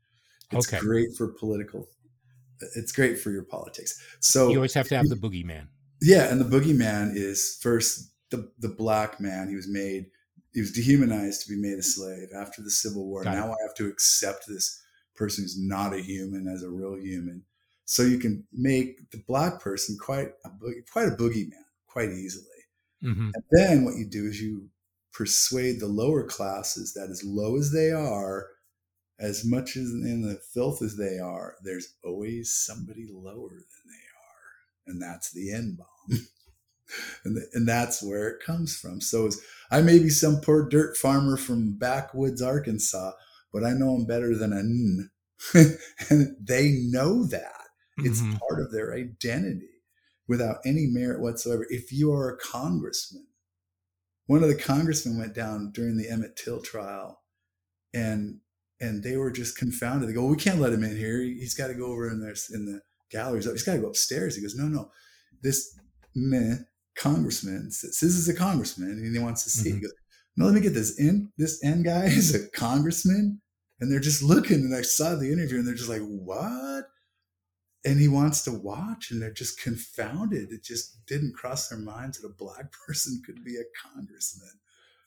It's 0.51 0.68
okay. 0.68 0.78
great 0.80 1.16
for 1.16 1.28
political. 1.28 1.88
It's 2.76 2.92
great 2.92 3.18
for 3.18 3.30
your 3.30 3.45
politics. 3.45 4.01
So 4.20 4.49
you 4.49 4.57
always 4.57 4.74
have 4.74 4.88
to 4.88 4.97
have 4.97 5.09
the 5.09 5.16
boogeyman. 5.16 5.68
Yeah, 6.01 6.30
and 6.30 6.40
the 6.40 6.45
boogeyman 6.45 7.14
is 7.14 7.59
first 7.61 8.12
the 8.30 8.51
the 8.59 8.68
black 8.68 9.20
man. 9.20 9.49
He 9.49 9.57
was 9.57 9.68
made. 9.68 10.07
He 10.53 10.61
was 10.61 10.72
dehumanized 10.72 11.42
to 11.42 11.49
be 11.49 11.61
made 11.61 11.78
a 11.78 11.82
slave 11.82 12.28
after 12.36 12.62
the 12.62 12.70
Civil 12.70 13.07
War. 13.07 13.24
Got 13.24 13.34
now 13.34 13.49
it. 13.49 13.57
I 13.61 13.66
have 13.66 13.74
to 13.76 13.86
accept 13.86 14.47
this 14.47 14.80
person 15.16 15.45
who's 15.45 15.61
not 15.61 15.92
a 15.92 16.01
human 16.01 16.47
as 16.47 16.62
a 16.62 16.70
real 16.70 16.97
human. 16.97 17.42
So 17.86 18.03
you 18.03 18.18
can 18.18 18.47
make 18.53 19.11
the 19.11 19.22
black 19.26 19.61
person 19.61 19.97
quite 20.01 20.28
a 20.45 20.51
quite 20.92 21.09
a 21.09 21.16
boogeyman 21.16 21.64
quite 21.86 22.11
easily. 22.11 22.47
Mm-hmm. 23.03 23.30
And 23.34 23.45
then 23.53 23.84
what 23.84 23.97
you 23.97 24.07
do 24.07 24.26
is 24.26 24.40
you 24.40 24.68
persuade 25.12 25.78
the 25.78 25.86
lower 25.86 26.24
classes 26.24 26.92
that 26.95 27.09
as 27.09 27.22
low 27.24 27.57
as 27.57 27.70
they 27.70 27.92
are, 27.92 28.49
as 29.19 29.45
much 29.45 29.77
as 29.77 29.91
in 29.91 30.23
the 30.23 30.41
filth 30.53 30.83
as 30.83 30.97
they 30.97 31.19
are, 31.19 31.57
there's 31.62 31.95
always 32.05 32.55
somebody 32.55 33.09
lower 33.12 33.51
than 33.51 33.85
they 33.87 33.93
are. 33.93 34.87
And 34.87 35.03
that's 35.03 35.33
the 35.33 35.53
N 35.53 35.77
bomb. 35.79 36.19
and, 37.25 37.37
the, 37.37 37.47
and 37.55 37.69
that's 37.69 38.03
where 38.03 38.29
it 38.29 38.45
comes 38.45 38.77
from. 38.77 39.01
So 39.01 39.31
I 39.71 39.83
may 39.83 39.99
be 39.99 40.11
some 40.11 40.41
poor 40.41 40.69
dirt 40.69 40.97
farmer 40.97 41.37
from 41.37 41.79
backwoods 41.79 42.43
Arkansas, 42.43 43.12
but 43.53 43.65
I 43.65 43.71
know 43.73 43.91
I'm 43.91 44.07
better 44.07 44.37
than 44.37 44.53
a 44.53 44.59
N. 44.59 45.11
and 46.11 46.37
they 46.41 46.71
know 46.91 47.25
that. 47.27 47.53
It's 47.99 48.21
mm-hmm. 48.21 48.37
part 48.49 48.61
of 48.61 48.73
their 48.73 48.93
identity 48.93 49.69
without 50.27 50.57
any 50.65 50.87
merit 50.87 51.21
whatsoever. 51.21 51.67
If 51.71 51.93
you 51.93 52.12
are 52.12 52.29
a 52.29 52.39
congressman, 52.39 53.27
one 54.27 54.43
of 54.43 54.49
the 54.49 54.57
congressmen 54.57 55.19
went 55.19 55.35
down 55.35 55.71
during 55.73 55.97
the 55.97 56.09
Emmett 56.09 56.37
Till 56.37 56.61
trial, 56.61 57.21
and 57.93 58.41
and 58.85 59.03
they 59.03 59.16
were 59.16 59.30
just 59.30 59.57
confounded. 59.57 60.09
They 60.09 60.12
go, 60.12 60.26
"We 60.26 60.37
can't 60.37 60.61
let 60.61 60.72
him 60.72 60.85
in 60.85 60.97
here. 60.97 61.20
He's 61.22 61.55
got 61.55 61.68
to 61.68 61.74
go 61.74 61.87
over 61.87 62.09
in 62.11 62.20
there 62.20 62.35
in 62.53 62.66
the 62.66 62.80
galleries. 63.11 63.47
He's 63.47 63.62
got 63.62 63.74
to 63.74 63.80
go 63.80 63.89
upstairs." 63.89 64.37
He 64.37 64.43
goes, 64.43 64.55
"No, 64.55 64.68
no, 64.68 64.91
this 65.43 65.78
man, 66.14 66.66
congressman 66.97 67.70
says 67.70 67.99
this 68.01 68.14
is 68.14 68.28
a 68.28 68.35
congressman, 68.35 68.91
and 68.91 69.16
he 69.16 69.22
wants 69.22 69.45
to 69.45 69.51
see." 69.51 69.70
Mm-hmm. 69.70 69.78
He 69.78 69.82
goes, 69.82 69.95
"No, 70.37 70.45
let 70.47 70.55
me 70.55 70.61
get 70.61 70.74
this 70.74 70.99
in. 70.99 71.32
This 71.39 71.62
end 71.64 71.85
guy 71.85 72.05
is 72.05 72.35
a 72.35 72.49
congressman." 72.51 73.41
And 73.80 73.91
they're 73.91 74.01
just 74.01 74.22
looking, 74.22 74.61
and 74.61 74.74
I 74.74 74.82
saw 74.82 75.16
the 75.16 75.32
interview, 75.32 75.59
and 75.59 75.66
they're 75.66 75.74
just 75.74 75.91
like, 75.91 76.03
"What?" 76.03 76.85
and 77.85 78.01
he 78.01 78.09
wants 78.09 78.43
to 78.45 78.53
watch 78.53 79.11
and 79.11 79.20
they're 79.20 79.30
just 79.30 79.61
confounded 79.61 80.51
it 80.51 80.64
just 80.64 81.05
didn't 81.07 81.35
cross 81.35 81.68
their 81.68 81.78
minds 81.78 82.18
that 82.18 82.26
a 82.26 82.32
black 82.32 82.72
person 82.87 83.22
could 83.24 83.45
be 83.45 83.57
a 83.57 83.89
congressman 83.89 84.49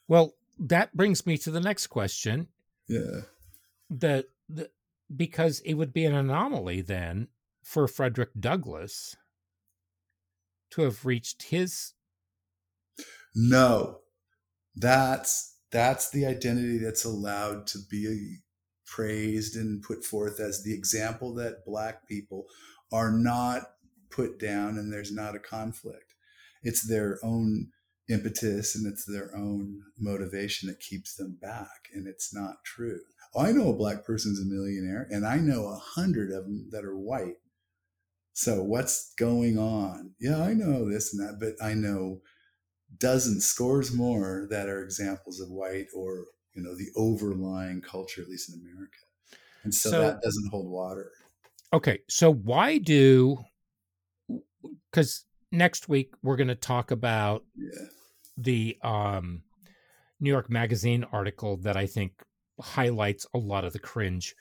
well 0.06 0.34
that 0.58 0.96
brings 0.96 1.26
me 1.26 1.36
to 1.36 1.50
the 1.50 1.60
next 1.60 1.88
question 1.88 2.46
yeah 2.86 3.22
the, 3.90 4.26
the 4.48 4.70
because 5.14 5.60
it 5.60 5.74
would 5.74 5.92
be 5.92 6.04
an 6.04 6.14
anomaly 6.14 6.80
then 6.80 7.28
for 7.62 7.88
frederick 7.88 8.30
douglass 8.38 9.16
to 10.70 10.82
have 10.82 11.04
reached 11.04 11.44
his 11.44 11.94
no 13.34 13.98
that's 14.76 15.56
that's 15.70 16.10
the 16.10 16.26
identity 16.26 16.78
that's 16.78 17.04
allowed 17.04 17.66
to 17.66 17.78
be 17.90 18.38
praised 18.86 19.56
and 19.56 19.82
put 19.82 20.04
forth 20.04 20.40
as 20.40 20.62
the 20.62 20.72
example 20.72 21.34
that 21.34 21.64
black 21.66 22.06
people 22.08 22.46
are 22.92 23.12
not 23.12 23.62
put 24.10 24.38
down 24.38 24.78
and 24.78 24.92
there's 24.92 25.12
not 25.12 25.34
a 25.34 25.40
conflict. 25.40 26.14
It's 26.62 26.88
their 26.88 27.18
own 27.22 27.68
impetus 28.08 28.74
and 28.74 28.86
it's 28.86 29.04
their 29.04 29.36
own 29.36 29.82
motivation 29.98 30.68
that 30.68 30.80
keeps 30.80 31.14
them 31.14 31.38
back. 31.40 31.88
And 31.92 32.06
it's 32.06 32.34
not 32.34 32.64
true. 32.64 33.00
Oh, 33.34 33.42
I 33.42 33.52
know 33.52 33.70
a 33.70 33.76
black 33.76 34.04
person's 34.04 34.40
a 34.40 34.44
millionaire 34.44 35.06
and 35.10 35.26
I 35.26 35.36
know 35.36 35.66
a 35.66 35.76
hundred 35.76 36.30
of 36.30 36.44
them 36.44 36.68
that 36.72 36.84
are 36.84 36.96
white. 36.96 37.36
So 38.32 38.62
what's 38.62 39.12
going 39.18 39.58
on? 39.58 40.12
Yeah, 40.20 40.40
I 40.40 40.54
know 40.54 40.88
this 40.88 41.12
and 41.12 41.26
that, 41.26 41.38
but 41.40 41.64
I 41.64 41.74
know 41.74 42.20
dozens, 42.96 43.46
scores 43.46 43.92
more 43.92 44.46
that 44.50 44.68
are 44.68 44.82
examples 44.82 45.40
of 45.40 45.50
white 45.50 45.86
or, 45.94 46.26
you 46.54 46.62
know, 46.62 46.76
the 46.76 46.88
overlying 46.96 47.82
culture, 47.82 48.22
at 48.22 48.28
least 48.28 48.52
in 48.52 48.60
America. 48.60 48.98
And 49.64 49.74
so, 49.74 49.90
so 49.90 50.00
that 50.00 50.22
doesn't 50.22 50.50
hold 50.50 50.70
water. 50.70 51.10
Okay, 51.72 51.98
so 52.08 52.32
why 52.32 52.78
do 52.78 53.38
because 54.90 55.24
next 55.52 55.88
week 55.88 56.12
we're 56.22 56.36
going 56.36 56.48
to 56.48 56.54
talk 56.54 56.90
about 56.90 57.44
yeah. 57.56 57.86
the 58.36 58.78
um, 58.82 59.42
New 60.20 60.30
York 60.30 60.50
Magazine 60.50 61.04
article 61.12 61.56
that 61.58 61.76
I 61.76 61.86
think 61.86 62.12
highlights 62.60 63.26
a 63.34 63.38
lot 63.38 63.64
of 63.64 63.72
the 63.72 63.78
cringe 63.78 64.34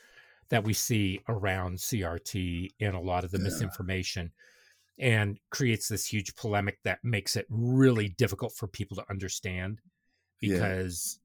that 0.50 0.64
we 0.64 0.74
see 0.74 1.20
around 1.28 1.78
CRT 1.78 2.70
and 2.80 2.96
a 2.96 3.00
lot 3.00 3.24
of 3.24 3.32
the 3.32 3.38
yeah. 3.38 3.46
misinformation 3.46 4.32
and 5.00 5.40
creates 5.52 5.88
this 5.88 6.06
huge 6.06 6.36
polemic 6.36 6.80
that 6.84 7.00
makes 7.04 7.36
it 7.36 7.46
really 7.50 8.10
difficult 8.10 8.54
for 8.54 8.68
people 8.68 8.98
to 8.98 9.06
understand 9.10 9.80
because 10.40 11.20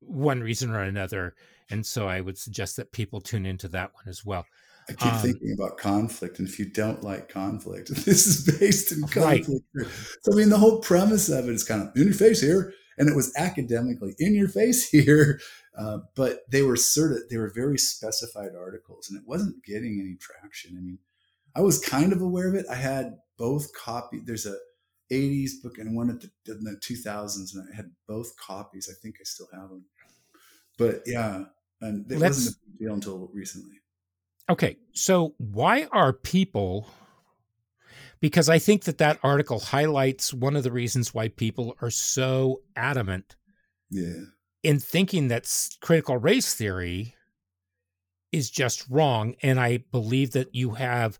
yeah. 0.00 0.08
one 0.08 0.40
reason 0.40 0.70
or 0.70 0.82
another. 0.82 1.34
And 1.70 1.84
so 1.84 2.08
I 2.08 2.20
would 2.20 2.38
suggest 2.38 2.76
that 2.76 2.92
people 2.92 3.20
tune 3.20 3.44
into 3.44 3.68
that 3.68 3.92
one 3.92 4.04
as 4.08 4.24
well. 4.24 4.46
I 4.88 4.94
keep 4.94 5.12
um, 5.12 5.18
thinking 5.20 5.52
about 5.52 5.76
conflict, 5.76 6.38
and 6.38 6.48
if 6.48 6.58
you 6.58 6.64
don't 6.64 7.04
like 7.04 7.28
conflict, 7.28 7.88
this 8.06 8.26
is 8.26 8.58
based 8.58 8.90
in 8.90 9.02
conflict. 9.02 9.66
Right. 9.74 9.86
So 10.22 10.32
I 10.32 10.36
mean, 10.36 10.48
the 10.48 10.56
whole 10.56 10.80
premise 10.80 11.28
of 11.28 11.46
it 11.46 11.54
is 11.54 11.62
kind 11.62 11.82
of 11.82 11.94
in 11.94 12.04
your 12.04 12.14
face 12.14 12.40
here, 12.40 12.72
and 12.98 13.08
it 13.08 13.16
was 13.16 13.32
academically 13.36 14.14
in 14.18 14.34
your 14.34 14.48
face 14.48 14.88
here, 14.90 15.40
uh, 15.78 15.98
but 16.14 16.40
they 16.50 16.62
were 16.62 16.76
sort 16.76 17.12
of 17.12 17.28
they 17.30 17.36
were 17.36 17.52
very 17.54 17.78
specified 17.78 18.50
articles, 18.58 19.08
and 19.08 19.18
it 19.18 19.26
wasn't 19.26 19.64
getting 19.64 20.00
any 20.00 20.16
traction. 20.16 20.76
I 20.76 20.80
mean, 20.80 20.98
I 21.54 21.60
was 21.60 21.78
kind 21.78 22.12
of 22.12 22.20
aware 22.22 22.48
of 22.48 22.54
it. 22.54 22.66
I 22.70 22.76
had 22.76 23.18
both 23.36 23.72
copies. 23.74 24.22
There's 24.24 24.46
a 24.46 24.56
80s 25.10 25.62
book 25.62 25.78
and 25.78 25.96
one 25.96 26.10
at 26.10 26.20
the, 26.20 26.30
in 26.52 26.64
the 26.64 26.78
2000s, 26.82 27.54
and 27.54 27.66
I 27.72 27.76
had 27.76 27.90
both 28.06 28.36
copies. 28.36 28.88
I 28.90 28.94
think 29.00 29.16
I 29.20 29.24
still 29.24 29.48
have 29.52 29.70
them. 29.70 29.84
But 30.76 31.02
yeah, 31.06 31.44
and 31.80 32.10
it 32.10 32.18
Let's, 32.18 32.36
wasn't 32.36 32.56
a 32.56 32.66
big 32.66 32.78
deal 32.78 32.94
until 32.94 33.30
recently. 33.32 33.76
Okay, 34.50 34.76
so 34.92 35.34
why 35.38 35.88
are 35.92 36.12
people? 36.12 36.88
Because 38.20 38.48
I 38.48 38.58
think 38.58 38.84
that 38.84 38.98
that 38.98 39.18
article 39.22 39.60
highlights 39.60 40.34
one 40.34 40.56
of 40.56 40.64
the 40.64 40.72
reasons 40.72 41.14
why 41.14 41.28
people 41.28 41.76
are 41.80 41.90
so 41.90 42.62
adamant, 42.74 43.36
yeah, 43.90 44.22
in 44.62 44.78
thinking 44.80 45.28
that 45.28 45.48
critical 45.80 46.16
race 46.16 46.54
theory 46.54 47.14
is 48.32 48.50
just 48.50 48.84
wrong, 48.90 49.34
and 49.42 49.60
I 49.60 49.84
believe 49.92 50.32
that 50.32 50.54
you 50.54 50.72
have 50.72 51.18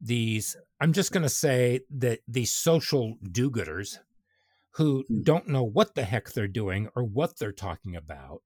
these. 0.00 0.56
I'm 0.80 0.92
just 0.92 1.12
going 1.12 1.24
to 1.24 1.28
say 1.28 1.80
that 1.98 2.20
these 2.28 2.52
social 2.52 3.16
do-gooders 3.30 3.98
who 4.74 5.04
mm. 5.10 5.24
don't 5.24 5.48
know 5.48 5.64
what 5.64 5.94
the 5.94 6.04
heck 6.04 6.30
they're 6.30 6.48
doing 6.48 6.88
or 6.94 7.02
what 7.02 7.38
they're 7.38 7.52
talking 7.52 7.96
about 7.96 8.42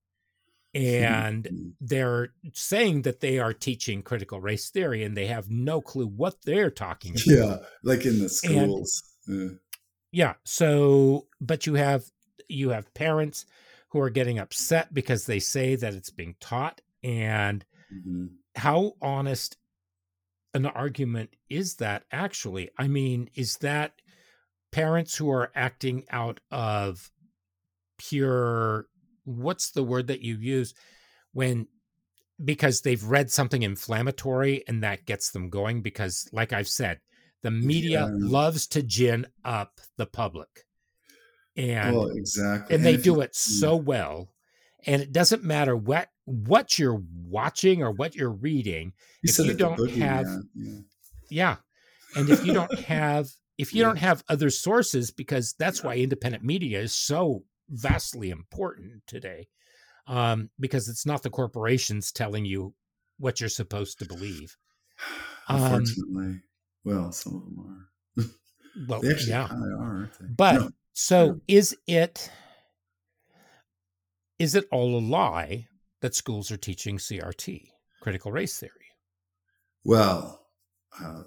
and 0.74 1.44
mm-hmm. 1.44 1.68
they're 1.80 2.32
saying 2.52 3.02
that 3.02 3.20
they 3.20 3.38
are 3.38 3.52
teaching 3.52 4.02
critical 4.02 4.40
race 4.40 4.70
theory 4.70 5.02
and 5.02 5.16
they 5.16 5.26
have 5.26 5.50
no 5.50 5.80
clue 5.80 6.06
what 6.06 6.36
they're 6.44 6.70
talking 6.70 7.12
about. 7.12 7.26
Yeah, 7.26 7.56
like 7.82 8.06
in 8.06 8.18
the 8.18 8.28
schools. 8.28 9.02
And, 9.26 9.58
yeah. 10.12 10.26
yeah. 10.26 10.34
So, 10.44 11.26
but 11.40 11.66
you 11.66 11.74
have 11.74 12.04
you 12.48 12.70
have 12.70 12.92
parents 12.94 13.44
who 13.88 14.00
are 14.00 14.10
getting 14.10 14.38
upset 14.38 14.92
because 14.94 15.26
they 15.26 15.38
say 15.38 15.76
that 15.76 15.94
it's 15.94 16.10
being 16.10 16.34
taught 16.40 16.80
and 17.04 17.64
mm-hmm. 17.94 18.26
how 18.56 18.92
honest 19.02 19.58
an 20.54 20.66
argument 20.66 21.30
is 21.50 21.76
that 21.76 22.04
actually? 22.10 22.70
I 22.78 22.88
mean, 22.88 23.28
is 23.34 23.56
that 23.56 23.92
parents 24.70 25.16
who 25.16 25.30
are 25.30 25.52
acting 25.54 26.04
out 26.10 26.40
of 26.50 27.10
pure 27.98 28.86
what's 29.24 29.70
the 29.70 29.82
word 29.82 30.08
that 30.08 30.22
you 30.22 30.36
use 30.36 30.74
when 31.32 31.66
because 32.44 32.80
they've 32.80 33.04
read 33.04 33.30
something 33.30 33.62
inflammatory 33.62 34.64
and 34.66 34.82
that 34.82 35.06
gets 35.06 35.30
them 35.30 35.48
going 35.48 35.82
because 35.82 36.28
like 36.32 36.52
I've 36.52 36.68
said, 36.68 37.00
the 37.42 37.50
media 37.50 38.08
yeah. 38.08 38.10
loves 38.12 38.66
to 38.68 38.82
gin 38.82 39.26
up 39.44 39.80
the 39.96 40.06
public. 40.06 40.64
And 41.56 41.96
well, 41.96 42.08
exactly. 42.08 42.74
And, 42.74 42.84
they 42.84 42.96
do 42.96 43.20
it 43.20 43.34
so 43.34 43.76
well. 43.76 44.32
And 44.86 45.02
it 45.02 45.12
doesn't 45.12 45.44
matter 45.44 45.76
what 45.76 46.08
what 46.24 46.78
you're 46.78 47.02
watching 47.28 47.82
or 47.82 47.90
what 47.92 48.14
you're 48.14 48.30
reading. 48.30 48.92
You 49.22 49.30
if 49.30 49.38
you 49.38 49.54
don't 49.54 49.90
have 49.92 50.26
yeah. 50.54 50.78
yeah. 51.28 51.56
And 52.16 52.28
if 52.28 52.46
you 52.46 52.54
don't 52.54 52.78
have 52.86 53.28
if 53.58 53.74
you 53.74 53.80
yeah. 53.80 53.88
don't 53.88 53.98
have 53.98 54.24
other 54.28 54.50
sources 54.50 55.10
because 55.10 55.54
that's 55.58 55.84
why 55.84 55.96
independent 55.96 56.42
media 56.42 56.80
is 56.80 56.92
so 56.92 57.44
vastly 57.72 58.30
important 58.30 59.02
today 59.06 59.48
um, 60.06 60.50
because 60.60 60.88
it's 60.88 61.06
not 61.06 61.22
the 61.22 61.30
corporations 61.30 62.12
telling 62.12 62.44
you 62.44 62.74
what 63.18 63.40
you're 63.40 63.48
supposed 63.48 63.98
to 63.98 64.04
believe. 64.04 64.56
Unfortunately, 65.48 66.24
um, 66.24 66.42
well, 66.84 67.12
some 67.12 67.34
of 67.34 67.44
them 67.44 67.88
are. 68.18 68.24
well, 68.88 69.00
they 69.00 69.10
actually 69.10 69.30
yeah, 69.30 69.48
kind 69.48 69.72
of 69.72 69.80
are. 69.80 70.10
But 70.36 70.54
no, 70.54 70.70
so 70.92 71.26
no. 71.26 71.40
is 71.48 71.76
it 71.86 72.30
is 74.38 74.54
it 74.54 74.66
all 74.70 74.98
a 74.98 75.00
lie 75.00 75.66
that 76.00 76.14
schools 76.14 76.50
are 76.50 76.56
teaching 76.56 76.98
CRT, 76.98 77.68
critical 78.00 78.32
race 78.32 78.58
theory? 78.58 78.72
Well, 79.84 80.46
uh, 81.00 81.22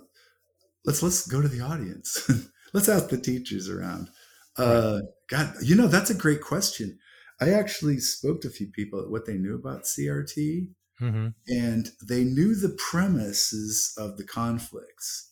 let's 0.86 1.04
let's 1.04 1.28
go 1.28 1.42
to 1.42 1.48
the 1.48 1.62
audience. 1.62 2.30
let's 2.74 2.90
ask 2.90 3.10
the 3.10 3.18
teachers 3.18 3.70
around. 3.70 4.10
Uh, 4.58 5.00
God, 5.30 5.54
you 5.62 5.76
know 5.76 5.88
that's 5.88 6.10
a 6.10 6.16
great 6.16 6.42
question. 6.42 7.00
I 7.42 7.50
actually 7.50 8.00
spoke 8.00 8.42
to 8.42 8.48
a 8.48 8.52
few 8.52 8.68
people 8.68 9.06
what 9.10 9.26
they 9.26 9.38
knew 9.38 9.56
about 9.56 9.84
CRT, 9.84 10.70
mm-hmm. 11.02 11.28
and 11.48 11.90
they 12.08 12.24
knew 12.24 12.56
the 12.56 12.78
premises 12.78 13.94
of 13.98 14.18
the 14.18 14.24
conflicts. 14.24 15.32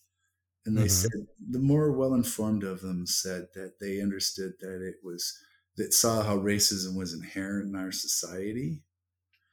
And 0.66 0.78
they 0.78 0.84
mm-hmm. 0.84 0.90
said 0.90 1.12
the 1.52 1.60
more 1.60 1.92
well 1.92 2.14
informed 2.14 2.64
of 2.64 2.82
them 2.82 3.06
said 3.06 3.48
that 3.54 3.74
they 3.82 4.02
understood 4.02 4.54
that 4.62 4.82
it 4.82 4.96
was 5.04 5.38
that 5.76 5.94
saw 5.94 6.24
how 6.24 6.38
racism 6.38 6.96
was 6.96 7.14
inherent 7.14 7.70
in 7.70 7.76
our 7.76 7.92
society. 7.92 8.84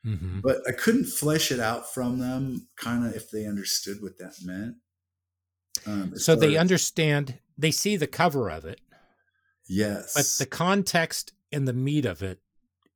Mm-hmm. 0.07 0.41
But 0.41 0.59
I 0.69 0.73
couldn't 0.73 1.07
flesh 1.07 1.51
it 1.51 1.61
out 1.61 1.93
from 1.93 2.19
them, 2.19 2.69
kind 2.77 3.07
of 3.07 3.15
if 3.15 3.31
they 3.31 3.47
understood 3.47 3.99
what 4.01 4.19
that 4.19 4.35
meant. 4.43 4.77
Um, 5.87 6.17
so 6.17 6.35
they 6.35 6.57
as, 6.57 6.61
understand, 6.61 7.39
they 7.57 7.71
see 7.71 7.97
the 7.97 8.07
cover 8.07 8.51
of 8.51 8.65
it. 8.65 8.81
Yes. 9.71 10.15
But 10.15 10.45
the 10.45 10.51
context 10.51 11.33
and 11.53 11.67
the 11.67 11.73
meat 11.73 12.05
of 12.05 12.23
it 12.23 12.41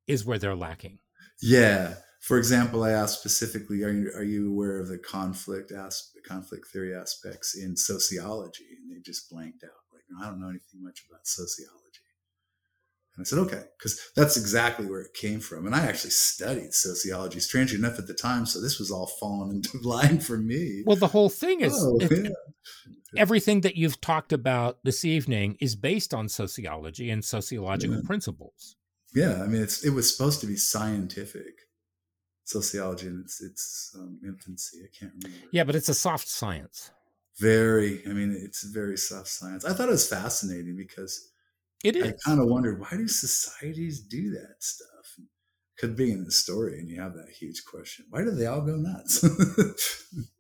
is 0.09 0.25
where 0.25 0.39
they're 0.39 0.57
lacking. 0.57 0.99
Yeah. 1.41 1.95
For 2.20 2.37
example, 2.37 2.83
I 2.83 2.91
asked 2.91 3.20
specifically, 3.20 3.85
are 3.85 3.93
you, 3.93 4.11
are 4.16 4.25
you 4.25 4.51
aware 4.51 4.81
of 4.81 4.89
the 4.89 4.99
conflict 4.99 5.70
aspect, 5.70 6.27
conflict 6.27 6.66
theory 6.72 6.93
aspects 6.93 7.57
in 7.57 7.77
sociology? 7.77 8.64
And 8.77 8.91
they 8.91 9.01
just 9.03 9.31
blanked 9.31 9.62
out. 9.62 9.70
Like, 9.93 10.03
I 10.20 10.29
don't 10.29 10.41
know 10.41 10.49
anything 10.49 10.83
much 10.83 11.05
about 11.09 11.20
sociology. 11.29 11.81
And 13.16 13.25
I 13.25 13.25
said, 13.25 13.39
okay, 13.39 13.62
because 13.79 14.01
that's 14.16 14.37
exactly 14.37 14.87
where 14.87 15.03
it 15.03 15.14
came 15.14 15.39
from. 15.39 15.66
And 15.66 15.77
I 15.77 15.87
actually 15.87 16.11
studied 16.11 16.75
sociology, 16.75 17.39
strangely 17.39 17.79
enough, 17.79 18.01
at 18.01 18.09
the 18.09 18.14
time. 18.14 18.47
So 18.47 18.61
this 18.61 18.81
was 18.81 18.91
all 18.91 19.07
falling 19.07 19.51
into 19.55 19.79
line 19.87 20.18
for 20.18 20.39
me. 20.39 20.83
Well, 20.85 20.97
the 20.97 21.07
whole 21.07 21.29
thing 21.29 21.61
is 21.61 21.72
oh, 21.77 21.99
it, 22.01 22.11
yeah. 22.11 22.31
Everything 23.16 23.60
that 23.62 23.76
you've 23.76 24.00
talked 24.00 24.32
about 24.32 24.78
this 24.84 25.04
evening 25.04 25.56
is 25.60 25.76
based 25.76 26.14
on 26.14 26.28
sociology 26.28 27.10
and 27.10 27.24
sociological 27.24 27.96
yeah. 27.96 28.02
principles. 28.04 28.76
Yeah, 29.14 29.42
I 29.42 29.46
mean, 29.46 29.62
it's 29.62 29.84
it 29.84 29.90
was 29.90 30.14
supposed 30.14 30.40
to 30.40 30.46
be 30.46 30.56
scientific 30.56 31.54
sociology 32.44 33.06
in 33.06 33.20
its 33.24 33.40
its 33.40 33.94
um, 33.98 34.20
infancy. 34.24 34.78
I 34.82 34.88
can't 34.98 35.12
remember. 35.22 35.46
Yeah, 35.52 35.64
but 35.64 35.74
it's 35.74 35.88
a 35.88 35.94
soft 35.94 36.28
science. 36.28 36.90
Very. 37.38 38.02
I 38.06 38.10
mean, 38.10 38.36
it's 38.38 38.64
very 38.64 38.96
soft 38.96 39.28
science. 39.28 39.64
I 39.64 39.72
thought 39.72 39.88
it 39.88 39.92
was 39.92 40.08
fascinating 40.08 40.76
because 40.76 41.30
it 41.84 41.96
is. 41.96 42.04
I 42.04 42.28
kind 42.28 42.40
of 42.40 42.48
wondered 42.48 42.80
why 42.80 42.90
do 42.92 43.08
societies 43.08 44.00
do 44.00 44.30
that 44.30 44.56
stuff? 44.60 44.88
Could 45.78 45.96
be 45.96 46.12
in 46.12 46.24
the 46.24 46.30
story, 46.30 46.78
and 46.78 46.88
you 46.88 47.00
have 47.00 47.14
that 47.14 47.30
huge 47.30 47.64
question: 47.64 48.06
Why 48.10 48.22
do 48.22 48.30
they 48.30 48.46
all 48.46 48.62
go 48.62 48.76
nuts? 48.76 49.24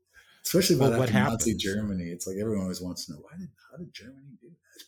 Especially 0.44 0.76
about 0.76 0.90
well, 0.90 1.00
what 1.00 1.12
Nazi 1.12 1.50
happens? 1.50 1.62
Germany. 1.62 2.04
It's 2.04 2.26
like 2.26 2.36
everyone 2.40 2.62
always 2.62 2.80
wants 2.80 3.06
to 3.06 3.12
know 3.12 3.18
why 3.18 3.38
did 3.38 3.48
how 3.70 3.78
did 3.78 3.92
Germany 3.92 4.36
do 4.40 4.48
that? 4.48 4.84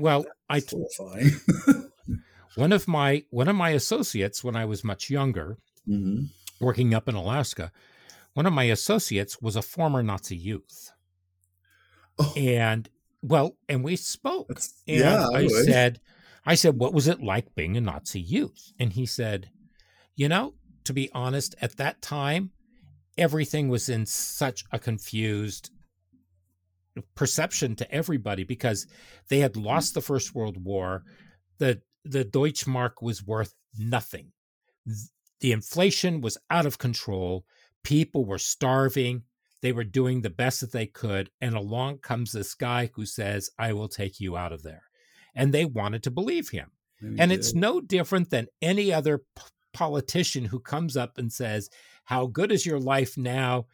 Well, 0.00 0.24
I 0.48 0.62
one 2.54 2.72
of 2.72 2.86
my 2.86 3.24
one 3.30 3.48
of 3.48 3.56
my 3.56 3.70
associates 3.70 4.44
when 4.44 4.56
I 4.56 4.64
was 4.64 4.84
much 4.84 5.10
younger, 5.10 5.58
mm-hmm. 5.88 6.24
working 6.60 6.94
up 6.94 7.08
in 7.08 7.14
Alaska, 7.14 7.72
one 8.34 8.46
of 8.46 8.52
my 8.52 8.64
associates 8.64 9.42
was 9.42 9.56
a 9.56 9.62
former 9.62 10.02
Nazi 10.02 10.36
youth, 10.36 10.92
oh. 12.18 12.32
and 12.36 12.88
well, 13.22 13.56
and 13.68 13.84
we 13.84 13.96
spoke. 13.96 14.48
That's, 14.48 14.82
and 14.86 14.98
yeah, 14.98 15.26
I, 15.32 15.40
I 15.40 15.46
said, 15.48 16.00
I 16.46 16.54
said, 16.54 16.78
what 16.78 16.94
was 16.94 17.08
it 17.08 17.22
like 17.22 17.54
being 17.54 17.76
a 17.76 17.80
Nazi 17.80 18.20
youth? 18.20 18.72
And 18.78 18.92
he 18.92 19.06
said, 19.06 19.50
you 20.16 20.28
know, 20.28 20.54
to 20.84 20.92
be 20.92 21.10
honest, 21.12 21.54
at 21.60 21.76
that 21.76 22.00
time, 22.00 22.52
everything 23.16 23.68
was 23.68 23.88
in 23.88 24.06
such 24.06 24.64
a 24.72 24.78
confused 24.78 25.70
perception 27.14 27.76
to 27.76 27.90
everybody 27.92 28.44
because 28.44 28.86
they 29.28 29.38
had 29.40 29.56
lost 29.56 29.94
the 29.94 30.00
First 30.00 30.34
World 30.34 30.62
War. 30.62 31.04
The 31.58 31.82
the 32.04 32.24
Deutschmark 32.24 33.02
was 33.02 33.24
worth 33.24 33.54
nothing. 33.78 34.32
The 35.40 35.52
inflation 35.52 36.20
was 36.20 36.38
out 36.50 36.66
of 36.66 36.78
control. 36.78 37.44
People 37.82 38.24
were 38.24 38.38
starving. 38.38 39.22
They 39.62 39.72
were 39.72 39.84
doing 39.84 40.22
the 40.22 40.30
best 40.30 40.60
that 40.60 40.72
they 40.72 40.86
could. 40.86 41.30
And 41.40 41.54
along 41.54 41.98
comes 41.98 42.32
this 42.32 42.54
guy 42.54 42.90
who 42.94 43.04
says, 43.04 43.50
I 43.58 43.74
will 43.74 43.88
take 43.88 44.18
you 44.20 44.36
out 44.36 44.52
of 44.52 44.62
there. 44.62 44.84
And 45.34 45.52
they 45.52 45.64
wanted 45.66 46.02
to 46.04 46.10
believe 46.10 46.48
him. 46.48 46.70
And, 47.00 47.20
and 47.20 47.32
it's 47.32 47.54
no 47.54 47.80
different 47.80 48.30
than 48.30 48.48
any 48.60 48.92
other 48.92 49.18
p- 49.18 49.42
politician 49.72 50.46
who 50.46 50.60
comes 50.60 50.96
up 50.96 51.18
and 51.18 51.32
says, 51.32 51.70
How 52.10 52.26
good 52.26 52.50
is 52.50 52.66
your 52.66 52.80
life 52.80 53.16
now? 53.16 53.66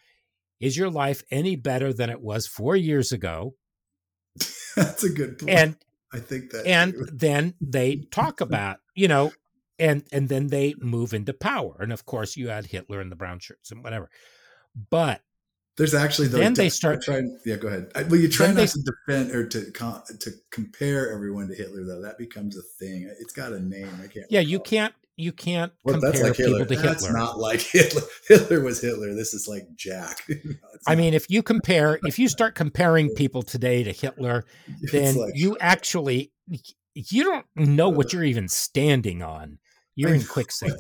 Is 0.61 0.77
your 0.77 0.91
life 0.91 1.23
any 1.31 1.57
better 1.57 1.91
than 1.91 2.11
it 2.11 2.21
was 2.21 2.47
four 2.47 2.77
years 2.77 3.11
ago? 3.11 3.55
That's 4.77 5.05
a 5.05 5.09
good 5.09 5.39
point. 5.39 5.51
And 5.51 5.77
I 6.13 6.19
think 6.19 6.51
that 6.51 6.67
and 6.67 6.95
then 7.11 7.55
they 7.63 8.07
talk 8.11 8.41
about, 8.43 8.81
you 8.95 9.09
know, 9.09 9.33
and 9.79 10.05
and 10.13 10.29
then 10.29 10.49
they 10.49 10.75
move 10.79 11.15
into 11.15 11.33
power. 11.33 11.79
And 11.81 11.95
of 11.95 12.05
course 12.05 12.37
you 12.37 12.49
had 12.49 12.67
Hitler 12.67 13.01
and 13.01 13.11
the 13.11 13.17
brown 13.17 13.39
shirts 13.39 13.71
and 13.71 13.83
whatever. 13.83 14.11
But 14.91 15.23
there's 15.77 15.95
actually 15.95 16.29
the, 16.29 16.39
then 16.39 16.55
they 16.55 16.71
start 16.71 17.03
trying. 17.03 17.39
Yeah, 17.45 17.57
go 17.57 17.69
ahead. 17.69 17.91
Well, 18.11 18.17
you 18.19 18.29
try 18.29 18.47
not 18.49 18.57
they, 18.57 18.67
to 18.67 18.81
defend 18.81 19.31
or 19.33 19.47
to 19.47 19.71
to 19.71 20.31
compare 20.51 21.13
everyone 21.13 21.49
to 21.49 21.55
Hitler 21.55 21.85
though. 21.85 22.01
That 22.01 22.17
becomes 22.17 22.57
a 22.57 22.63
thing. 22.63 23.13
It's 23.21 23.33
got 23.33 23.53
a 23.53 23.61
name. 23.61 23.91
I 24.03 24.07
can't. 24.07 24.27
Yeah, 24.31 24.41
you 24.41 24.59
can't. 24.59 24.95
You 25.19 25.33
can't 25.33 25.73
well, 25.83 25.99
compare 25.99 26.25
like 26.25 26.37
people 26.37 26.53
to 26.53 26.59
Hitler. 26.59 26.77
that's 26.77 27.07
Hitler. 27.07 27.19
Not 27.19 27.39
like 27.39 27.61
Hitler. 27.73 28.03
Hitler 28.27 28.61
was 28.63 28.81
Hitler. 28.81 29.15
This 29.15 29.35
is 29.35 29.49
like 29.49 29.67
Jack. 29.75 30.27
I 30.87 30.95
mean, 30.95 31.15
if 31.15 31.31
you 31.31 31.43
compare, 31.43 31.99
if 32.05 32.19
you 32.19 32.29
start 32.29 32.55
comparing 32.55 33.11
people 33.11 33.43
today 33.43 33.83
to 33.83 33.93
Hitler, 33.93 34.45
then 34.93 35.17
like, 35.17 35.33
you 35.35 35.59
actually 35.61 36.33
you 36.95 37.25
don't 37.25 37.47
know 37.55 37.91
what 37.91 38.15
you're 38.15 38.25
even 38.25 38.49
standing 38.49 39.23
on. 39.23 39.59
You're 39.95 40.15
in 40.15 40.25
quicksand. 40.25 40.73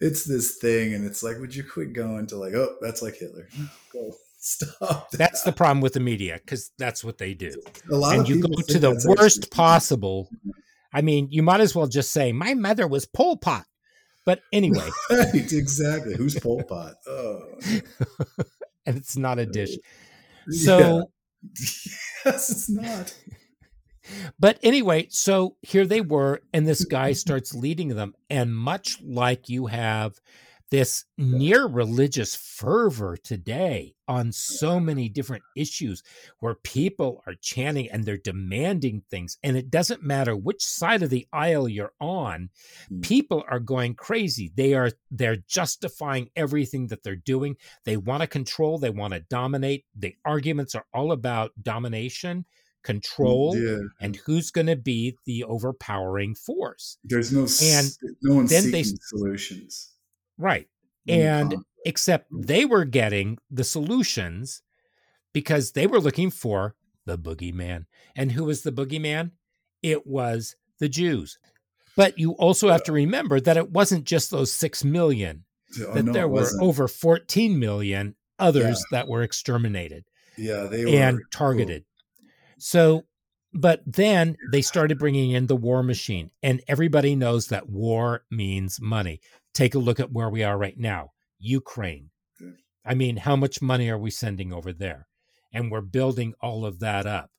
It's 0.00 0.24
this 0.24 0.56
thing, 0.56 0.94
and 0.94 1.04
it's 1.04 1.22
like, 1.22 1.38
would 1.38 1.54
you 1.54 1.62
quit 1.62 1.92
going 1.92 2.26
to 2.28 2.36
like, 2.36 2.54
oh, 2.54 2.74
that's 2.80 3.02
like 3.02 3.16
Hitler. 3.16 3.48
Go 3.92 4.12
Stop. 4.44 5.12
That. 5.12 5.18
That's 5.18 5.42
the 5.44 5.52
problem 5.52 5.80
with 5.80 5.92
the 5.92 6.00
media 6.00 6.40
because 6.44 6.72
that's 6.76 7.04
what 7.04 7.16
they 7.16 7.32
do. 7.32 7.54
A 7.88 7.94
lot 7.94 8.16
and 8.16 8.28
you 8.28 8.42
go 8.42 8.48
to 8.48 8.78
the 8.80 9.14
worst 9.16 9.52
possible. 9.52 10.28
I 10.92 11.00
mean, 11.00 11.28
you 11.30 11.44
might 11.44 11.60
as 11.60 11.76
well 11.76 11.86
just 11.86 12.10
say, 12.10 12.32
"My 12.32 12.54
mother 12.54 12.88
was 12.88 13.06
Pol 13.06 13.36
Pot." 13.36 13.66
But 14.26 14.40
anyway, 14.52 14.88
right? 15.10 15.52
Exactly. 15.52 16.16
Who's 16.16 16.38
Pol 16.40 16.64
Pot? 16.64 16.94
Oh, 17.06 17.40
and 18.86 18.96
it's 18.96 19.16
not 19.16 19.38
a 19.38 19.46
dish. 19.46 19.76
So, 20.50 20.78
yeah. 20.78 21.02
yes, 22.24 22.50
it's 22.50 22.68
not. 22.68 23.14
But 24.40 24.58
anyway, 24.64 25.06
so 25.08 25.56
here 25.62 25.86
they 25.86 26.00
were, 26.00 26.40
and 26.52 26.66
this 26.66 26.84
guy 26.84 27.12
starts 27.12 27.54
leading 27.54 27.90
them, 27.90 28.14
and 28.28 28.52
much 28.52 29.00
like 29.00 29.48
you 29.48 29.66
have 29.66 30.20
this 30.72 31.04
near 31.18 31.66
religious 31.66 32.34
fervor 32.34 33.14
today 33.22 33.94
on 34.08 34.32
so 34.32 34.80
many 34.80 35.06
different 35.06 35.42
issues 35.54 36.02
where 36.40 36.54
people 36.54 37.22
are 37.26 37.34
chanting 37.42 37.90
and 37.90 38.04
they're 38.04 38.16
demanding 38.16 39.02
things 39.10 39.36
and 39.44 39.54
it 39.54 39.70
doesn't 39.70 40.02
matter 40.02 40.34
which 40.34 40.64
side 40.64 41.02
of 41.02 41.10
the 41.10 41.26
aisle 41.30 41.68
you're 41.68 41.92
on 42.00 42.48
Mm. 42.90 43.02
people 43.02 43.44
are 43.50 43.60
going 43.60 43.94
crazy 43.94 44.50
they 44.56 44.72
are 44.72 44.90
they're 45.10 45.36
justifying 45.46 46.30
everything 46.36 46.86
that 46.86 47.02
they're 47.02 47.16
doing 47.16 47.54
they 47.84 47.98
want 47.98 48.22
to 48.22 48.26
control 48.26 48.78
they 48.78 48.88
want 48.90 49.12
to 49.12 49.20
dominate 49.20 49.84
the 49.94 50.16
arguments 50.24 50.74
are 50.74 50.86
all 50.94 51.12
about 51.12 51.52
domination 51.62 52.46
control 52.82 53.54
Yeah. 53.56 53.78
and 54.00 54.16
who's 54.16 54.50
going 54.50 54.66
to 54.68 54.76
be 54.76 55.16
the 55.26 55.44
overpowering 55.44 56.34
force 56.34 56.96
There's 57.04 57.30
no 57.30 57.46
And 57.62 57.86
no 58.22 58.36
one's 58.36 58.50
then 58.50 58.62
seeking 58.64 58.82
they- 58.94 58.98
solutions. 59.02 59.91
Right 60.42 60.68
And 61.08 61.56
except 61.84 62.28
they 62.30 62.64
were 62.64 62.84
getting 62.84 63.38
the 63.50 63.64
solutions 63.64 64.62
because 65.32 65.72
they 65.72 65.86
were 65.86 66.00
looking 66.00 66.30
for 66.30 66.74
the 67.06 67.18
boogeyman. 67.18 67.86
And 68.14 68.32
who 68.32 68.44
was 68.44 68.62
the 68.62 68.72
boogeyman? 68.72 69.32
It 69.82 70.06
was 70.06 70.54
the 70.78 70.88
Jews. 70.88 71.38
But 71.96 72.18
you 72.18 72.32
also 72.32 72.70
have 72.70 72.84
to 72.84 72.92
remember 72.92 73.40
that 73.40 73.56
it 73.56 73.70
wasn't 73.70 74.04
just 74.04 74.30
those 74.30 74.52
6 74.52 74.84
million, 74.84 75.44
Oh, 75.80 75.94
that 75.94 76.04
no, 76.04 76.12
there 76.12 76.28
were 76.28 76.48
over 76.60 76.86
14 76.86 77.58
million 77.58 78.14
others 78.38 78.84
that 78.90 79.08
were 79.08 79.22
exterminated 79.22 80.04
yeah, 80.36 80.64
they 80.64 80.84
were 80.84 80.90
and 80.90 81.20
targeted. 81.30 81.84
So, 82.58 83.04
but 83.52 83.82
then 83.86 84.36
they 84.50 84.62
started 84.62 84.98
bringing 84.98 85.32
in 85.32 85.46
the 85.46 85.56
war 85.56 85.82
machine, 85.82 86.30
and 86.42 86.62
everybody 86.68 87.14
knows 87.14 87.48
that 87.48 87.68
war 87.68 88.24
means 88.30 88.80
money. 88.80 89.20
Take 89.54 89.74
a 89.74 89.78
look 89.78 90.00
at 90.00 90.12
where 90.12 90.30
we 90.30 90.42
are 90.42 90.56
right 90.58 90.78
now 90.78 91.12
Ukraine. 91.38 92.10
I 92.84 92.94
mean, 92.94 93.16
how 93.16 93.36
much 93.36 93.62
money 93.62 93.88
are 93.90 93.98
we 93.98 94.10
sending 94.10 94.52
over 94.52 94.72
there? 94.72 95.06
And 95.52 95.70
we're 95.70 95.80
building 95.82 96.34
all 96.40 96.64
of 96.66 96.80
that 96.80 97.06
up. 97.06 97.30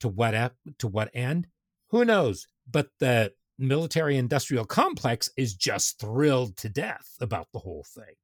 To 0.00 0.08
what 0.08 0.52
to 0.78 0.88
what 0.88 1.10
end? 1.14 1.46
Who 1.90 2.04
knows? 2.04 2.46
But 2.70 2.88
the 3.00 3.32
military 3.58 4.16
industrial 4.16 4.64
complex 4.64 5.28
is 5.36 5.54
just 5.54 6.00
thrilled 6.00 6.56
to 6.58 6.68
death 6.70 7.16
about 7.20 7.48
the 7.52 7.58
whole 7.58 7.84
thing. 7.94 8.14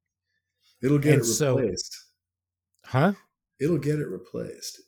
It'll 0.81 0.97
get 0.97 1.13
and 1.13 1.21
it 1.21 1.25
so- 1.25 1.57
replaced. 1.57 1.95
Huh? 2.85 3.13
It'll 3.59 3.77
get 3.77 3.99
it 3.99 4.07
replaced. 4.07 4.81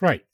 Right. 0.00 0.24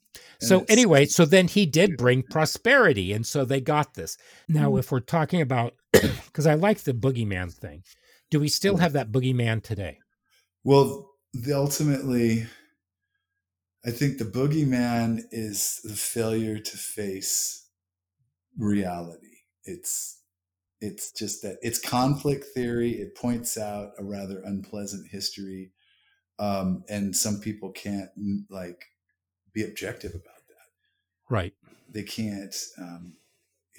And 0.40 0.48
So 0.48 0.64
anyway, 0.68 1.06
so 1.06 1.24
then 1.24 1.48
he 1.48 1.66
did 1.66 1.96
bring 1.96 2.22
prosperity, 2.22 3.12
and 3.12 3.26
so 3.26 3.44
they 3.44 3.60
got 3.60 3.94
this. 3.94 4.16
Now, 4.48 4.72
Mhm. 4.72 4.78
if 4.78 4.92
we're 4.92 5.00
talking 5.00 5.40
about, 5.40 5.74
because 5.92 6.46
I 6.46 6.54
like 6.54 6.80
the 6.80 6.92
boogeyman 6.92 7.52
thing, 7.52 7.82
do 8.30 8.40
we 8.40 8.48
still 8.48 8.78
have 8.78 8.94
that 8.94 9.12
boogeyman 9.12 9.62
today? 9.62 9.98
Well, 10.64 11.10
the, 11.34 11.54
ultimately, 11.54 12.46
I 13.84 13.90
think 13.90 14.18
the 14.18 14.24
boogeyman 14.24 15.22
is 15.30 15.80
the 15.84 15.94
failure 15.94 16.58
to 16.58 16.76
face 16.76 17.68
reality. 18.58 19.26
It's 19.64 20.20
it's 20.80 21.12
just 21.12 21.42
that 21.42 21.58
it's 21.62 21.78
conflict 21.78 22.46
theory. 22.54 22.92
It 22.92 23.16
points 23.16 23.56
out 23.56 23.90
a 23.98 24.04
rather 24.04 24.40
unpleasant 24.44 25.08
history, 25.10 25.72
um, 26.38 26.84
and 26.88 27.14
some 27.14 27.38
people 27.40 27.70
can't 27.70 28.10
like 28.50 28.86
be 29.52 29.62
objective 29.62 30.12
about 30.12 30.46
that. 30.48 31.30
Right. 31.30 31.54
They 31.88 32.02
can't. 32.02 32.54
Um, 32.78 33.16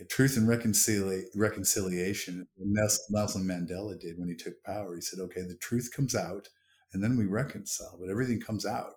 truth 0.10 0.38
and 0.38 0.48
reconcilia- 0.48 1.26
reconciliation. 1.36 2.48
Nels- 2.58 3.00
Nelson 3.10 3.46
Mandela 3.46 4.00
did 4.00 4.18
when 4.18 4.30
he 4.30 4.36
took 4.36 4.64
power. 4.64 4.96
He 4.96 5.02
said, 5.02 5.20
"Okay, 5.20 5.42
the 5.42 5.56
truth 5.56 5.92
comes 5.94 6.16
out, 6.16 6.50
and 6.92 7.04
then 7.04 7.18
we 7.18 7.26
reconcile. 7.26 7.98
But 8.00 8.10
everything 8.10 8.40
comes 8.40 8.66
out. 8.66 8.96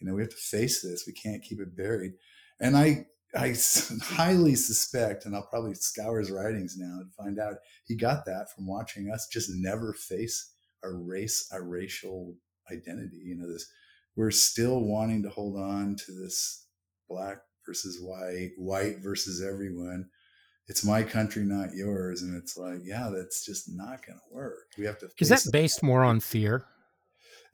You 0.00 0.06
know, 0.06 0.14
we 0.14 0.22
have 0.22 0.30
to 0.30 0.36
face 0.36 0.82
this. 0.82 1.06
We 1.06 1.12
can't 1.12 1.42
keep 1.42 1.60
it 1.60 1.76
buried." 1.76 2.14
And 2.60 2.76
i 2.76 3.06
i 3.36 3.54
highly 4.02 4.54
suspect, 4.54 5.26
and 5.26 5.34
I'll 5.34 5.46
probably 5.46 5.74
scour 5.74 6.18
his 6.20 6.30
writings 6.30 6.76
now 6.78 7.00
and 7.00 7.12
find 7.14 7.38
out 7.38 7.56
he 7.86 7.96
got 7.96 8.24
that 8.26 8.52
from 8.54 8.66
watching 8.66 9.10
us 9.10 9.26
just 9.26 9.50
never 9.52 9.92
face 9.92 10.52
our 10.82 10.94
race, 10.96 11.48
our 11.52 11.64
racial 11.64 12.36
identity. 12.70 13.20
You 13.24 13.36
know, 13.36 13.52
this 13.52 13.66
we're 14.16 14.30
still 14.30 14.80
wanting 14.80 15.22
to 15.24 15.30
hold 15.30 15.58
on 15.58 15.96
to 15.96 16.12
this 16.12 16.66
black 17.08 17.38
versus 17.66 18.00
white, 18.00 18.52
white 18.56 18.98
versus 19.02 19.42
everyone. 19.42 20.08
It's 20.66 20.84
my 20.84 21.02
country, 21.02 21.44
not 21.44 21.74
yours. 21.74 22.22
And 22.22 22.34
it's 22.36 22.56
like, 22.56 22.78
yeah, 22.84 23.10
that's 23.14 23.44
just 23.44 23.68
not 23.70 24.04
going 24.06 24.18
to 24.18 24.34
work. 24.34 24.66
We 24.78 24.86
have 24.86 24.98
to. 25.00 25.10
Is 25.18 25.28
that 25.28 25.44
based 25.52 25.82
more 25.82 26.02
on 26.04 26.20
fear? 26.20 26.64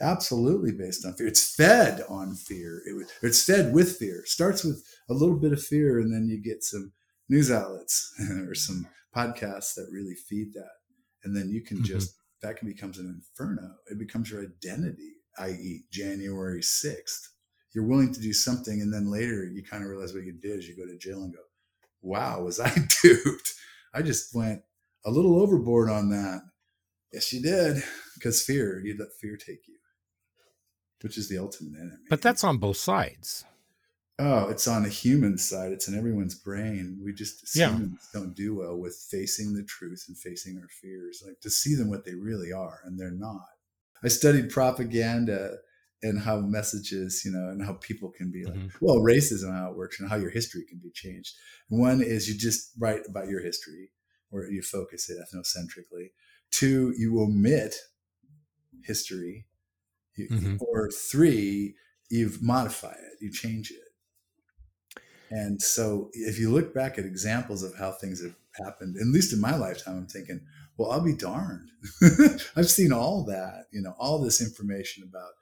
absolutely 0.00 0.72
based 0.72 1.04
on 1.04 1.14
fear? 1.14 1.26
It's 1.26 1.54
fed 1.54 2.02
on 2.08 2.34
fear. 2.34 2.82
It, 2.86 3.06
it's 3.22 3.44
fed 3.44 3.72
with 3.74 3.96
fear. 3.96 4.22
Starts 4.24 4.64
with 4.64 4.82
a 5.08 5.14
little 5.14 5.36
bit 5.38 5.52
of 5.52 5.62
fear, 5.62 5.98
and 5.98 6.12
then 6.12 6.26
you 6.26 6.42
get 6.42 6.64
some 6.64 6.92
news 7.28 7.50
outlets 7.50 8.12
or 8.48 8.54
some 8.54 8.86
podcasts 9.14 9.74
that 9.74 9.88
really 9.92 10.14
feed 10.14 10.52
that, 10.54 10.70
and 11.24 11.36
then 11.36 11.50
you 11.50 11.62
can 11.62 11.78
Mhm. 11.78 11.84
just 11.84 12.14
that 12.42 12.56
can 12.56 12.66
becomes 12.68 12.98
an 12.98 13.06
inferno. 13.06 13.74
It 13.90 13.98
becomes 13.98 14.30
your 14.30 14.42
identity. 14.42 15.16
I.e., 15.38 15.84
January 15.90 16.62
sixth. 16.62 17.28
You're 17.74 17.86
willing 17.86 18.12
to 18.14 18.20
do 18.20 18.32
something, 18.32 18.80
and 18.80 18.92
then 18.92 19.10
later 19.10 19.44
you 19.44 19.62
kind 19.62 19.82
of 19.84 19.90
realize 19.90 20.12
what 20.12 20.24
you 20.24 20.32
did 20.32 20.58
is 20.58 20.68
you 20.68 20.76
go 20.76 20.86
to 20.90 20.98
jail 20.98 21.22
and 21.22 21.32
go, 21.32 21.40
"Wow, 22.02 22.42
was 22.42 22.58
I 22.60 22.72
duped? 23.02 23.52
I 23.94 24.02
just 24.02 24.34
went 24.34 24.62
a 25.04 25.10
little 25.10 25.40
overboard 25.40 25.88
on 25.90 26.10
that." 26.10 26.42
Yes, 27.12 27.32
you 27.32 27.42
did, 27.42 27.82
because 28.14 28.42
fear. 28.42 28.80
You 28.84 28.96
let 28.98 29.08
fear 29.20 29.36
take 29.36 29.66
you, 29.66 29.74
which 31.02 31.18
is 31.18 31.28
the 31.28 31.38
ultimate 31.38 31.78
enemy. 31.78 31.96
But 32.08 32.22
that's 32.22 32.44
on 32.44 32.58
both 32.58 32.76
sides. 32.76 33.44
oh, 34.18 34.48
it's 34.50 34.68
on 34.68 34.82
the 34.82 34.88
human 34.90 35.38
side. 35.38 35.72
It's 35.72 35.88
in 35.88 35.96
everyone's 35.96 36.34
brain. 36.34 37.00
We 37.02 37.12
just 37.14 37.56
Yeah. 37.56 37.70
humans 37.72 38.06
don't 38.12 38.34
do 38.36 38.54
well 38.56 38.76
with 38.76 38.94
facing 39.10 39.54
the 39.54 39.62
truth 39.64 40.04
and 40.08 40.16
facing 40.18 40.58
our 40.58 40.68
fears, 40.68 41.22
like 41.26 41.40
to 41.40 41.48
see 41.50 41.74
them 41.74 41.88
what 41.88 42.04
they 42.04 42.14
really 42.14 42.52
are, 42.52 42.80
and 42.84 42.98
they're 42.98 43.10
not. 43.10 43.46
I 44.04 44.08
studied 44.08 44.50
propaganda 44.50 45.56
and 46.02 46.18
how 46.20 46.40
messages, 46.40 47.22
you 47.24 47.30
know, 47.30 47.48
and 47.50 47.64
how 47.64 47.74
people 47.74 48.10
can 48.10 48.30
be 48.30 48.44
like, 48.44 48.54
Mhm. 48.58 48.72
well, 48.80 48.96
racism, 49.00 49.52
how 49.52 49.70
it 49.70 49.76
works, 49.76 50.00
and 50.00 50.08
how 50.08 50.16
your 50.16 50.30
history 50.30 50.64
can 50.64 50.78
be 50.78 50.90
changed. 50.90 51.36
One 51.68 52.02
is 52.02 52.28
you 52.28 52.34
just 52.38 52.72
write 52.78 53.02
about 53.06 53.28
your 53.28 53.40
history, 53.42 53.90
or 54.30 54.46
you 54.46 54.62
focus 54.62 55.10
it 55.10 55.18
ethnocentrically. 55.18 56.12
Two, 56.50 56.94
you 56.96 57.20
omit 57.20 57.74
history, 58.82 59.46
You- 60.16 60.28
Mhm. 60.28 60.58
or 60.60 60.90
three, 60.90 61.76
you 62.10 62.30
modify 62.42 62.92
it, 62.92 63.18
you 63.20 63.30
change 63.30 63.70
it. 63.70 63.94
And 65.30 65.62
so, 65.62 66.10
if 66.12 66.38
you 66.38 66.50
look 66.50 66.74
back 66.74 66.98
at 66.98 67.06
examples 67.06 67.62
of 67.62 67.74
how 67.76 67.92
things 67.92 68.20
have 68.22 68.34
happened, 68.64 68.96
at 68.96 69.06
least 69.06 69.32
in 69.32 69.40
my 69.40 69.56
lifetime, 69.56 69.96
I'm 69.96 70.06
thinking, 70.08 70.46
well, 70.76 70.90
I'll 70.90 71.00
be 71.00 71.14
darned. 71.14 71.70
I've 72.56 72.68
seen 72.68 72.92
all 72.92 73.24
that, 73.26 73.68
you 73.70 73.80
know, 73.80 73.92
all 73.98 74.20
this 74.20 74.40
information 74.40 75.04
about 75.04 75.32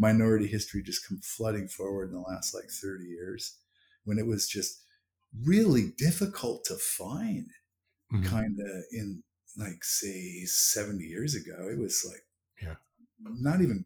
minority 0.00 0.46
history 0.48 0.82
just 0.82 1.06
come 1.06 1.20
flooding 1.22 1.68
forward 1.68 2.08
in 2.08 2.14
the 2.14 2.20
last 2.32 2.54
like 2.54 2.70
30 2.70 3.04
years 3.04 3.58
when 4.04 4.18
it 4.18 4.26
was 4.26 4.48
just 4.48 4.82
really 5.44 5.92
difficult 5.98 6.64
to 6.64 6.74
find 6.76 7.50
Mhm. 8.12 8.24
kind 8.26 8.58
of 8.60 8.82
in 8.90 9.22
like 9.56 9.84
say 9.84 10.44
70 10.46 11.04
years 11.04 11.34
ago 11.36 11.68
it 11.70 11.78
was 11.78 12.04
like 12.10 12.24
Yeah. 12.62 12.76
not 13.20 13.60
even 13.60 13.84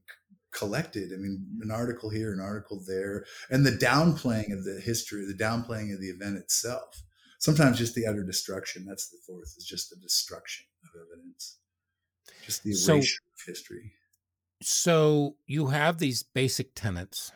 collected 0.52 1.12
i 1.12 1.16
mean 1.16 1.36
an 1.62 1.70
article 1.72 2.10
here 2.10 2.32
an 2.32 2.40
article 2.40 2.78
there 2.86 3.26
and 3.50 3.66
the 3.66 3.72
downplaying 3.72 4.52
of 4.56 4.64
the 4.64 4.80
history 4.80 5.26
the 5.26 5.34
downplaying 5.46 5.92
of 5.92 6.00
the 6.00 6.10
event 6.10 6.36
itself 6.36 7.02
sometimes 7.40 7.76
just 7.76 7.94
the 7.96 8.06
utter 8.06 8.22
destruction 8.22 8.84
that's 8.86 9.08
the 9.08 9.18
fourth 9.26 9.52
is 9.58 9.66
just 9.66 9.90
the 9.90 9.96
destruction 9.96 10.64
of 10.84 10.90
evidence 11.04 11.58
just 12.46 12.62
the 12.62 12.72
So- 12.72 12.94
erasure 12.94 13.18
of 13.34 13.40
history 13.46 13.92
So 14.62 15.36
you 15.46 15.68
have 15.68 15.98
these 15.98 16.22
basic 16.22 16.74
tenets. 16.74 17.32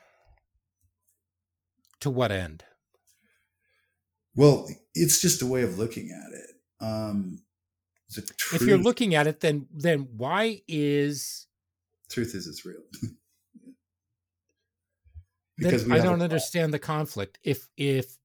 To 2.00 2.10
what 2.10 2.32
end? 2.32 2.64
well 4.34 4.68
it's 4.94 5.20
just 5.20 5.42
a 5.42 5.46
way 5.46 5.62
of 5.62 5.78
looking 5.78 6.10
at 6.10 6.32
it 6.32 6.50
um 6.80 7.42
the 8.14 8.22
truth, 8.22 8.62
If 8.62 8.68
you're 8.68 8.78
looking 8.78 9.14
at 9.14 9.26
it, 9.26 9.40
then 9.40 9.66
then 9.70 10.08
why 10.16 10.62
is 10.66 11.46
truth 12.08 12.34
is 12.34 12.46
it's 12.46 12.64
real 12.64 12.80
we 15.58 15.64
I 15.70 15.98
don't 15.98 16.22
understand 16.22 16.72
the 16.72 16.78
conflict. 16.78 17.38
If 17.42 17.68
if 17.76 18.16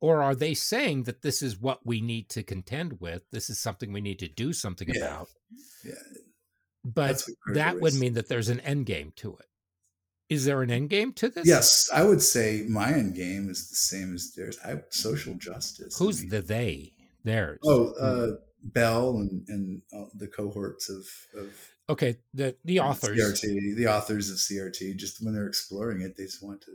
or 0.00 0.22
are 0.22 0.34
they 0.34 0.54
saying 0.54 1.04
that 1.04 1.22
this 1.22 1.42
is 1.42 1.58
what 1.58 1.86
we 1.86 2.00
need 2.00 2.28
to 2.30 2.42
contend 2.42 3.00
with? 3.00 3.22
This 3.30 3.50
is 3.50 3.60
something 3.60 3.92
we 3.92 4.00
need 4.00 4.18
to 4.20 4.28
do 4.28 4.52
something 4.52 4.88
Yeah. 4.92 5.06
about. 5.06 5.28
yeah 5.84 5.94
But 6.84 7.06
That's 7.08 7.28
what 7.28 7.38
critical 7.40 7.64
that 7.72 7.80
would 7.80 7.94
mean 7.94 8.14
that 8.14 8.28
there's 8.28 8.48
an 8.48 8.60
end 8.60 8.86
game 8.86 9.12
to 9.16 9.36
it. 9.38 9.46
Is 10.28 10.44
there 10.46 10.62
an 10.62 10.70
end 10.70 10.88
game 10.90 11.12
to 11.14 11.28
this? 11.28 11.46
Yes, 11.46 11.90
I 11.92 12.04
would 12.04 12.22
say 12.22 12.64
my 12.68 12.92
end 12.92 13.14
game 13.14 13.50
is 13.50 13.68
the 13.68 13.76
same 13.76 14.14
as 14.14 14.32
theirs. 14.32 14.58
I 14.64 14.76
social 14.90 15.34
justice. 15.34 16.00
I 16.00 16.04
Who's 16.04 16.20
mean- 16.22 16.30
the 16.30 16.40
they? 16.42 16.92
Theirs. 17.24 17.60
oh 17.64 17.92
uh, 18.00 18.36
Bell 18.64 19.10
and 19.18 19.44
and 19.48 19.82
uh, 19.96 20.06
the 20.14 20.26
cohorts 20.26 20.88
of 20.90 21.06
of 21.40 21.52
Okay, 21.88 22.16
the 22.32 22.56
the 22.64 22.80
authors, 22.80 23.18
CRT, 23.18 23.76
the 23.76 23.86
authors 23.88 24.30
of 24.30 24.36
CRT, 24.38 24.96
just 24.96 25.22
when 25.22 25.34
they're 25.34 25.46
exploring 25.46 26.00
it, 26.00 26.16
they 26.16 26.24
just 26.24 26.42
want 26.42 26.62
to. 26.62 26.72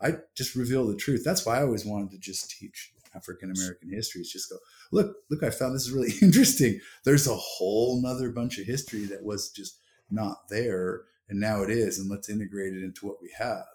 I 0.00 0.18
just 0.36 0.54
reveal 0.54 0.86
the 0.86 0.96
truth. 0.96 1.22
That's 1.24 1.44
why 1.44 1.58
I 1.58 1.62
always 1.62 1.84
wanted 1.84 2.12
to 2.12 2.18
just 2.18 2.50
teach 2.50 2.92
African 3.14 3.50
American 3.50 3.90
history. 3.90 4.22
Is 4.22 4.32
just 4.32 4.50
go 4.50 4.56
look, 4.92 5.16
look. 5.30 5.42
I 5.42 5.50
found 5.50 5.74
this 5.74 5.86
is 5.86 5.92
really 5.92 6.12
interesting. 6.22 6.80
There's 7.04 7.26
a 7.26 7.34
whole 7.36 8.00
nother 8.02 8.30
bunch 8.30 8.58
of 8.58 8.66
history 8.66 9.04
that 9.06 9.24
was 9.24 9.50
just 9.50 9.78
not 10.10 10.48
there, 10.48 11.02
and 11.28 11.40
now 11.40 11.62
it 11.62 11.70
is, 11.70 11.98
and 11.98 12.10
let's 12.10 12.28
integrate 12.28 12.74
it 12.74 12.82
into 12.82 13.06
what 13.06 13.22
we 13.22 13.30
have 13.38 13.66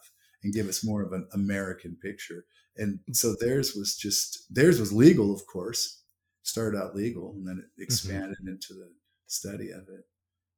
and 0.43 0.53
give 0.53 0.67
us 0.67 0.83
more 0.83 1.01
of 1.01 1.13
an 1.13 1.27
American 1.33 1.95
picture. 2.01 2.45
And 2.77 2.99
so 3.13 3.35
theirs 3.39 3.73
was 3.75 3.95
just 3.97 4.53
theirs 4.53 4.79
was 4.79 4.91
legal, 4.93 5.33
of 5.33 5.45
course. 5.47 6.01
Started 6.43 6.77
out 6.77 6.95
legal, 6.95 7.31
and 7.31 7.47
then 7.47 7.57
it 7.59 7.65
Mm-hmm. 7.75 7.83
expanded 7.83 8.37
into 8.47 8.73
the 8.73 8.91
study 9.27 9.71
of 9.71 9.87
it 9.89 10.05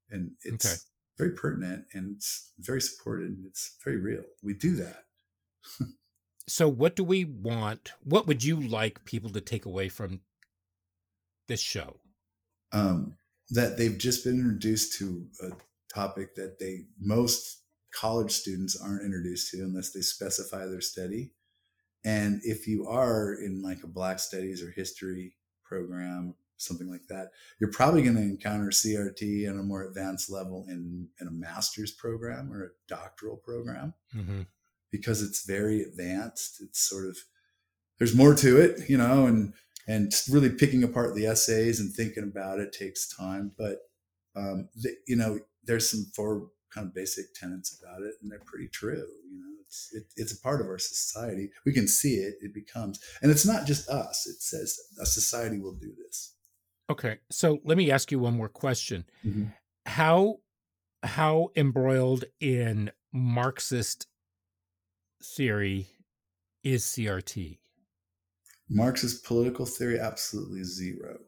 and 0.09 0.31
it's 0.43 0.65
Okay. 0.65 0.81
very 1.17 1.31
pertinent 1.31 1.85
and 1.93 2.15
it's 2.15 2.51
very 2.59 2.81
supported 2.81 3.29
and 3.29 3.45
it's 3.45 3.75
very 3.83 3.97
real. 3.97 4.23
We 4.43 4.53
do 4.53 4.75
that. 4.77 5.05
So, 6.47 6.69
what 6.69 6.95
do 6.95 7.03
we 7.03 7.25
want? 7.25 7.91
What 8.03 8.25
would 8.27 8.43
you 8.43 8.59
like 8.59 9.03
people 9.05 9.29
to 9.31 9.41
take 9.41 9.65
away 9.65 9.89
from 9.89 10.21
this 11.47 11.61
show? 11.61 11.97
Um, 12.71 13.17
that 13.49 13.77
they've 13.77 13.97
just 13.97 14.23
been 14.23 14.39
introduced 14.39 14.97
to 14.99 15.25
a 15.43 15.51
topic 15.93 16.35
that 16.35 16.59
they 16.59 16.85
most 16.99 17.63
college 17.93 18.31
students 18.31 18.79
aren't 18.79 19.03
introduced 19.03 19.51
to 19.51 19.57
unless 19.57 19.91
they 19.91 20.01
specify 20.01 20.65
their 20.65 20.81
study. 20.81 21.31
And 22.05 22.39
if 22.43 22.67
you 22.67 22.87
are 22.87 23.33
in 23.33 23.61
like 23.61 23.83
a 23.83 23.87
Black 23.87 24.19
Studies 24.19 24.63
or 24.63 24.71
history 24.71 25.35
program, 25.63 26.35
something 26.57 26.89
like 26.89 27.07
that, 27.09 27.31
you're 27.59 27.71
probably 27.71 28.03
going 28.03 28.15
to 28.15 28.21
encounter 28.21 28.67
CRT 28.67 29.49
on 29.49 29.59
a 29.59 29.63
more 29.63 29.83
advanced 29.83 30.29
level 30.29 30.65
in, 30.69 31.07
in 31.19 31.27
a 31.27 31.31
master's 31.31 31.91
program 31.91 32.51
or 32.53 32.63
a 32.63 32.69
doctoral 32.87 33.37
program. 33.37 33.93
Mm-hmm. 34.15 34.41
Because 34.91 35.21
it's 35.21 35.45
very 35.45 35.81
advanced. 35.81 36.61
It's 36.61 36.79
sort 36.79 37.05
of 37.07 37.17
there's 37.97 38.15
more 38.15 38.35
to 38.35 38.59
it, 38.61 38.89
you 38.89 38.97
know, 38.97 39.25
and 39.25 39.53
and 39.87 40.11
really 40.29 40.49
picking 40.49 40.83
apart 40.83 41.15
the 41.15 41.25
essays 41.25 41.79
and 41.79 41.93
thinking 41.93 42.23
about 42.23 42.59
it 42.59 42.73
takes 42.73 43.07
time. 43.07 43.51
But 43.57 43.77
um, 44.35 44.69
the, 44.75 44.95
you 45.07 45.15
know, 45.15 45.39
there's 45.63 45.89
some 45.89 46.05
four 46.15 46.49
kind 46.73 46.87
of 46.87 46.93
basic 46.93 47.33
tenets 47.33 47.79
about 47.81 48.03
it, 48.03 48.15
and 48.21 48.31
they're 48.31 48.41
pretty 48.45 48.67
true. 48.67 49.07
You 49.31 49.39
know, 49.39 49.47
it's 49.65 49.89
it, 49.93 50.03
it's 50.15 50.33
a 50.33 50.41
part 50.41 50.61
of 50.61 50.67
our 50.67 50.77
society. 50.77 51.49
We 51.65 51.73
can 51.73 51.87
see 51.87 52.15
it. 52.15 52.35
It 52.41 52.53
becomes, 52.53 52.99
and 53.21 53.31
it's 53.31 53.45
not 53.45 53.65
just 53.65 53.89
us. 53.89 54.27
It 54.27 54.41
says 54.41 54.77
a 55.01 55.05
society 55.05 55.59
will 55.59 55.75
do 55.75 55.93
this. 56.05 56.33
Okay, 56.89 57.19
so 57.29 57.59
let 57.65 57.77
me 57.77 57.91
ask 57.91 58.11
you 58.11 58.19
one 58.19 58.35
more 58.35 58.49
question. 58.49 59.05
Mhm. 59.25 59.53
How 59.85 60.39
how 61.03 61.49
embroiled 61.55 62.25
in 62.39 62.91
Marxist 63.13 64.07
theory 65.23 65.87
is 66.63 66.83
CRT? 66.83 67.59
Marxist 68.69 69.23
political 69.23 69.65
theory, 69.65 69.99
absolutely 69.99 70.63
zero. 70.63 71.19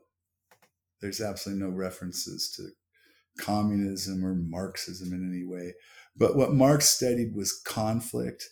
There's 1.01 1.21
absolutely 1.21 1.63
no 1.63 1.69
references 1.69 2.51
to 2.57 2.69
communism 3.41 4.25
or 4.25 4.35
Marxism 4.35 5.13
in 5.13 5.29
any 5.29 5.45
way. 5.45 5.73
But 6.15 6.35
what 6.35 6.53
Marx 6.53 6.89
studied 6.89 7.33
was 7.33 7.61
conflict, 7.65 8.43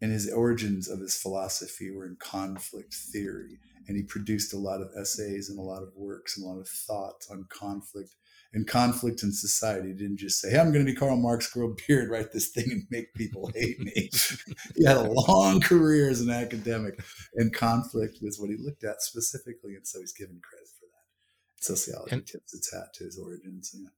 and 0.00 0.10
his 0.10 0.32
origins 0.32 0.88
of 0.88 1.00
his 1.00 1.16
philosophy 1.16 1.90
were 1.90 2.06
in 2.06 2.16
conflict 2.18 2.94
theory. 3.12 3.58
And 3.86 3.96
he 3.96 4.02
produced 4.02 4.54
a 4.54 4.58
lot 4.58 4.80
of 4.80 4.88
essays 4.98 5.50
and 5.50 5.58
a 5.58 5.62
lot 5.62 5.82
of 5.82 5.90
works 5.94 6.36
and 6.36 6.46
a 6.46 6.48
lot 6.48 6.60
of 6.60 6.68
thoughts 6.68 7.28
on 7.30 7.46
conflict 7.50 8.14
and 8.52 8.66
conflict 8.66 9.22
in 9.22 9.32
society. 9.32 9.88
He 9.88 9.94
didn't 9.94 10.18
just 10.18 10.40
say, 10.40 10.50
hey, 10.50 10.58
I'm 10.58 10.72
going 10.72 10.84
to 10.84 10.90
be 10.90 10.96
Karl 10.96 11.16
Marx, 11.16 11.50
grow 11.52 11.70
a 11.70 11.74
beard, 11.86 12.10
write 12.10 12.32
this 12.32 12.48
thing, 12.48 12.66
and 12.70 12.82
make 12.90 13.14
people 13.14 13.50
hate 13.54 13.78
me. 13.78 14.10
he 14.76 14.84
had 14.84 14.96
a 14.96 15.10
long 15.10 15.60
career 15.60 16.10
as 16.10 16.20
an 16.20 16.30
academic, 16.30 17.00
and 17.34 17.54
conflict 17.54 18.18
was 18.22 18.40
what 18.40 18.50
he 18.50 18.56
looked 18.58 18.84
at 18.84 19.02
specifically. 19.02 19.74
And 19.74 19.86
so 19.86 20.00
he's 20.00 20.12
given 20.12 20.40
credit 20.42 20.68
for 20.78 20.86
that. 20.86 21.64
Sociology 21.64 22.16
And- 22.16 22.26
tips 22.26 22.54
its 22.54 22.72
hat 22.72 22.92
to 22.94 23.04
his 23.04 23.18
origins. 23.18 23.74
Yeah. 23.74 23.88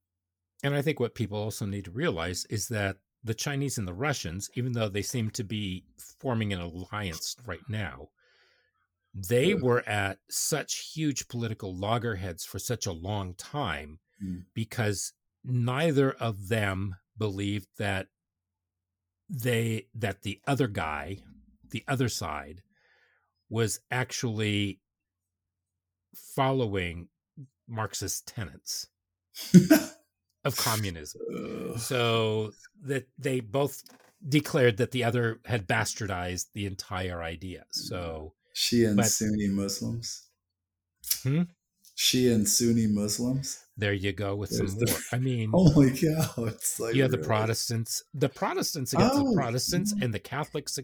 And 0.65 0.75
I 0.75 0.83
think 0.83 1.01
what 1.01 1.15
people 1.15 1.39
also 1.39 1.67
need 1.67 1.87
to 1.87 1.91
realize 1.91 2.45
is 2.47 2.69
that 2.69 2.99
the 3.25 3.35
Chinese 3.35 3.79
and 3.79 3.89
the 3.89 3.95
Russians, 3.95 4.51
even 4.55 4.73
though 4.73 4.89
they 4.89 5.03
seem 5.03 5.31
to 5.31 5.45
be 5.45 5.85
forming 6.21 6.53
an 6.53 6.61
alliance 6.61 7.37
right 7.47 7.63
now, 7.69 8.09
they 9.15 9.55
were 9.55 9.87
at 9.89 10.19
such 10.31 10.93
huge 10.95 11.29
political 11.29 11.75
loggerheads 11.75 12.45
for 12.45 12.59
such 12.59 12.87
a 12.87 12.93
long 12.93 13.35
time 13.35 13.99
Mm. 14.23 14.45
because 14.55 15.13
neither 15.45 16.13
of 16.13 16.49
them 16.49 16.97
believed 17.19 17.69
that 17.79 18.09
they 19.29 19.87
that 19.95 20.23
the 20.23 20.41
other 20.47 20.69
guy, 20.69 21.19
the 21.71 21.83
other 21.89 22.09
side, 22.09 22.63
was 23.49 23.81
actually 23.91 24.81
following 26.15 27.09
Marxist 27.69 28.27
tenets 28.29 28.87
of 30.45 30.57
communism. 30.57 31.21
Ugh. 31.35 31.79
So 31.79 32.53
that 32.85 33.09
they 33.19 33.41
both 33.41 33.83
declared 34.29 34.77
that 34.77 34.91
the 34.93 35.05
other 35.05 35.41
had 35.47 35.67
bastardized 35.67 36.47
the 36.53 36.67
entire 36.67 37.23
idea. 37.23 37.65
So 37.73 38.35
Shia 38.55 38.89
and 38.89 38.97
But- 38.99 39.07
Sunni 39.07 39.49
Muslims. 39.49 40.29
Hmm? 41.23 41.43
Shia 41.97 42.35
and 42.35 42.49
Sunni 42.49 42.87
Muslims. 42.87 43.62
There 43.77 43.93
you 43.93 44.13
go 44.13 44.37
with 44.37 44.51
some 44.51 44.67
the- 44.67 44.87
more. 44.87 45.01
I 45.13 45.19
mean, 45.19 45.51
Holy 45.55 45.91
cow! 45.91 46.45
It's 46.45 46.79
like 46.81 46.95
you 46.95 47.03
have 47.03 47.11
the 47.11 47.17
really- 47.19 47.27
Protestants, 47.29 48.03
the 48.15 48.29
Protestants 48.29 48.93
against 48.93 49.15
Oh, 49.17 49.31
the 49.31 49.35
Protestants, 49.37 49.95
yeah. 49.97 50.05
and 50.05 50.15
the 50.15 50.19
Catholics, 50.19 50.79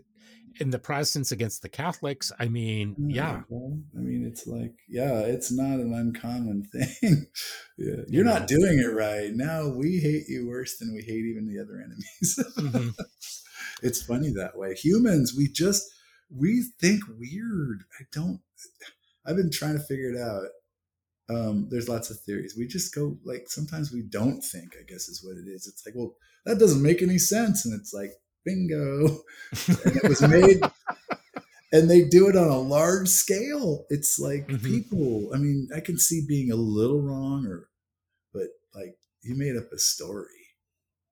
and 0.61 0.73
the 0.73 0.79
Protestants 0.79 1.31
against 1.31 1.63
the 1.63 1.69
Catholics. 1.69 2.33
I 2.39 2.49
mean, 2.49 2.97
yeah, 2.99 3.43
well, 3.49 3.79
I 3.97 4.01
mean, 4.01 4.25
it's 4.27 4.47
like, 4.47 4.75
yeah, 4.89 5.21
it's 5.21 5.53
not 5.53 5.79
an 5.81 5.93
uncommon 5.95 6.65
thing. 6.73 7.27
yeah. 7.77 8.03
You're 8.09 8.25
know. 8.25 8.39
not 8.39 8.49
doing 8.49 8.79
it 8.79 8.93
right. 8.93 9.31
Now 9.33 9.69
we 9.69 9.99
hate 9.99 10.25
you 10.29 10.49
worse 10.49 10.79
than 10.79 10.93
we 10.95 11.03
hate 11.03 11.25
even 11.27 11.47
the 11.47 11.61
other 11.63 11.77
enemies. 11.81 12.39
Mhm. 12.59 12.95
it's 13.83 14.03
funny 14.03 14.31
that 14.31 14.57
way. 14.57 14.75
Humans, 14.75 15.35
we 15.37 15.49
just 15.53 15.85
we 16.35 16.65
think 16.81 17.03
weird. 17.09 17.85
I 18.01 18.05
don't. 18.13 18.41
I've 19.27 19.37
been 19.37 19.51
trying 19.53 19.75
to 19.75 19.83
figure 19.85 20.11
it 20.11 20.19
out. 20.21 20.45
Um, 21.31 21.69
there's 21.71 21.89
lots 21.89 22.11
of 22.11 22.19
theories. 22.21 22.55
We 22.57 22.67
just 22.67 22.95
go 22.95 23.19
like 23.25 23.45
sometimes 23.49 23.93
we 23.93 24.03
don't 24.03 24.41
think. 24.43 24.75
I 24.79 24.85
guess 24.91 25.09
is 25.09 25.23
what 25.25 25.37
it 25.37 25.49
is. 25.49 25.67
It's 25.67 25.85
like, 25.85 25.95
well, 25.95 26.15
that 26.47 26.59
doesn't 26.59 26.83
make 26.83 27.03
any 27.03 27.19
sense, 27.19 27.67
and 27.67 27.79
it's 27.79 27.93
like, 27.93 28.13
bingo. 28.45 29.19
And 29.85 29.97
it 29.97 30.09
was 30.09 30.23
made, 30.23 30.61
and 31.73 31.91
they 31.91 32.05
do 32.05 32.29
it 32.29 32.37
on 32.37 32.49
a 32.49 32.59
large 32.59 33.09
scale. 33.09 33.85
It's 33.91 34.19
like 34.19 34.49
Mhm. 34.49 34.65
people. 34.65 35.31
I 35.35 35.39
mean, 35.39 35.69
I 35.75 35.81
can 35.81 35.99
see 35.99 36.25
being 36.27 36.51
a 36.51 36.57
little 36.57 37.03
wrong, 37.03 37.47
or 37.47 37.69
but 38.33 38.49
like 38.75 38.97
you 39.23 39.35
made 39.37 39.57
up 39.57 39.71
a 39.73 39.79
story. 39.79 40.27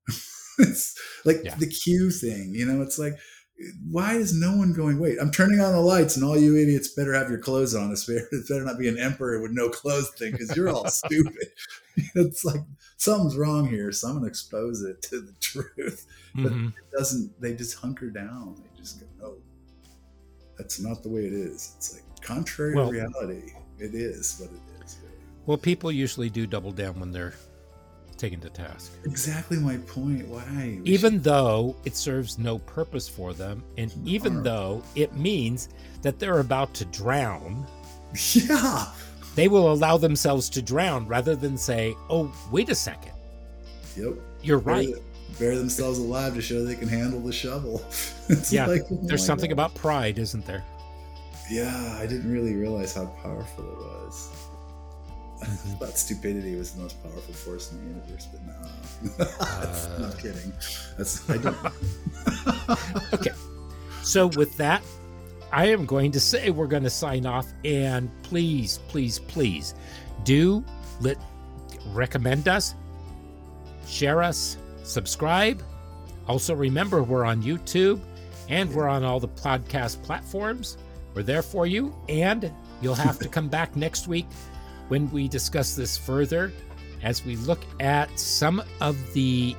it's 0.58 0.94
like 1.24 1.42
Yeah. 1.44 1.56
the 1.56 1.66
Q 1.66 2.10
thing, 2.10 2.54
you 2.54 2.64
know. 2.64 2.80
It's 2.82 2.98
like, 2.98 3.18
why 3.90 4.14
is 4.14 4.34
no 4.38 4.56
one 4.56 4.72
going? 4.72 4.98
Wait, 4.98 5.16
I'm 5.20 5.30
turning 5.30 5.60
on 5.60 5.72
the 5.72 5.80
lights, 5.80 6.16
and 6.16 6.24
all 6.24 6.36
you 6.36 6.56
idiots 6.56 6.88
better 6.88 7.14
have 7.14 7.30
your 7.30 7.38
clothes 7.38 7.74
on. 7.74 7.90
It's 7.90 8.04
better, 8.04 8.28
better 8.48 8.64
not 8.64 8.78
be 8.78 8.88
an 8.88 8.98
emperor 8.98 9.40
with 9.40 9.52
no 9.52 9.68
clothes 9.70 10.10
thing, 10.10 10.32
because 10.32 10.54
you're 10.56 10.68
all 10.68 10.88
stupid. 10.90 11.48
It's 12.14 12.44
like 12.44 12.60
something's 12.98 13.38
wrong 13.38 13.66
here. 13.68 13.90
So 13.90 14.08
I'm 14.08 14.16
gonna 14.16 14.26
expose 14.26 14.82
it 14.82 15.00
to 15.02 15.22
the 15.22 15.32
truth. 15.40 16.06
Mhm. 16.36 16.68
It 16.68 16.90
doesn't. 16.94 17.40
They 17.40 17.54
just 17.54 17.78
hunker 17.78 18.10
down. 18.10 18.56
They 18.58 18.78
just 18.78 19.00
go, 19.00 19.06
no, 19.18 19.36
that's 20.58 20.78
not 20.78 21.02
the 21.02 21.08
way 21.08 21.22
it 21.24 21.32
is. 21.32 21.72
It's 21.78 21.94
like 21.94 22.02
contrary 22.20 22.74
Well- 22.74 22.88
to 22.88 22.92
reality. 22.92 23.52
It 23.78 23.94
is 23.94 24.36
what 24.38 24.50
it 24.50 24.84
is. 24.84 24.98
Well, 25.46 25.56
people 25.56 25.90
usually 25.90 26.28
do 26.28 26.46
double 26.46 26.72
down 26.72 27.00
when 27.00 27.12
they're 27.12 27.32
taken 28.18 28.40
to 28.40 28.50
task, 28.50 28.92
Exactly 29.04 29.58
my 29.58 29.76
point. 29.78 30.26
Why? 30.28 30.78
We 30.82 30.90
even 30.90 31.20
though 31.22 31.76
it 31.84 31.96
serves 31.96 32.38
no 32.38 32.58
purpose 32.58 33.08
for 33.08 33.32
them, 33.32 33.62
and 33.78 33.92
even 34.06 34.42
though 34.42 34.82
it 34.94 35.14
means 35.14 35.68
that 36.02 36.18
they're 36.18 36.40
about 36.40 36.72
to 36.74 36.84
drown. 36.86 37.66
yeah. 38.32 38.86
They 39.34 39.48
will 39.48 39.70
allow 39.72 39.98
themselves 39.98 40.48
to 40.50 40.62
drown 40.62 41.06
rather 41.06 41.36
than 41.36 41.58
say, 41.58 41.94
"Oh, 42.08 42.32
wait 42.50 42.70
a 42.70 42.74
second, 42.74 43.12
Yep. 43.96 44.14
you're 44.42 44.58
right." 44.58 44.88
Bury, 44.88 45.02
bury 45.38 45.56
themselves 45.58 45.98
alive 45.98 46.34
to 46.34 46.40
show 46.40 46.64
they 46.64 46.74
can 46.76 46.88
handle 46.88 47.20
the 47.20 47.32
shovel. 47.32 47.84
Yeah, 48.50 48.66
like, 48.66 48.82
oh 48.90 48.98
There's 49.02 49.24
something 49.24 49.50
God. 49.50 49.54
about 49.54 49.74
pride, 49.74 50.18
isn't 50.18 50.44
there? 50.46 50.64
Yeah, 51.50 51.96
I 52.00 52.06
didn't 52.06 52.32
really 52.32 52.54
realize 52.54 52.92
how 52.94 53.06
powerful 53.22 53.64
it 53.64 53.76
was. 53.78 54.30
I 55.42 55.46
Mhm. 55.46 55.78
thought 55.78 55.98
stupidity 55.98 56.54
was 56.56 56.72
the 56.72 56.82
most 56.82 57.02
powerful 57.02 57.34
force 57.34 57.72
in 57.72 57.78
the 57.78 57.94
universe, 57.94 58.28
but 58.32 58.40
no. 59.18 59.24
Uh. 59.24 59.98
not 60.08 60.18
kidding. 60.18 60.52
That's 60.96 61.28
I 61.30 61.36
don't. 61.38 61.56
Okay. 63.14 63.32
So 64.02 64.28
with 64.28 64.56
that, 64.56 64.82
I 65.52 65.66
am 65.66 65.84
going 65.86 66.10
to 66.12 66.20
say 66.20 66.50
we're 66.50 66.66
going 66.66 66.82
to 66.84 66.90
sign 66.90 67.26
off 67.26 67.46
and 67.64 68.10
please, 68.22 68.78
please, 68.88 69.18
please 69.20 69.74
do 70.24 70.64
let 71.00 71.18
recommend 71.92 72.48
us, 72.48 72.74
share 73.86 74.22
us, 74.22 74.56
subscribe. 74.82 75.62
Also, 76.28 76.54
remember 76.54 77.02
we're 77.02 77.24
on 77.24 77.42
YouTube 77.42 78.00
and 78.48 78.72
we're 78.74 78.88
on 78.88 79.04
all 79.04 79.20
the 79.20 79.28
podcast 79.28 80.02
platforms. 80.02 80.78
We're 81.14 81.22
there 81.22 81.42
for 81.42 81.66
you, 81.66 81.94
and 82.08 82.52
you'll 82.82 82.94
have 82.94 83.18
to 83.20 83.28
come 83.28 83.48
back 83.48 83.74
next 83.74 84.06
week 84.06 84.26
when 84.88 85.10
we 85.10 85.28
discuss 85.28 85.74
this 85.74 85.96
further 85.96 86.52
as 87.02 87.24
we 87.24 87.36
look 87.36 87.60
at 87.80 88.18
some 88.18 88.62
of 88.80 88.96
the 89.12 89.54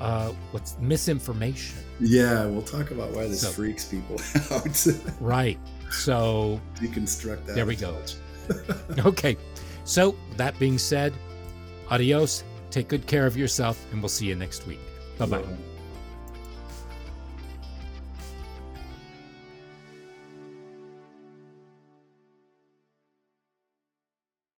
uh, 0.00 0.32
what's 0.50 0.76
misinformation. 0.80 1.78
Yeah, 2.00 2.46
we'll 2.46 2.62
talk 2.62 2.90
about 2.90 3.10
why 3.12 3.28
this 3.28 3.42
So- 3.42 3.50
freaks 3.50 3.84
people 3.84 4.16
out. 4.50 4.86
Right. 5.20 5.58
So 5.90 6.60
Deconstruct 6.76 7.46
that. 7.46 7.54
There 7.54 7.66
we 7.66 7.76
go. 7.76 7.96
Okay. 8.98 9.36
So, 9.84 10.16
that 10.36 10.58
being 10.58 10.78
said, 10.78 11.12
adios. 11.90 12.44
Take 12.70 12.88
good 12.88 13.06
care 13.06 13.26
of 13.26 13.36
yourself, 13.36 13.84
and 13.92 14.00
we'll 14.00 14.08
see 14.08 14.26
you 14.26 14.34
next 14.34 14.66
week. 14.66 14.80
Bye 15.18 15.26
bye. 15.26 15.71